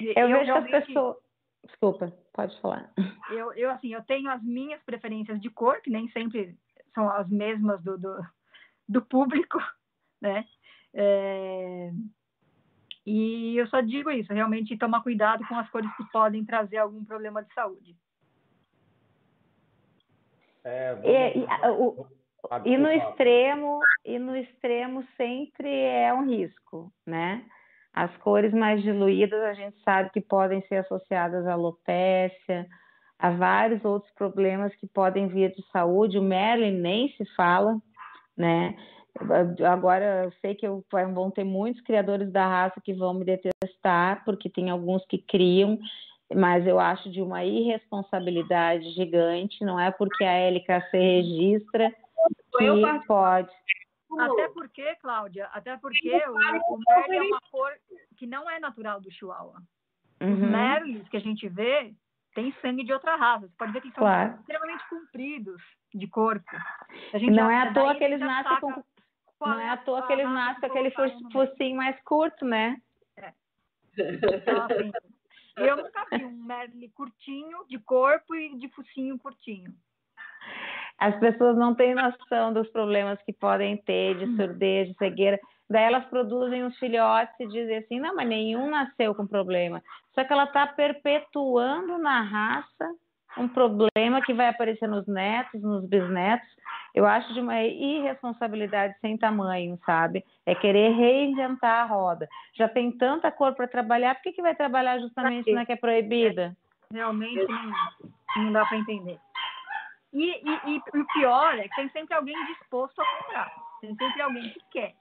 [0.00, 1.16] Eu, eu vejo que as pessoas
[1.64, 2.92] Desculpa, pode falar.
[3.30, 6.56] Eu, eu, assim, eu tenho as minhas preferências de cor, que nem sempre
[6.92, 8.26] são as mesmas do, do,
[8.88, 9.58] do público,
[10.20, 10.44] né?
[10.92, 11.90] É,
[13.04, 17.04] e eu só digo isso, realmente tomar cuidado com as cores que podem trazer algum
[17.04, 17.96] problema de saúde.
[20.64, 22.06] É, e, e, o,
[22.64, 27.44] e no extremo, e no extremo sempre é um risco, né?
[27.92, 32.66] As cores mais diluídas a gente sabe que podem ser associadas à alopecia,
[33.18, 36.18] a vários outros problemas que podem vir de saúde.
[36.18, 37.76] O Merlin nem se fala,
[38.36, 38.76] né?
[39.70, 44.24] Agora eu sei que eu, vão ter muitos criadores da raça que vão me detestar,
[44.24, 45.78] porque tem alguns que criam,
[46.34, 49.64] mas eu acho de uma irresponsabilidade gigante.
[49.64, 51.94] Não é porque a LKC registra
[52.56, 53.50] que pode.
[54.18, 57.72] Até porque, Cláudia, até porque o, o Merle é uma cor
[58.16, 59.56] que não é natural do Chihuahua.
[60.20, 60.34] Uhum.
[60.34, 61.94] Os Merles que a gente vê
[62.34, 63.46] tem sangue de outra raça.
[63.46, 64.38] Você pode ver que são claro.
[64.40, 65.62] extremamente compridos
[65.94, 66.44] de corpo.
[67.30, 68.82] não é à toa que eles nascem com
[69.46, 70.90] não é à toa que eles nascem com aquele
[71.32, 72.80] focinho mais curto, né?
[73.16, 73.32] É.
[73.98, 74.92] Então, assim,
[75.56, 79.72] eu nunca vi um Merle curtinho de corpo e de focinho curtinho
[81.02, 85.40] as pessoas não têm noção dos problemas que podem ter de surdez, de cegueira.
[85.68, 89.82] Daí elas produzem os filhotes e dizem assim, não, mas nenhum nasceu com problema.
[90.14, 92.94] Só que ela está perpetuando na raça
[93.36, 96.48] um problema que vai aparecer nos netos, nos bisnetos.
[96.94, 100.24] Eu acho de uma irresponsabilidade sem tamanho, sabe?
[100.44, 102.28] É querer reinventar a roda.
[102.54, 105.76] Já tem tanta cor para trabalhar, por que, que vai trabalhar justamente na que é
[105.76, 106.54] proibida?
[106.92, 109.18] Realmente não, não dá para entender.
[110.12, 113.52] E, e, e, o pior é que tem sempre alguém disposto a comprar.
[113.80, 114.94] Tem sempre alguém que quer.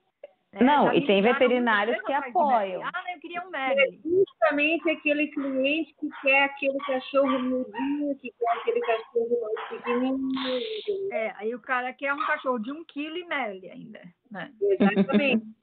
[0.54, 0.64] Né?
[0.64, 2.82] Não, e tem veterinários que apoiam.
[2.84, 3.82] Ah, eu queria um Merlin.
[3.82, 11.14] É justamente aquele cliente que quer aquele cachorro mudinho, que quer aquele cachorro mais pequenininho.
[11.14, 14.02] É, aí o cara quer um cachorro de um quilo e Merlin ainda.
[14.30, 14.52] Né?
[14.62, 15.46] Exatamente.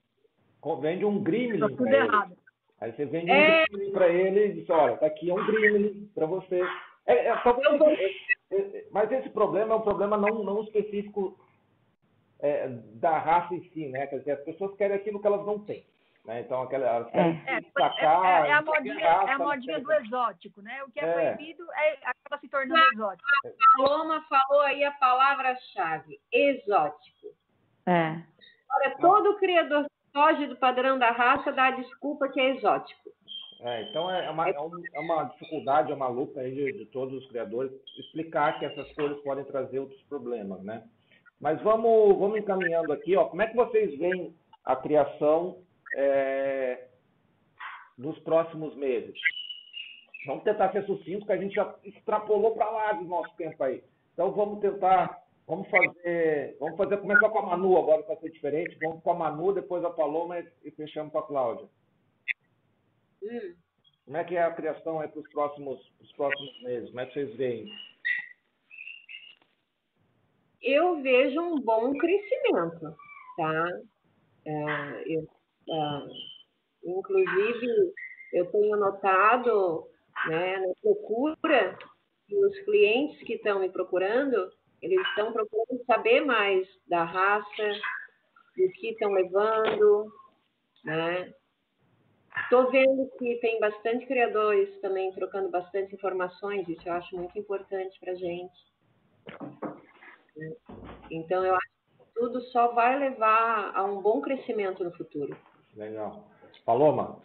[0.81, 1.61] Vende um Gremlin.
[1.61, 2.37] Tá tudo errado.
[2.81, 3.65] Aí você vende é...
[3.65, 6.63] um Gremlin para ele e diz, olha, tá aqui é um Gremlin para você.
[7.07, 7.63] É, é, talvez,
[8.91, 11.39] mas esse problema é um problema não, não específico
[12.41, 14.07] é, da raça em si, né?
[14.07, 15.85] Quer dizer, as pessoas querem aquilo que elas não têm.
[16.25, 16.41] Né?
[16.41, 18.45] Então, aquela, elas querem é, destacar.
[18.45, 20.83] É, é, a modinha, é a modinha do exótico, né?
[20.85, 21.35] O que é, é.
[21.35, 23.29] proibido é, acaba se tornando exótico.
[23.45, 27.29] A Paloma falou aí a palavra-chave: exótico.
[27.87, 28.23] É.
[28.71, 33.09] Olha, todo criador que foge do padrão da raça dá a desculpa que é exótico.
[33.61, 36.79] É, então é, é uma, é, um, é uma dificuldade, é uma luta aí de,
[36.79, 40.85] de, todos os criadores explicar que essas coisas podem trazer outros problemas, né?
[41.41, 43.27] Mas vamos, vamos encaminhando aqui, ó.
[43.27, 44.35] Como é que vocês veem
[44.65, 45.59] a criação
[45.95, 46.89] é,
[47.97, 49.19] nos próximos meses?
[50.27, 53.83] Vamos tentar ser sucinto, porque a gente já extrapolou para lá do nosso tempo aí.
[54.13, 58.77] Então vamos tentar, vamos fazer, vamos fazer, começar com a Manu agora para ser diferente.
[58.83, 61.67] Vamos com a Manu, depois a Paloma e fechamos com a Cláudia.
[63.23, 63.55] Hum.
[64.05, 66.89] Como é que é a criação para os próximos, próximos meses?
[66.89, 67.67] Como é que vocês veem?
[70.63, 72.95] Eu vejo um bom crescimento,
[73.37, 73.69] tá?
[74.47, 75.29] É, eu,
[75.71, 76.07] é,
[76.85, 77.93] inclusive,
[78.33, 79.89] eu tenho notado
[80.29, 81.79] né, na procura
[82.27, 84.51] que os clientes que estão me procurando,
[84.83, 87.73] eles estão procurando saber mais da raça,
[88.57, 90.13] do que estão levando,
[90.85, 91.33] né?
[92.43, 97.99] Estou vendo que tem bastante criadores também trocando bastante informações, isso eu acho muito importante
[97.99, 98.69] para a gente.
[101.11, 105.37] Então, eu acho que tudo só vai levar a um bom crescimento no futuro.
[105.75, 106.29] Legal.
[106.65, 107.21] Paloma?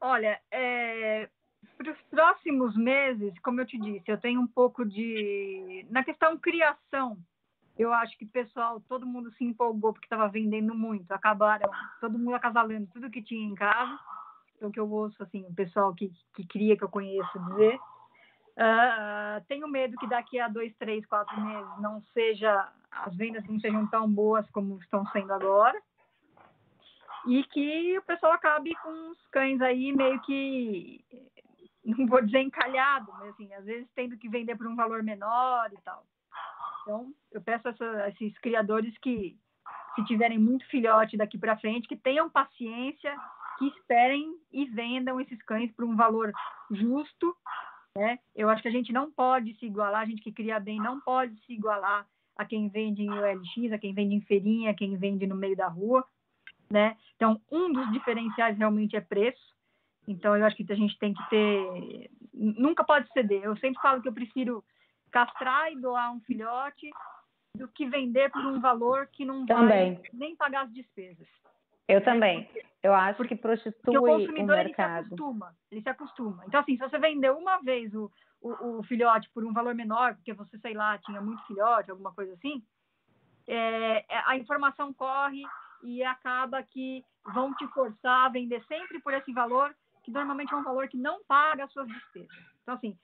[0.00, 1.28] Olha, é,
[1.76, 5.86] para os próximos meses, como eu te disse, eu tenho um pouco de.
[5.90, 7.16] Na questão criação,
[7.78, 11.10] eu acho que o pessoal, todo mundo se empolgou porque estava vendendo muito.
[11.12, 11.70] Acabaram
[12.00, 13.98] todo mundo acasalando tudo que tinha em casa.
[14.60, 17.78] o que eu ouço, assim, o pessoal que, que cria, que eu conheço dizer.
[18.58, 23.60] Uh, tenho medo que daqui a dois, três, quatro meses não seja, as vendas não
[23.60, 25.80] sejam tão boas como estão sendo agora.
[27.28, 31.04] E que o pessoal acabe com os cães aí meio que,
[31.84, 35.70] não vou dizer encalhado, mas assim, às vezes tendo que vender por um valor menor
[35.72, 36.04] e tal.
[36.82, 39.38] Então, eu peço a, esses criadores que,
[39.94, 43.14] se tiverem muito filhote daqui para frente, que tenham paciência,
[43.58, 46.32] que esperem e vendam esses cães por um valor
[46.70, 47.36] justo.
[47.98, 48.20] Né?
[48.32, 51.00] Eu acho que a gente não pode se igualar, a gente que cria bem não
[51.00, 52.06] pode se igualar
[52.36, 55.56] a quem vende em OLX, a quem vende em feirinha, a quem vende no meio
[55.56, 56.06] da rua.
[56.70, 56.96] Né?
[57.16, 59.52] Então, um dos diferenciais realmente é preço.
[60.06, 62.10] Então, eu acho que a gente tem que ter.
[62.32, 63.42] Nunca pode ceder.
[63.42, 64.64] Eu sempre falo que eu prefiro
[65.10, 66.88] castrar e doar um filhote
[67.56, 69.94] do que vender por um valor que não também.
[69.94, 71.26] vai nem pagar as despesas.
[71.88, 72.48] Eu também.
[72.82, 74.60] Eu acho que prostitui o, o mercado.
[74.60, 75.56] Ele se acostuma.
[75.70, 76.44] Ele se acostuma.
[76.46, 78.10] Então, assim, se você vendeu uma vez o,
[78.40, 82.12] o, o, filhote por um valor menor, porque você, sei lá, tinha muito filhote, alguma
[82.12, 82.62] coisa assim,
[83.46, 85.42] é, é a informação corre
[85.82, 87.02] e acaba que
[87.34, 89.74] vão te forçar a vender sempre por esse valor,
[90.04, 92.28] que normalmente é um valor que não paga as suas despesas.
[92.62, 92.96] Então, assim,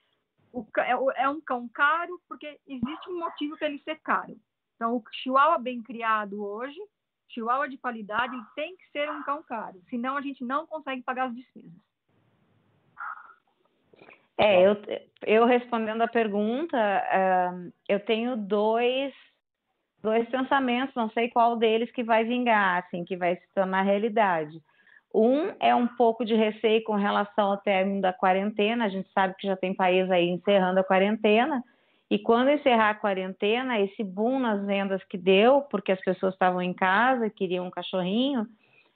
[0.53, 4.37] o, é, é um cão caro porque existe um motivo para ele ser caro.
[4.75, 6.79] Então, o chihuahua bem criado hoje,
[7.29, 11.27] chihuahua de qualidade, tem que ser um cão caro, senão a gente não consegue pagar
[11.27, 11.71] as despesas.
[14.37, 14.75] É, eu,
[15.25, 19.13] eu respondendo a pergunta, uh, eu tenho dois,
[20.03, 24.61] dois pensamentos, não sei qual deles que vai vingar, assim, que vai se tornar realidade.
[25.13, 28.83] Um é um pouco de receio com relação ao término da quarentena.
[28.83, 31.63] A gente sabe que já tem país aí encerrando a quarentena.
[32.09, 36.61] E quando encerrar a quarentena, esse boom nas vendas que deu, porque as pessoas estavam
[36.61, 38.45] em casa e queriam um cachorrinho,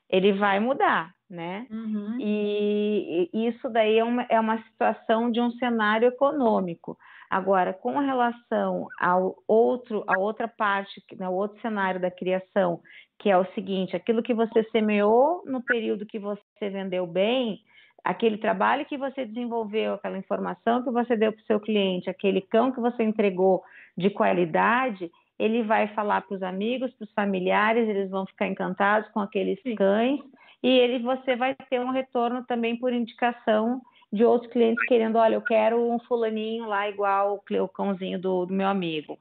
[0.10, 1.66] ele vai mudar, né?
[1.70, 2.18] Uhum.
[2.20, 6.98] E, e, isso daí é uma, é uma situação de um cenário econômico.
[7.30, 12.82] Agora, com relação ao outro, a outra parte, ao outro cenário da criação,
[13.20, 17.60] que é o seguinte: aquilo que você semeou no período que você vendeu bem,
[18.04, 22.42] aquele trabalho que você desenvolveu, aquela informação que você deu para o seu cliente, aquele
[22.42, 23.64] cão que você entregou
[23.98, 29.10] de qualidade, ele vai falar para os amigos, para os familiares, eles vão ficar encantados
[29.12, 29.76] com aqueles Sim.
[29.76, 30.20] cães
[30.62, 33.82] e ele você vai ter um retorno também por indicação
[34.12, 38.54] de outros clientes querendo, olha, eu quero um fulaninho lá igual o cãozinho do, do
[38.54, 39.18] meu amigo.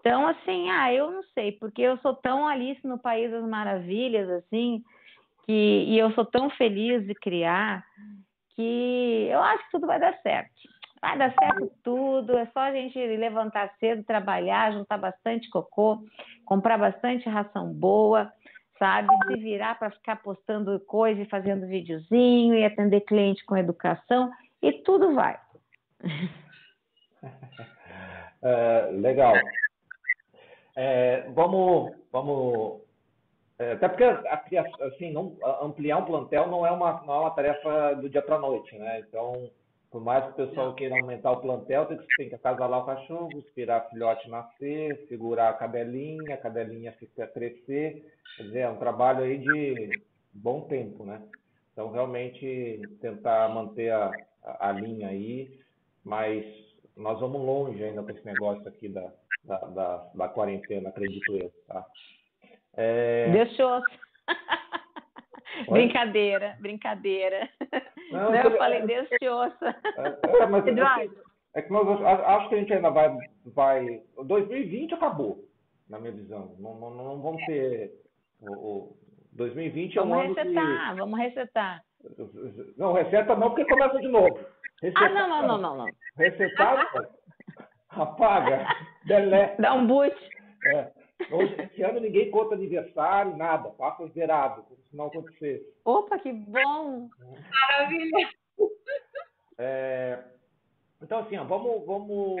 [0.00, 4.28] Então, assim, ah, eu não sei, porque eu sou tão Alice no País das Maravilhas,
[4.30, 4.82] assim,
[5.46, 7.84] que, e eu sou tão feliz de criar,
[8.54, 10.50] que eu acho que tudo vai dar certo.
[11.00, 16.02] Vai dar certo tudo, é só a gente levantar cedo, trabalhar, juntar bastante cocô,
[16.44, 18.32] comprar bastante ração boa,
[18.78, 19.08] sabe?
[19.26, 24.72] Se virar para ficar postando coisa e fazendo videozinho e atender cliente com educação e
[24.72, 25.38] tudo vai.
[28.42, 29.34] Uh, legal.
[30.74, 32.85] É, vamos, vamos é,
[33.58, 38.08] até porque assim, não, ampliar um plantel não é uma, não é uma tarefa do
[38.08, 39.00] dia para a noite, né?
[39.00, 39.50] Então,
[39.90, 42.86] por mais que o pessoal queira aumentar o plantel, tem que, tem que acasalar o
[42.86, 48.04] cachorro, esperar filhote nascer, segurar a cadelinha, a cadelinha fica crescer.
[48.36, 50.02] Quer dizer, é um trabalho aí de
[50.34, 51.22] bom tempo, né?
[51.72, 54.10] Então, realmente, tentar manter a,
[54.44, 55.58] a, a linha aí,
[56.04, 56.44] mas
[56.96, 59.12] nós vamos longe ainda com esse negócio aqui da,
[59.44, 61.86] da, da, da quarentena, acredito eu, tá?
[62.76, 63.30] É...
[63.30, 63.56] Deus
[65.68, 67.48] brincadeira, brincadeira.
[68.12, 69.74] Não, Não eu falei, Deus te ouça.
[70.40, 71.16] É, mas, Eduardo.
[71.54, 73.16] É que nós, acho que a gente ainda vai,
[73.46, 74.02] vai.
[74.22, 75.42] 2020 acabou,
[75.88, 76.54] na minha visão.
[76.58, 77.92] Não, não, não vamos ter.
[78.42, 78.96] O, o
[79.32, 81.00] 2020 é um vamos ano resetar, que...
[81.00, 81.82] Vamos resetar.
[82.76, 84.38] Não, reseta não, porque começa de novo.
[84.82, 85.86] Resetar, ah, não, não, não, não, não.
[86.18, 86.86] Resetar,
[87.88, 88.66] apaga,
[89.06, 89.60] delete.
[89.60, 90.14] Dá um boot.
[90.66, 90.92] É.
[91.30, 95.66] Hoje, esse ano ninguém conta aniversário, nada, passa zerado, como se não acontecesse.
[95.84, 97.08] Opa, que bom!
[97.50, 98.28] Maravilha!
[99.58, 100.22] É,
[101.02, 102.38] então, assim, ó, vamos, vamos.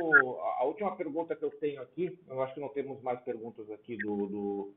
[0.58, 3.96] A última pergunta que eu tenho aqui, eu acho que não temos mais perguntas aqui
[3.96, 4.26] do.
[4.26, 4.74] do...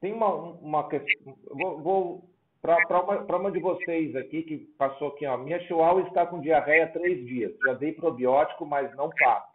[0.00, 1.36] Tem uma, uma questão.
[1.48, 2.24] Vou, vou
[2.60, 5.36] para uma, uma de vocês aqui que passou aqui, ó.
[5.36, 7.52] Minha chihuahua está com diarreia há três dias.
[7.64, 9.51] Já dei probiótico, mas não passa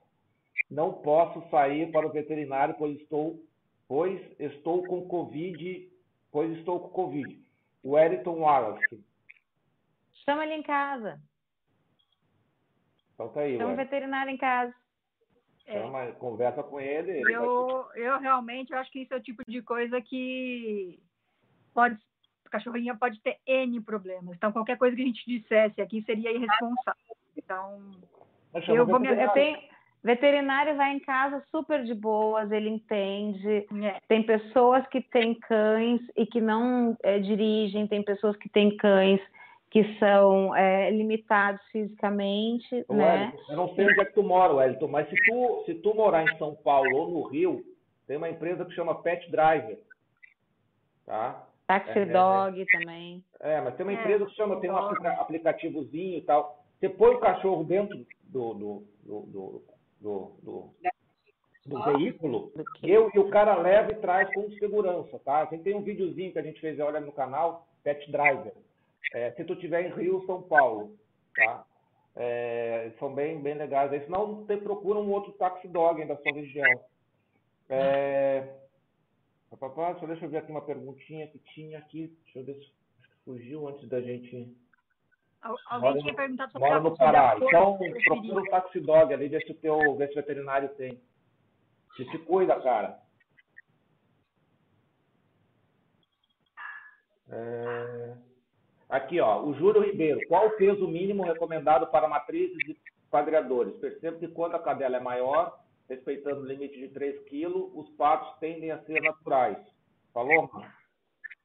[0.70, 3.42] não posso sair para o veterinário, pois estou,
[3.88, 5.90] pois estou com Covid,
[6.32, 7.40] pois estou com Covid.
[7.84, 9.04] O Eriton Wallace.
[10.26, 11.22] Chama ele em casa.
[13.14, 13.58] Então tá aí.
[13.58, 14.74] Chama o veterinário em casa.
[15.66, 16.12] Chama, é.
[16.14, 17.22] conversa com ele.
[17.34, 21.00] Eu, eu realmente acho que isso é o tipo de coisa que
[21.74, 21.98] pode,
[22.46, 24.36] a cachorrinha pode ter N problemas.
[24.36, 27.18] Então, qualquer coisa que a gente dissesse aqui seria irresponsável.
[27.36, 27.92] Então,
[28.68, 29.08] eu vou me...
[29.08, 29.60] Eu tenho...
[30.04, 33.66] Veterinário vai em casa super de boas, ele entende.
[33.84, 34.00] É.
[34.08, 39.20] Tem pessoas que têm cães e que não é, dirigem, tem pessoas que têm cães
[39.70, 43.34] que são é, limitados fisicamente, Ô, né?
[43.36, 45.94] Wellington, eu não sei onde é que tu mora, Wellington, mas se tu, se tu
[45.94, 47.62] morar em São Paulo ou no Rio,
[48.08, 49.78] tem uma empresa que chama Pet Driver,
[51.06, 51.48] tá?
[51.68, 53.24] Taxi é, Dog é, também.
[53.42, 56.64] É, mas tem uma empresa que chama, tem um aplicativozinho e tal.
[56.80, 59.64] Você põe o cachorro dentro do, do, do, do,
[60.00, 60.74] do, do,
[61.66, 62.52] do veículo,
[62.84, 65.42] eu e o cara leva e traz com segurança, tá?
[65.42, 68.54] A gente tem um videozinho que a gente fez, olha no canal, Pet Driver.
[69.14, 70.96] É, se tu tiver em Rio, São Paulo,
[71.36, 71.66] tá?
[72.16, 73.92] É, são bem, bem legais.
[73.92, 76.82] Aí, senão, você procura um outro taxi dog da sua região.
[77.70, 78.56] É...
[79.60, 82.12] Só deixa eu ver aqui uma perguntinha que tinha aqui.
[82.24, 82.72] Deixa eu ver se
[83.24, 84.52] fugiu antes da gente.
[85.42, 87.36] Alguém mora tinha perguntado sobre mora no Pará.
[87.40, 91.02] Então, procura o taxi dog ali, vê se o teu vê se o veterinário tem.
[91.96, 93.00] Se se cuida, cara.
[97.30, 98.16] É...
[98.90, 100.20] Aqui, ó, o Júlio Ribeiro.
[100.28, 102.78] Qual o peso mínimo recomendado para matrizes e
[103.12, 103.76] quadriadores?
[103.78, 105.60] Percebo que quando a cadela é maior,
[105.90, 109.58] respeitando o limite de 3 kg, os patos tendem a ser naturais.
[110.14, 110.50] Falou?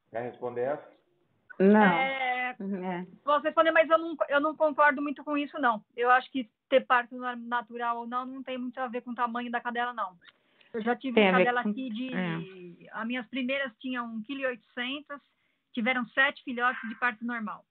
[0.09, 0.93] Quer responder essa?
[1.59, 1.81] Não.
[1.81, 3.05] É, é.
[3.23, 5.83] Posso responder, mas eu não, eu não concordo muito com isso, não.
[5.95, 9.15] Eu acho que ter parto natural ou não não tem muito a ver com o
[9.15, 10.17] tamanho da cadela, não.
[10.73, 11.69] Eu já tive uma cadela com...
[11.69, 12.13] aqui de.
[12.13, 12.89] É.
[12.91, 15.21] As minhas primeiras tinham 1,8 kg,
[15.73, 17.63] tiveram sete filhotes de parto normal.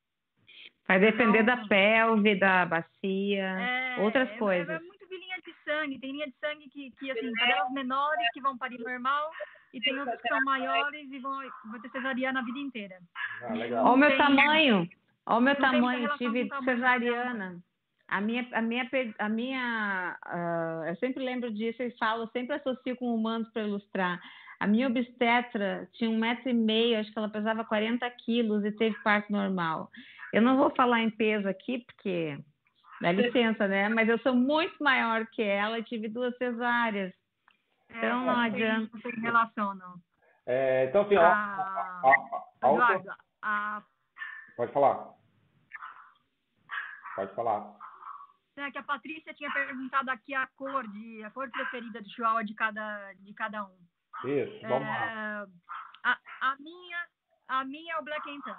[0.86, 4.68] Vai depender então, da pelve, da bacia, é, outras é, coisas.
[4.68, 5.98] É, muito de linha de sangue.
[5.98, 9.30] Tem linha de sangue que, que assim, cadelas menores que vão parir normal
[9.72, 11.40] e tem outras que são maiores e vão,
[11.70, 12.98] vão ter cesariana a vida inteira.
[13.42, 14.88] Ah, Olha o meu tem, tamanho.
[15.26, 16.08] Olha o meu tamanho.
[16.18, 17.62] Tive cesariana.
[18.08, 22.94] A minha, a minha, a minha uh, eu sempre lembro disso e falo, sempre associo
[22.96, 24.20] com humanos para ilustrar.
[24.60, 28.70] A minha obstetra tinha um metro e meio, acho que ela pesava 40 quilos e
[28.70, 29.90] teve parto normal.
[30.32, 32.38] Eu não vou falar em peso aqui, porque
[33.00, 33.88] dá licença, né?
[33.88, 37.12] Mas eu sou muito maior que ela e tive duas cesáreas.
[37.94, 38.90] Então é, não adianta.
[38.92, 39.94] Não tem relação, não.
[40.46, 43.10] É, então, assim, ah, a, a, a, Eduardo,
[43.42, 43.82] a...
[44.56, 45.14] Pode falar.
[47.14, 47.76] Pode falar.
[48.56, 52.44] É que a Patrícia tinha perguntado aqui a cor de a cor preferida do chihuahua
[52.44, 53.78] de cada de cada um.
[54.24, 55.46] Isso, vamos é, lá.
[56.04, 57.06] A, a minha
[57.48, 58.56] a minha é o Black Tan.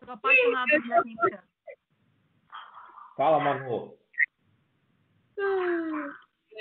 [0.00, 1.42] Estou apaixonada por Black Tan.
[3.16, 3.98] Fala, Manu.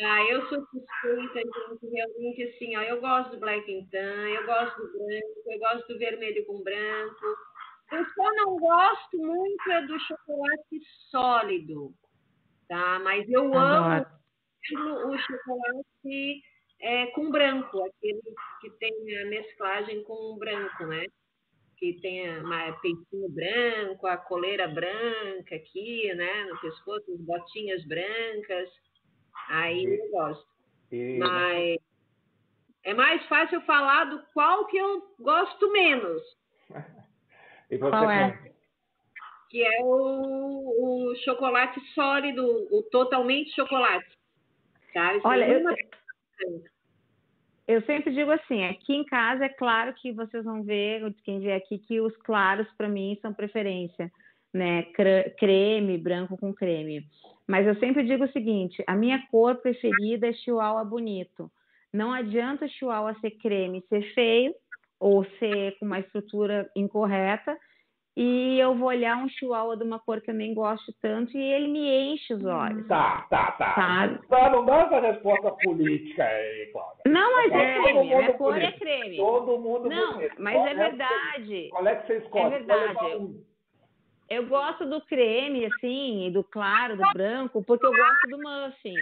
[0.02, 4.82] Ah, eu sou suspeita, gente, realmente assim, ó, eu gosto do black tan, eu gosto
[4.82, 7.26] do branco, eu gosto do vermelho com branco.
[7.92, 11.94] Eu só não gosto muito é do chocolate sólido,
[12.68, 13.00] tá?
[13.00, 14.06] Mas eu amo
[14.74, 16.42] o chocolate
[16.82, 18.22] é, com branco, aquele
[18.60, 21.06] que tem a mesclagem com branco, né?
[21.78, 28.70] que tem a peitinho branco, a coleira branca aqui, né, no pescoço, as botinhas brancas.
[29.49, 30.48] Aí e, eu gosto.
[30.91, 31.18] E...
[31.18, 31.78] Mas
[32.84, 36.22] é mais fácil falar do qual que eu gosto menos.
[37.70, 38.52] e você qual é?
[39.49, 44.16] Que é o, o chocolate sólido, o totalmente chocolate.
[44.94, 45.20] Tá?
[45.24, 45.62] Olha, eu,
[47.68, 51.57] eu sempre digo assim, aqui em casa é claro que vocês vão ver, quem vier
[51.57, 54.12] aqui, que os claros para mim são preferência,
[54.53, 54.84] né?
[55.38, 57.03] Creme, branco com creme.
[57.48, 61.50] Mas eu sempre digo o seguinte, a minha cor preferida é chihuahua bonito.
[61.94, 64.54] Não adianta o chihuahua ser creme, ser feio
[65.00, 67.56] ou ser com uma estrutura incorreta,
[68.18, 71.42] e eu vou olhar um chihuahua de uma cor que eu nem gosto tanto e
[71.42, 72.88] ele me enche os olhos.
[72.88, 73.76] Tá, tá, tá.
[73.76, 74.26] Sabe?
[74.28, 77.02] Tá, não dá essa resposta política aí, Cláudia.
[77.08, 78.00] Não, mas é creme.
[78.00, 79.18] A minha cor é creme.
[79.18, 80.36] Todo mundo Não, bonito.
[80.40, 81.70] mas é, é verdade.
[81.72, 82.46] Qual é que você escolhe?
[82.46, 83.46] É verdade.
[84.30, 88.96] Eu gosto do creme, assim, do claro, do branco, porque eu gosto do muffin.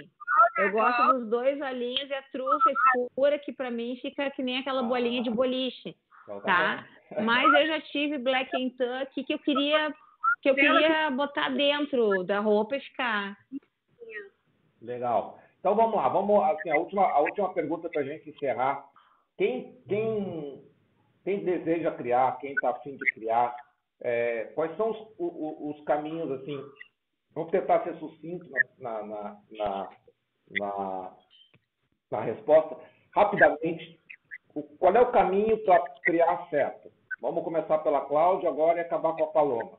[0.58, 4.58] Eu gosto dos dois olhinhos e a trufa escura, que para mim fica que nem
[4.58, 6.86] aquela bolinha de boliche, então tá?
[7.08, 7.22] tá?
[7.22, 9.94] Mas eu já tive Black Kentucky que eu queria
[10.42, 13.36] que eu queria botar dentro da roupa e ficar.
[14.82, 15.38] Legal.
[15.58, 18.84] Então vamos lá, vamos assim, a última a última pergunta para a gente encerrar.
[19.38, 20.62] Quem quem
[21.24, 23.56] quem deseja criar, quem está afim de criar,
[24.00, 26.62] é, quais são os, os, os, caminhos assim?
[27.34, 28.48] Vamos tentar ser sucinto
[28.78, 29.88] na, na, na,
[30.50, 31.16] na,
[32.10, 32.76] na resposta.
[33.14, 34.00] Rapidamente,
[34.78, 36.90] qual é o caminho para criar certo?
[37.20, 39.78] Vamos começar pela Cláudia agora e acabar com a Paloma.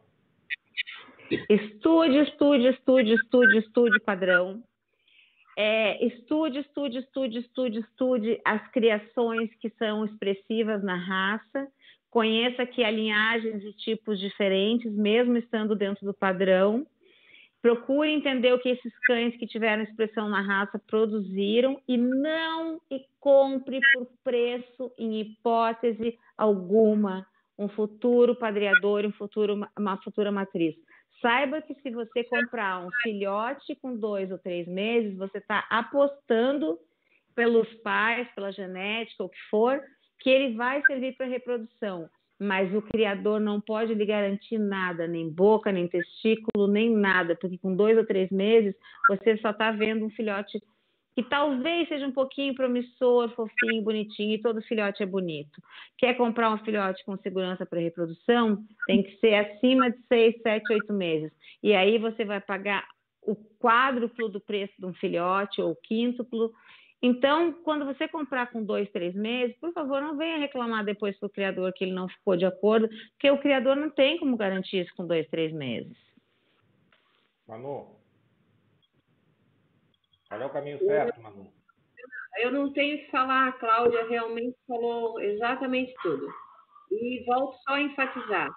[1.49, 4.63] Estude, estude, estude, estude, estude padrão.
[5.57, 11.67] É, estude, estude, estude, estude, estude as criações que são expressivas na raça.
[12.15, 16.87] Conheça que há linhagens e tipos diferentes, mesmo estando dentro do padrão.
[17.61, 22.79] Procure entender o que esses cães que tiveram expressão na raça produziram e não
[23.19, 27.27] compre por preço, em hipótese alguma,
[27.59, 30.73] um futuro padreador, um futuro, uma futura matriz.
[31.21, 36.79] Saiba que se você comprar um filhote com dois ou três meses, você está apostando
[37.35, 39.83] pelos pais, pela genética, o que for,
[40.19, 42.09] que ele vai servir para reprodução
[42.39, 47.57] mas o criador não pode lhe garantir nada, nem boca, nem testículo, nem nada, porque
[47.57, 48.75] com dois ou três meses
[49.07, 50.61] você só está vendo um filhote
[51.15, 55.61] que talvez seja um pouquinho promissor, fofinho, bonitinho, e todo filhote é bonito.
[55.97, 58.61] Quer comprar um filhote com segurança para reprodução?
[58.85, 61.31] Tem que ser acima de seis, sete, oito meses.
[61.63, 62.85] E aí você vai pagar
[63.21, 66.51] o quádruplo do preço de um filhote ou o quíntuplo
[67.07, 71.27] então, quando você comprar com dois, três meses, por favor, não venha reclamar depois para
[71.27, 74.83] o criador que ele não ficou de acordo, porque o criador não tem como garantir
[74.83, 75.95] isso com dois, três meses.
[77.47, 77.95] Manu,
[80.27, 81.53] qual é o caminho certo, Manu?
[82.39, 86.27] Eu não tenho que falar, a Cláudia realmente falou exatamente tudo.
[86.91, 88.49] E volto só a enfatizar: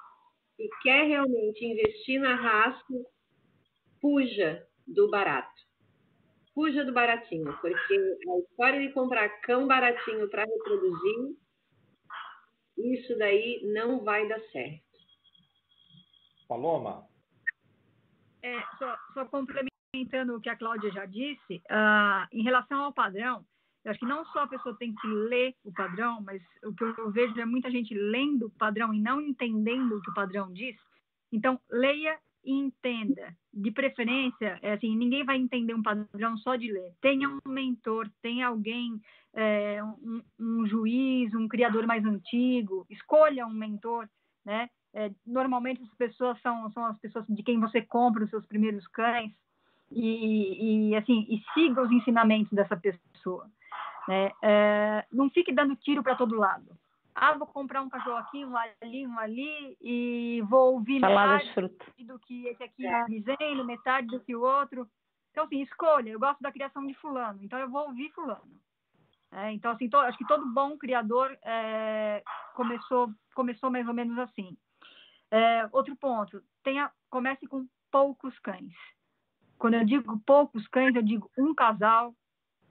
[0.57, 2.95] se quer realmente investir na raça,
[4.01, 5.68] fuja do barato
[6.59, 11.37] fuja do baratinho, porque a história de comprar cão baratinho para reproduzir,
[12.77, 14.83] isso daí não vai dar certo.
[16.49, 17.07] Paloma?
[18.43, 23.47] É, só, só, complementando o que a Cláudia já disse, uh, em relação ao padrão,
[23.85, 26.83] eu acho que não só a pessoa tem que ler o padrão, mas o que
[26.83, 30.53] eu vejo é muita gente lendo o padrão e não entendendo o que o padrão
[30.53, 30.77] diz.
[31.31, 33.35] Então, leia entenda.
[33.53, 36.93] De preferência, é assim, ninguém vai entender um padrão só de ler.
[37.01, 39.01] Tenha um mentor, tenha alguém,
[39.35, 42.87] é, um, um, juiz, um criador mais antigo.
[42.89, 44.09] Escolha um mentor,
[44.45, 44.69] né?
[44.95, 48.87] É, normalmente as pessoas são, são as pessoas de quem você compra os seus primeiros
[48.89, 49.33] cães
[49.91, 53.47] e, e assim e siga os ensinamentos dessa pessoa.
[54.09, 54.31] Né?
[54.43, 56.79] É, não fique dando tiro para todo lado
[57.21, 62.05] ah, vou comprar um cachorro aqui, um ali, um ali, e vou ouvir Salada metade
[62.05, 64.89] do que esse aqui está dizendo, metade do que o outro.
[65.33, 66.11] Então, assim, escolha.
[66.11, 68.61] Eu gosto da criação de fulano, então eu vou ouvir fulano.
[69.33, 72.23] É, então, assim, to, acho que todo bom criador é,
[72.55, 74.57] começou, começou mais ou menos assim.
[75.31, 78.73] É, outro ponto, tenha, comece com poucos cães.
[79.59, 82.15] Quando eu digo poucos cães, eu digo um casal,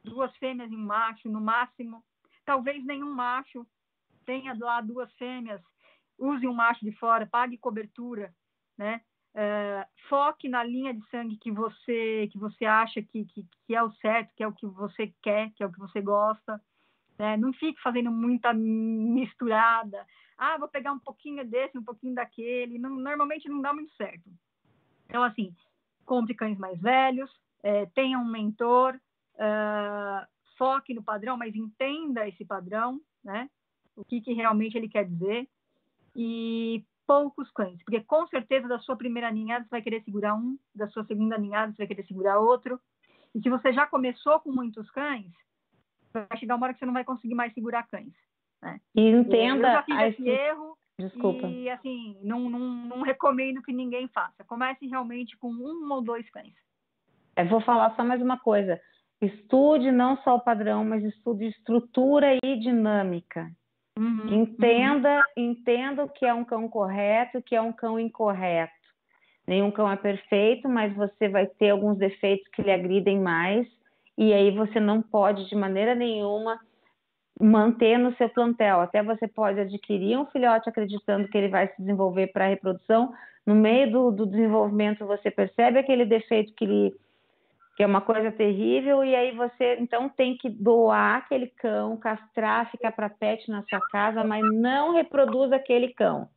[0.04, 2.02] duas fêmeas e um macho, no máximo.
[2.46, 3.68] Talvez nenhum macho,
[4.28, 5.62] tenha lá duas fêmeas,
[6.20, 8.32] use um macho de fora, pague cobertura,
[8.78, 9.02] né?
[9.34, 13.82] É, foque na linha de sangue que você que você acha que, que, que, é
[13.84, 16.62] o certo, que é o que você quer, que é o que você gosta.
[17.20, 17.38] Né?
[17.38, 20.06] Não fique fazendo muita misturada.
[20.38, 22.80] Ah, vou pegar um pouquinho desse, um pouquinho daquele.
[22.80, 24.28] Não, normalmente não dá muito certo.
[25.06, 25.56] Então, assim,
[26.06, 27.30] compre cães mais velhos,
[27.62, 29.00] é, tenha um mentor,
[29.36, 30.28] uh,
[30.58, 33.50] foque no padrão, mas entenda esse padrão, né?
[33.98, 35.48] O que, que realmente ele quer dizer,
[36.16, 40.58] e poucos cães, porque com certeza da sua primeira ninhada você vai querer segurar um,
[40.76, 42.80] da sua segunda ninhada você vai querer segurar outro,
[43.34, 45.32] e se você já começou com muitos cães,
[46.14, 48.14] vai chegar uma hora que você não vai conseguir mais segurar cães.
[48.62, 48.80] Né?
[48.96, 49.68] E entenda...
[49.68, 51.48] Eu já fiz esse erro, Desculpa.
[51.48, 54.44] E, assim, não, não, não recomendo que ninguém faça.
[54.46, 56.56] Comece realmente com um ou dois cães.
[57.36, 58.82] Eu vou falar só mais uma coisa.
[59.22, 63.52] Estude não só o padrão, mas estude estrutura e dinâmica.
[63.98, 65.44] Uhum, entenda, uhum.
[65.52, 68.74] entenda o que é um cão correto, o que é um cão incorreto.
[69.48, 73.66] Nenhum cão é perfeito, mas você vai ter alguns defeitos que lhe agridem mais,
[74.18, 76.60] e aí você não pode de maneira nenhuma
[77.40, 78.82] manter no seu plantel.
[78.82, 83.14] Até você pode adquirir um filhote acreditando que ele vai se desenvolver para a reprodução.
[83.46, 86.94] No meio do, do desenvolvimento, você percebe aquele defeito que lhe
[87.78, 92.72] que é uma coisa terrível, e aí você então tem que doar aquele cão, castrar,
[92.72, 96.28] ficar para pet na sua casa, mas não reproduz aquele cão,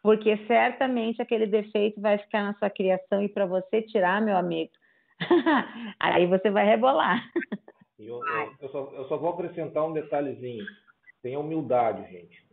[0.00, 4.70] porque certamente aquele defeito vai ficar na sua criação e para você tirar, meu amigo,
[5.98, 7.20] aí você vai rebolar.
[7.98, 10.64] Eu, eu, eu, só, eu, só, vou acrescentar um detalhezinho.
[11.20, 12.46] Tenha humildade, gente.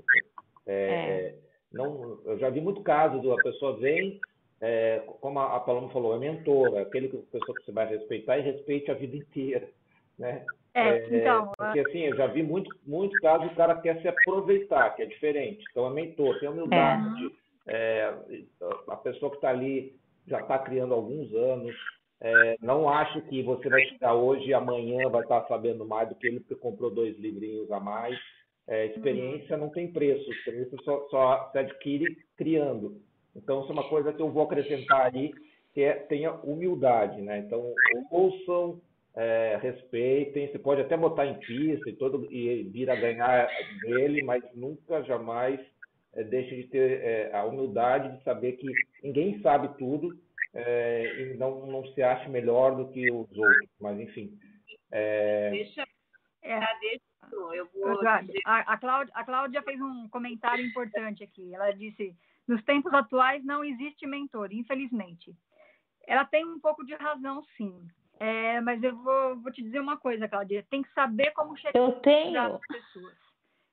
[0.66, 1.36] É, é.
[1.72, 4.20] Não, eu já vi muito caso da pessoa vem,
[4.66, 8.38] é, como a, Paloma falou, é mentor, é aquele que, pessoa que você vai respeitar
[8.38, 9.68] e respeite a vida inteira.
[10.18, 10.46] Né?
[10.74, 11.52] É, é, então.
[11.58, 15.06] Porque assim, eu já vi muito, muito caso o cara quer se aproveitar, que é
[15.06, 15.66] diferente.
[15.70, 17.26] Então é mentor, tem humildade.
[17.28, 17.44] É.
[17.76, 18.14] É,
[18.88, 21.76] a pessoa que está ali já está criando alguns anos.
[22.22, 26.08] É, não acho que você vai chegar hoje e amanhã vai estar tá sabendo mais
[26.08, 28.18] do que ele porque comprou dois livrinhos a mais.
[28.66, 33.02] É, experiência não tem preço, experiência só, só se adquire criando.
[33.36, 35.34] Então, isso é uma coisa que eu vou acrescentar aí,
[35.74, 37.40] que é tenha humildade, né?
[37.40, 37.74] Então,
[38.12, 38.80] ouçam,
[39.16, 43.48] é, respeitem, você pode até botar em pista e, todo, e vir a ganhar
[43.82, 45.60] dele, mas nunca, jamais
[46.14, 48.72] é, deixe de ter é, a humildade de saber que
[49.04, 50.18] ninguém sabe tudo
[50.54, 53.70] é, e não, não se ache melhor do que os outros.
[53.80, 54.38] Mas, enfim.
[54.92, 55.84] É, deixa,
[56.44, 57.14] é, deixa
[57.54, 58.00] eu vou
[58.46, 61.54] a, a, Cláudia, a Cláudia fez um comentário importante aqui.
[61.54, 62.16] Ela disse:
[62.48, 65.36] nos tempos atuais não existe mentor, infelizmente.
[66.06, 67.88] Ela tem um pouco de razão, sim.
[68.20, 70.66] É, mas eu vou, vou, te dizer uma coisa, Cláudia.
[70.70, 72.40] Tem que saber como chegar eu tenho.
[72.40, 73.24] às pessoas.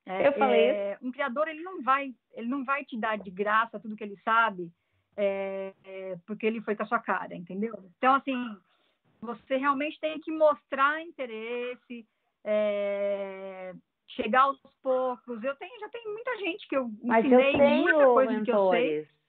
[0.06, 0.66] É, eu falei.
[0.66, 4.02] É, um criador ele não vai, ele não vai te dar de graça tudo que
[4.02, 4.72] ele sabe,
[5.16, 7.74] é, é, porque ele foi com a sua cara, entendeu?
[7.96, 8.56] Então assim,
[9.20, 12.06] você realmente tem que mostrar interesse,
[12.42, 13.74] é,
[14.16, 15.42] chegar aos poucos.
[15.42, 18.44] Eu tenho, já tem muita gente que eu Mas ensinei eu tenho muita coisa mentores.
[18.44, 19.20] que eu sei.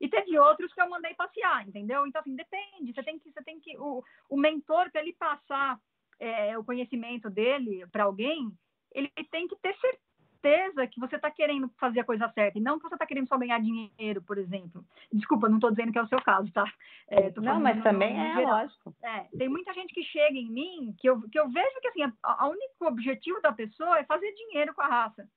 [0.00, 2.06] E teve outros que eu mandei passear, entendeu?
[2.06, 2.92] Então, assim, depende.
[2.94, 5.78] Você tem que, você tem que, o, o mentor, para ele passar
[6.18, 8.50] é, o conhecimento dele para alguém,
[8.92, 10.09] ele tem que ter certeza
[10.40, 13.28] certeza que você está querendo fazer a coisa certa e não que você está querendo
[13.28, 14.84] só ganhar dinheiro, por exemplo.
[15.12, 16.64] Desculpa, não estou dizendo que é o seu caso, tá?
[17.08, 18.94] É, não, mas também é lógico.
[19.02, 22.04] É, tem muita gente que chega em mim que eu, que eu vejo que assim,
[22.04, 25.28] o único objetivo da pessoa é fazer dinheiro com a raça.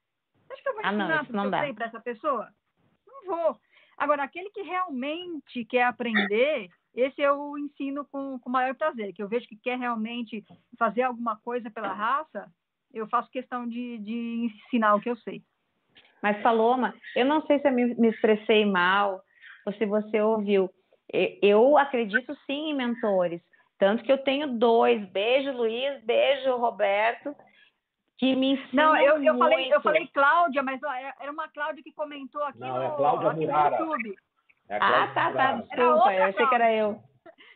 [0.47, 2.49] Você acha que eu vou ensinar ah, não, não para essa pessoa?
[3.05, 3.59] Não vou.
[3.97, 9.27] Agora, aquele que realmente quer aprender, esse eu ensino com, com maior prazer, que eu
[9.27, 10.43] vejo que quer realmente
[10.77, 12.51] fazer alguma coisa pela raça,
[12.93, 15.41] eu faço questão de, de ensinar o que eu sei.
[16.21, 19.21] Mas, Paloma, eu não sei se eu me, me expressei mal
[19.65, 20.69] ou se você ouviu.
[21.41, 23.41] Eu acredito sim em mentores.
[23.77, 25.05] Tanto que eu tenho dois.
[25.09, 26.01] Beijo, Luiz.
[26.05, 27.35] Beijo, Roberto.
[28.17, 31.83] Que me ensinam Não, eu, eu, falei, eu falei Cláudia, mas ó, era uma Cláudia
[31.83, 34.15] que comentou aqui, não, no, é Cláudia aqui no YouTube.
[34.69, 35.51] É ah, tá, tá.
[35.53, 36.99] Desculpa, eu achei que era eu.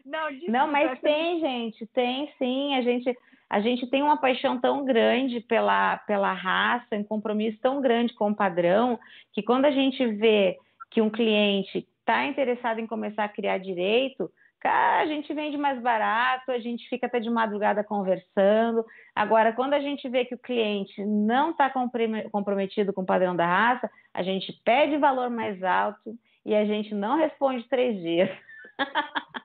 [0.06, 1.88] Não, desculpa, não mas tem, gente.
[1.88, 2.76] Tem sim.
[2.76, 3.16] A gente
[3.50, 8.32] a gente tem uma paixão tão grande pela, pela raça, um compromisso tão grande com
[8.32, 9.00] o padrão,
[9.34, 10.58] que quando a gente vê
[10.92, 14.30] que um cliente está interessado em começar a criar direito,
[14.60, 18.86] cara, a gente vende mais barato, a gente fica até de madrugada conversando.
[19.16, 23.46] Agora, quando a gente vê que o cliente não está comprometido com o padrão da
[23.46, 28.30] raça, a gente pede valor mais alto e a gente não responde três dias.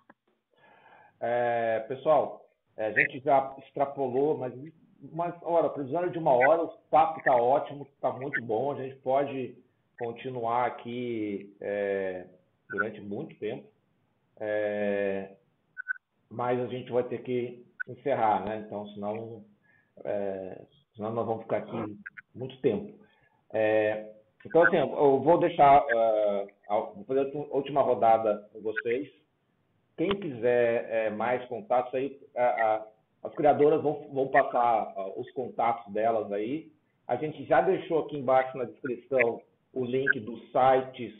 [1.24, 2.42] É, pessoal,
[2.77, 4.53] é, a gente já extrapolou, mas
[5.12, 8.73] uma hora, precisando de uma hora, o papo está ótimo, está muito bom.
[8.73, 9.57] A gente pode
[9.99, 12.27] continuar aqui é,
[12.70, 13.69] durante muito tempo,
[14.40, 15.32] é,
[16.31, 18.65] mas a gente vai ter que encerrar, né?
[18.66, 19.44] Então, senão,
[20.05, 20.62] é,
[20.94, 21.99] senão nós vamos ficar aqui
[22.35, 22.99] muito tempo.
[23.53, 24.12] É,
[24.44, 29.22] então, assim, eu vou deixar, uh, vou fazer a última rodada com vocês
[30.02, 32.86] quem quiser é, mais contatos aí, a, a,
[33.22, 36.72] as criadoras vão, vão passar a, os contatos delas aí.
[37.06, 39.40] A gente já deixou aqui embaixo na descrição
[39.72, 41.14] o link dos sites,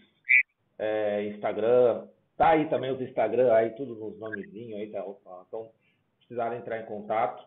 [0.81, 2.09] é, Instagram.
[2.37, 5.05] Tá aí também os Instagram, aí tudo nos nomezinhos aí, tá?
[5.47, 5.71] Então,
[6.19, 7.47] precisarem entrar em contato.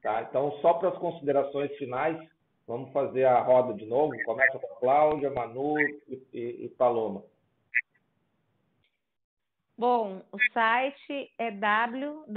[0.00, 0.22] Tá?
[0.22, 2.16] Então, só para as considerações finais,
[2.64, 4.12] vamos fazer a roda de novo.
[4.24, 7.24] Começa com a Cláudia, Manu e, e, e Paloma.
[9.78, 12.30] Bom, o site é www.cesar,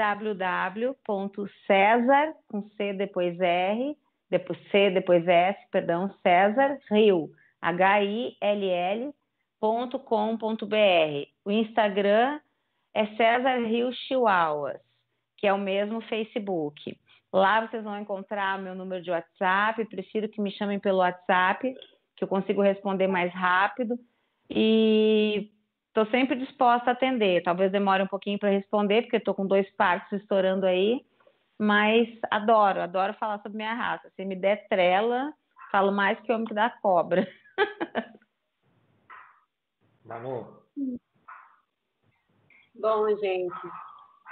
[2.50, 3.98] com C depois R,
[4.30, 8.36] depois C depois S, perdão, César Rio, H-I-L-L.com.br.
[11.46, 12.42] O Instagram
[12.94, 14.82] é César Rio Chihuahuas,
[15.38, 17.00] que é o mesmo Facebook.
[17.32, 21.74] Lá vocês vão encontrar meu número de WhatsApp, prefiro que me chamem pelo WhatsApp,
[22.18, 23.98] que eu consigo responder mais rápido.
[24.50, 25.50] E
[26.00, 27.44] Estou sempre disposta a atender.
[27.44, 31.06] Talvez demore um pouquinho para responder, porque estou com dois partos estourando aí,
[31.58, 34.10] mas adoro, adoro falar sobre minha raça.
[34.16, 35.34] Se me der trela,
[35.70, 37.28] falo mais que homem que dá cobra.
[40.06, 40.64] Manu.
[42.76, 43.60] Bom, gente,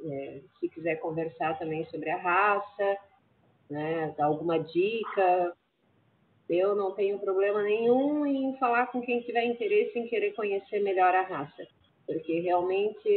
[0.05, 2.97] É, se quiser conversar também sobre a raça,
[3.69, 4.13] né?
[4.17, 5.53] Dar alguma dica,
[6.49, 11.13] eu não tenho problema nenhum em falar com quem tiver interesse em querer conhecer melhor
[11.13, 11.67] a raça,
[12.05, 13.07] porque realmente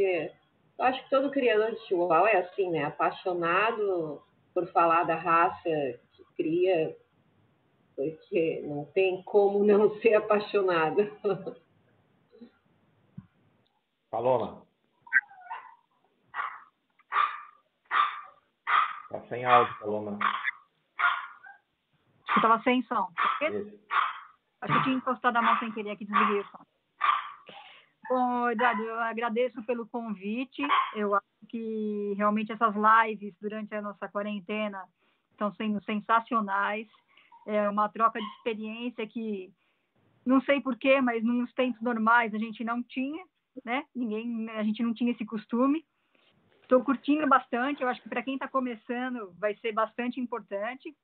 [0.78, 2.84] eu acho que todo criador de chihuahua é assim, né?
[2.84, 4.22] Apaixonado
[4.54, 5.70] por falar da raça
[6.12, 6.96] que cria
[8.00, 11.12] porque não tem como não ser apaixonada.
[14.10, 14.66] Paloma.
[19.10, 20.18] Tá sem áudio, Paloma.
[22.28, 23.08] Eu estava sem som.
[24.60, 26.64] Acho que tinha encostado a mão sem querer aqui, desliguei o som.
[28.08, 30.62] Bom, Eduardo, eu agradeço pelo convite.
[30.94, 34.84] Eu acho que realmente essas lives durante a nossa quarentena
[35.32, 36.86] estão sendo sensacionais
[37.46, 39.52] é uma troca de experiência que
[40.24, 43.24] não sei porquê, mas nos tempos normais a gente não tinha,
[43.64, 43.84] né?
[43.94, 45.84] Ninguém, a gente não tinha esse costume.
[46.70, 50.94] Estou curtindo bastante, eu acho que para quem está começando vai ser bastante importante.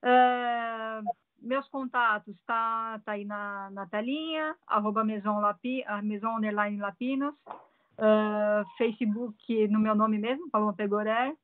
[0.00, 1.02] Uh,
[1.42, 8.64] meus contatos tá, tá aí na, na telinha, arroba Maison, Lapi, Maison Underline Lapinos, uh,
[8.78, 11.34] Facebook no meu nome mesmo, Paloma Pegoré,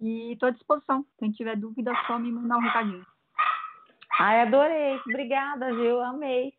[0.00, 1.06] e estou à disposição.
[1.20, 3.06] Quem tiver dúvida, só me mandar um recadinho.
[4.18, 5.00] Ai, adorei.
[5.06, 6.00] Obrigada, viu?
[6.00, 6.52] Amei.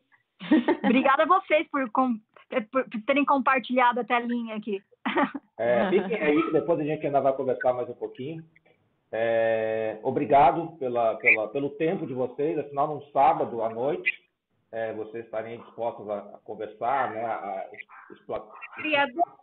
[0.82, 4.82] Obrigada a vocês por, por, terem compartilhado a telinha aqui.
[5.58, 8.42] É, fiquem aí, que depois a gente ainda vai conversar mais um pouquinho.
[9.12, 14.10] É, obrigado pela, pela, pelo tempo de vocês, afinal, num sábado à noite,
[14.72, 17.66] é, vocês estarem dispostos a, a conversar, né, a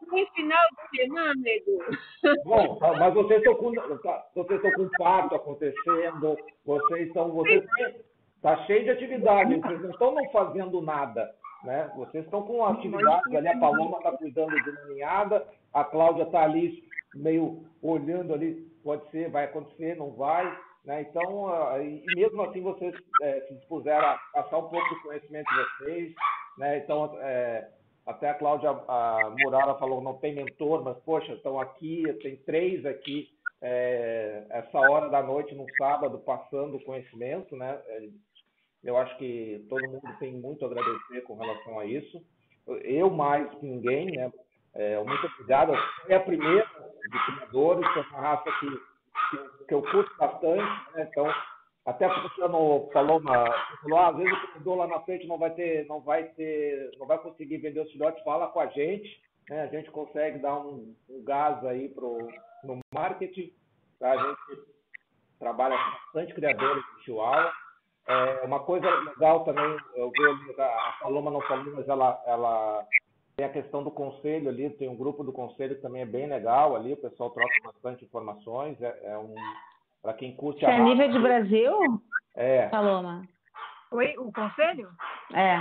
[0.09, 2.43] no final de semana, Edu.
[2.45, 7.65] Bom, tá, mas vocês estão com, tá, vocês estão com parto acontecendo, vocês estão, vocês
[8.37, 11.33] Está cheio de atividade, vocês não estão não fazendo nada.
[11.63, 11.91] Né?
[11.95, 16.43] Vocês estão com atividades ali, a Paloma está cuidando de uma ninhada, a Cláudia está
[16.43, 16.83] ali
[17.15, 20.45] meio olhando ali, pode ser, vai acontecer, não vai.
[20.85, 21.01] Né?
[21.01, 25.47] Então, uh, e mesmo assim vocês é, se dispuseram a passar um pouco do conhecimento
[25.49, 26.15] de vocês.
[26.57, 26.77] Né?
[26.77, 27.69] Então, é,
[28.05, 32.85] até a Cláudia a Murara falou, não tem mentor, mas, poxa, estão aqui, tem três
[32.85, 33.27] aqui,
[33.61, 37.77] é, essa hora da noite, no sábado, passando conhecimento, né?
[38.83, 42.23] Eu acho que todo mundo tem muito a agradecer com relação a isso.
[42.83, 44.31] Eu mais que ninguém, né?
[44.73, 45.73] É, muito obrigado.
[46.07, 46.65] É a primeira
[47.09, 51.07] de criadores, é uma raça que, que, que eu curto bastante, né?
[51.09, 51.33] Então,
[51.85, 53.45] até você não falou, uma,
[53.81, 56.91] falou ah, às vezes o criador lá na frente não vai ter, não vai ter,
[56.99, 59.09] não vai conseguir vender os filhotes, fala com a gente,
[59.49, 59.63] né?
[59.63, 62.27] A gente consegue dar um, um gás aí pro,
[62.63, 63.53] no marketing,
[63.99, 64.11] tá?
[64.11, 64.61] A gente
[65.39, 67.51] trabalha com bastante criadores de chihuahua
[68.07, 72.85] é, uma coisa legal também, eu vi a Paloma não falou, mas ela, ela
[73.35, 76.27] tem a questão do conselho ali, tem um grupo do conselho que também é bem
[76.27, 79.35] legal ali, o pessoal troca bastante informações, é, é um
[80.01, 80.69] para quem curte a.
[80.69, 82.01] É a nível de Brasil?
[82.35, 82.67] É.
[82.69, 83.23] Paloma.
[83.91, 84.89] Oi, o conselho?
[85.33, 85.59] É.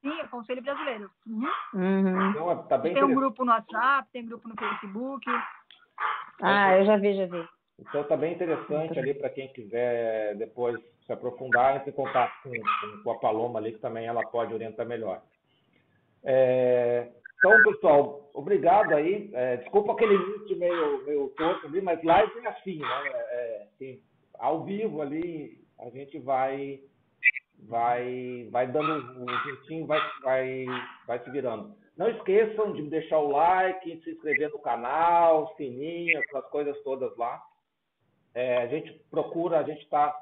[0.00, 1.10] Sim, é o Conselho Brasileiro.
[1.26, 1.48] Uhum.
[1.74, 2.30] uhum.
[2.30, 5.24] Então, é, tá bem tem um grupo no WhatsApp, tem um grupo no Facebook.
[6.42, 7.48] Ah, eu já vi, já vi.
[7.78, 13.02] Então está bem interessante ali para quem quiser depois se aprofundar, entre em contato com,
[13.02, 15.22] com, a Paloma ali, que também ela pode orientar melhor.
[16.22, 19.30] É, então, pessoal, obrigado aí.
[19.34, 23.02] É, desculpa aquele início meio, meio torto ali, mas live é assim, né?
[23.12, 24.02] É, assim,
[24.38, 26.80] ao vivo ali, a gente vai
[27.68, 30.66] vai vai dando um jeitinho, vai, vai,
[31.06, 31.74] vai se virando.
[31.96, 37.42] Não esqueçam de deixar o like, se inscrever no canal, sininho, essas coisas todas lá.
[38.34, 40.14] É, a gente procura, a gente está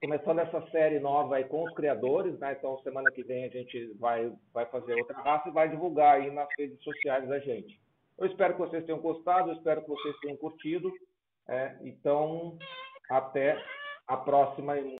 [0.00, 2.54] começando essa série nova aí com os criadores, né?
[2.58, 6.30] Então, semana que vem a gente vai, vai fazer outra raça e vai divulgar aí
[6.30, 7.80] nas redes sociais da gente.
[8.18, 10.92] Eu espero que vocês tenham gostado, eu espero que vocês tenham curtido.
[11.48, 12.58] É, então,
[13.08, 13.62] até
[14.06, 14.74] a próxima.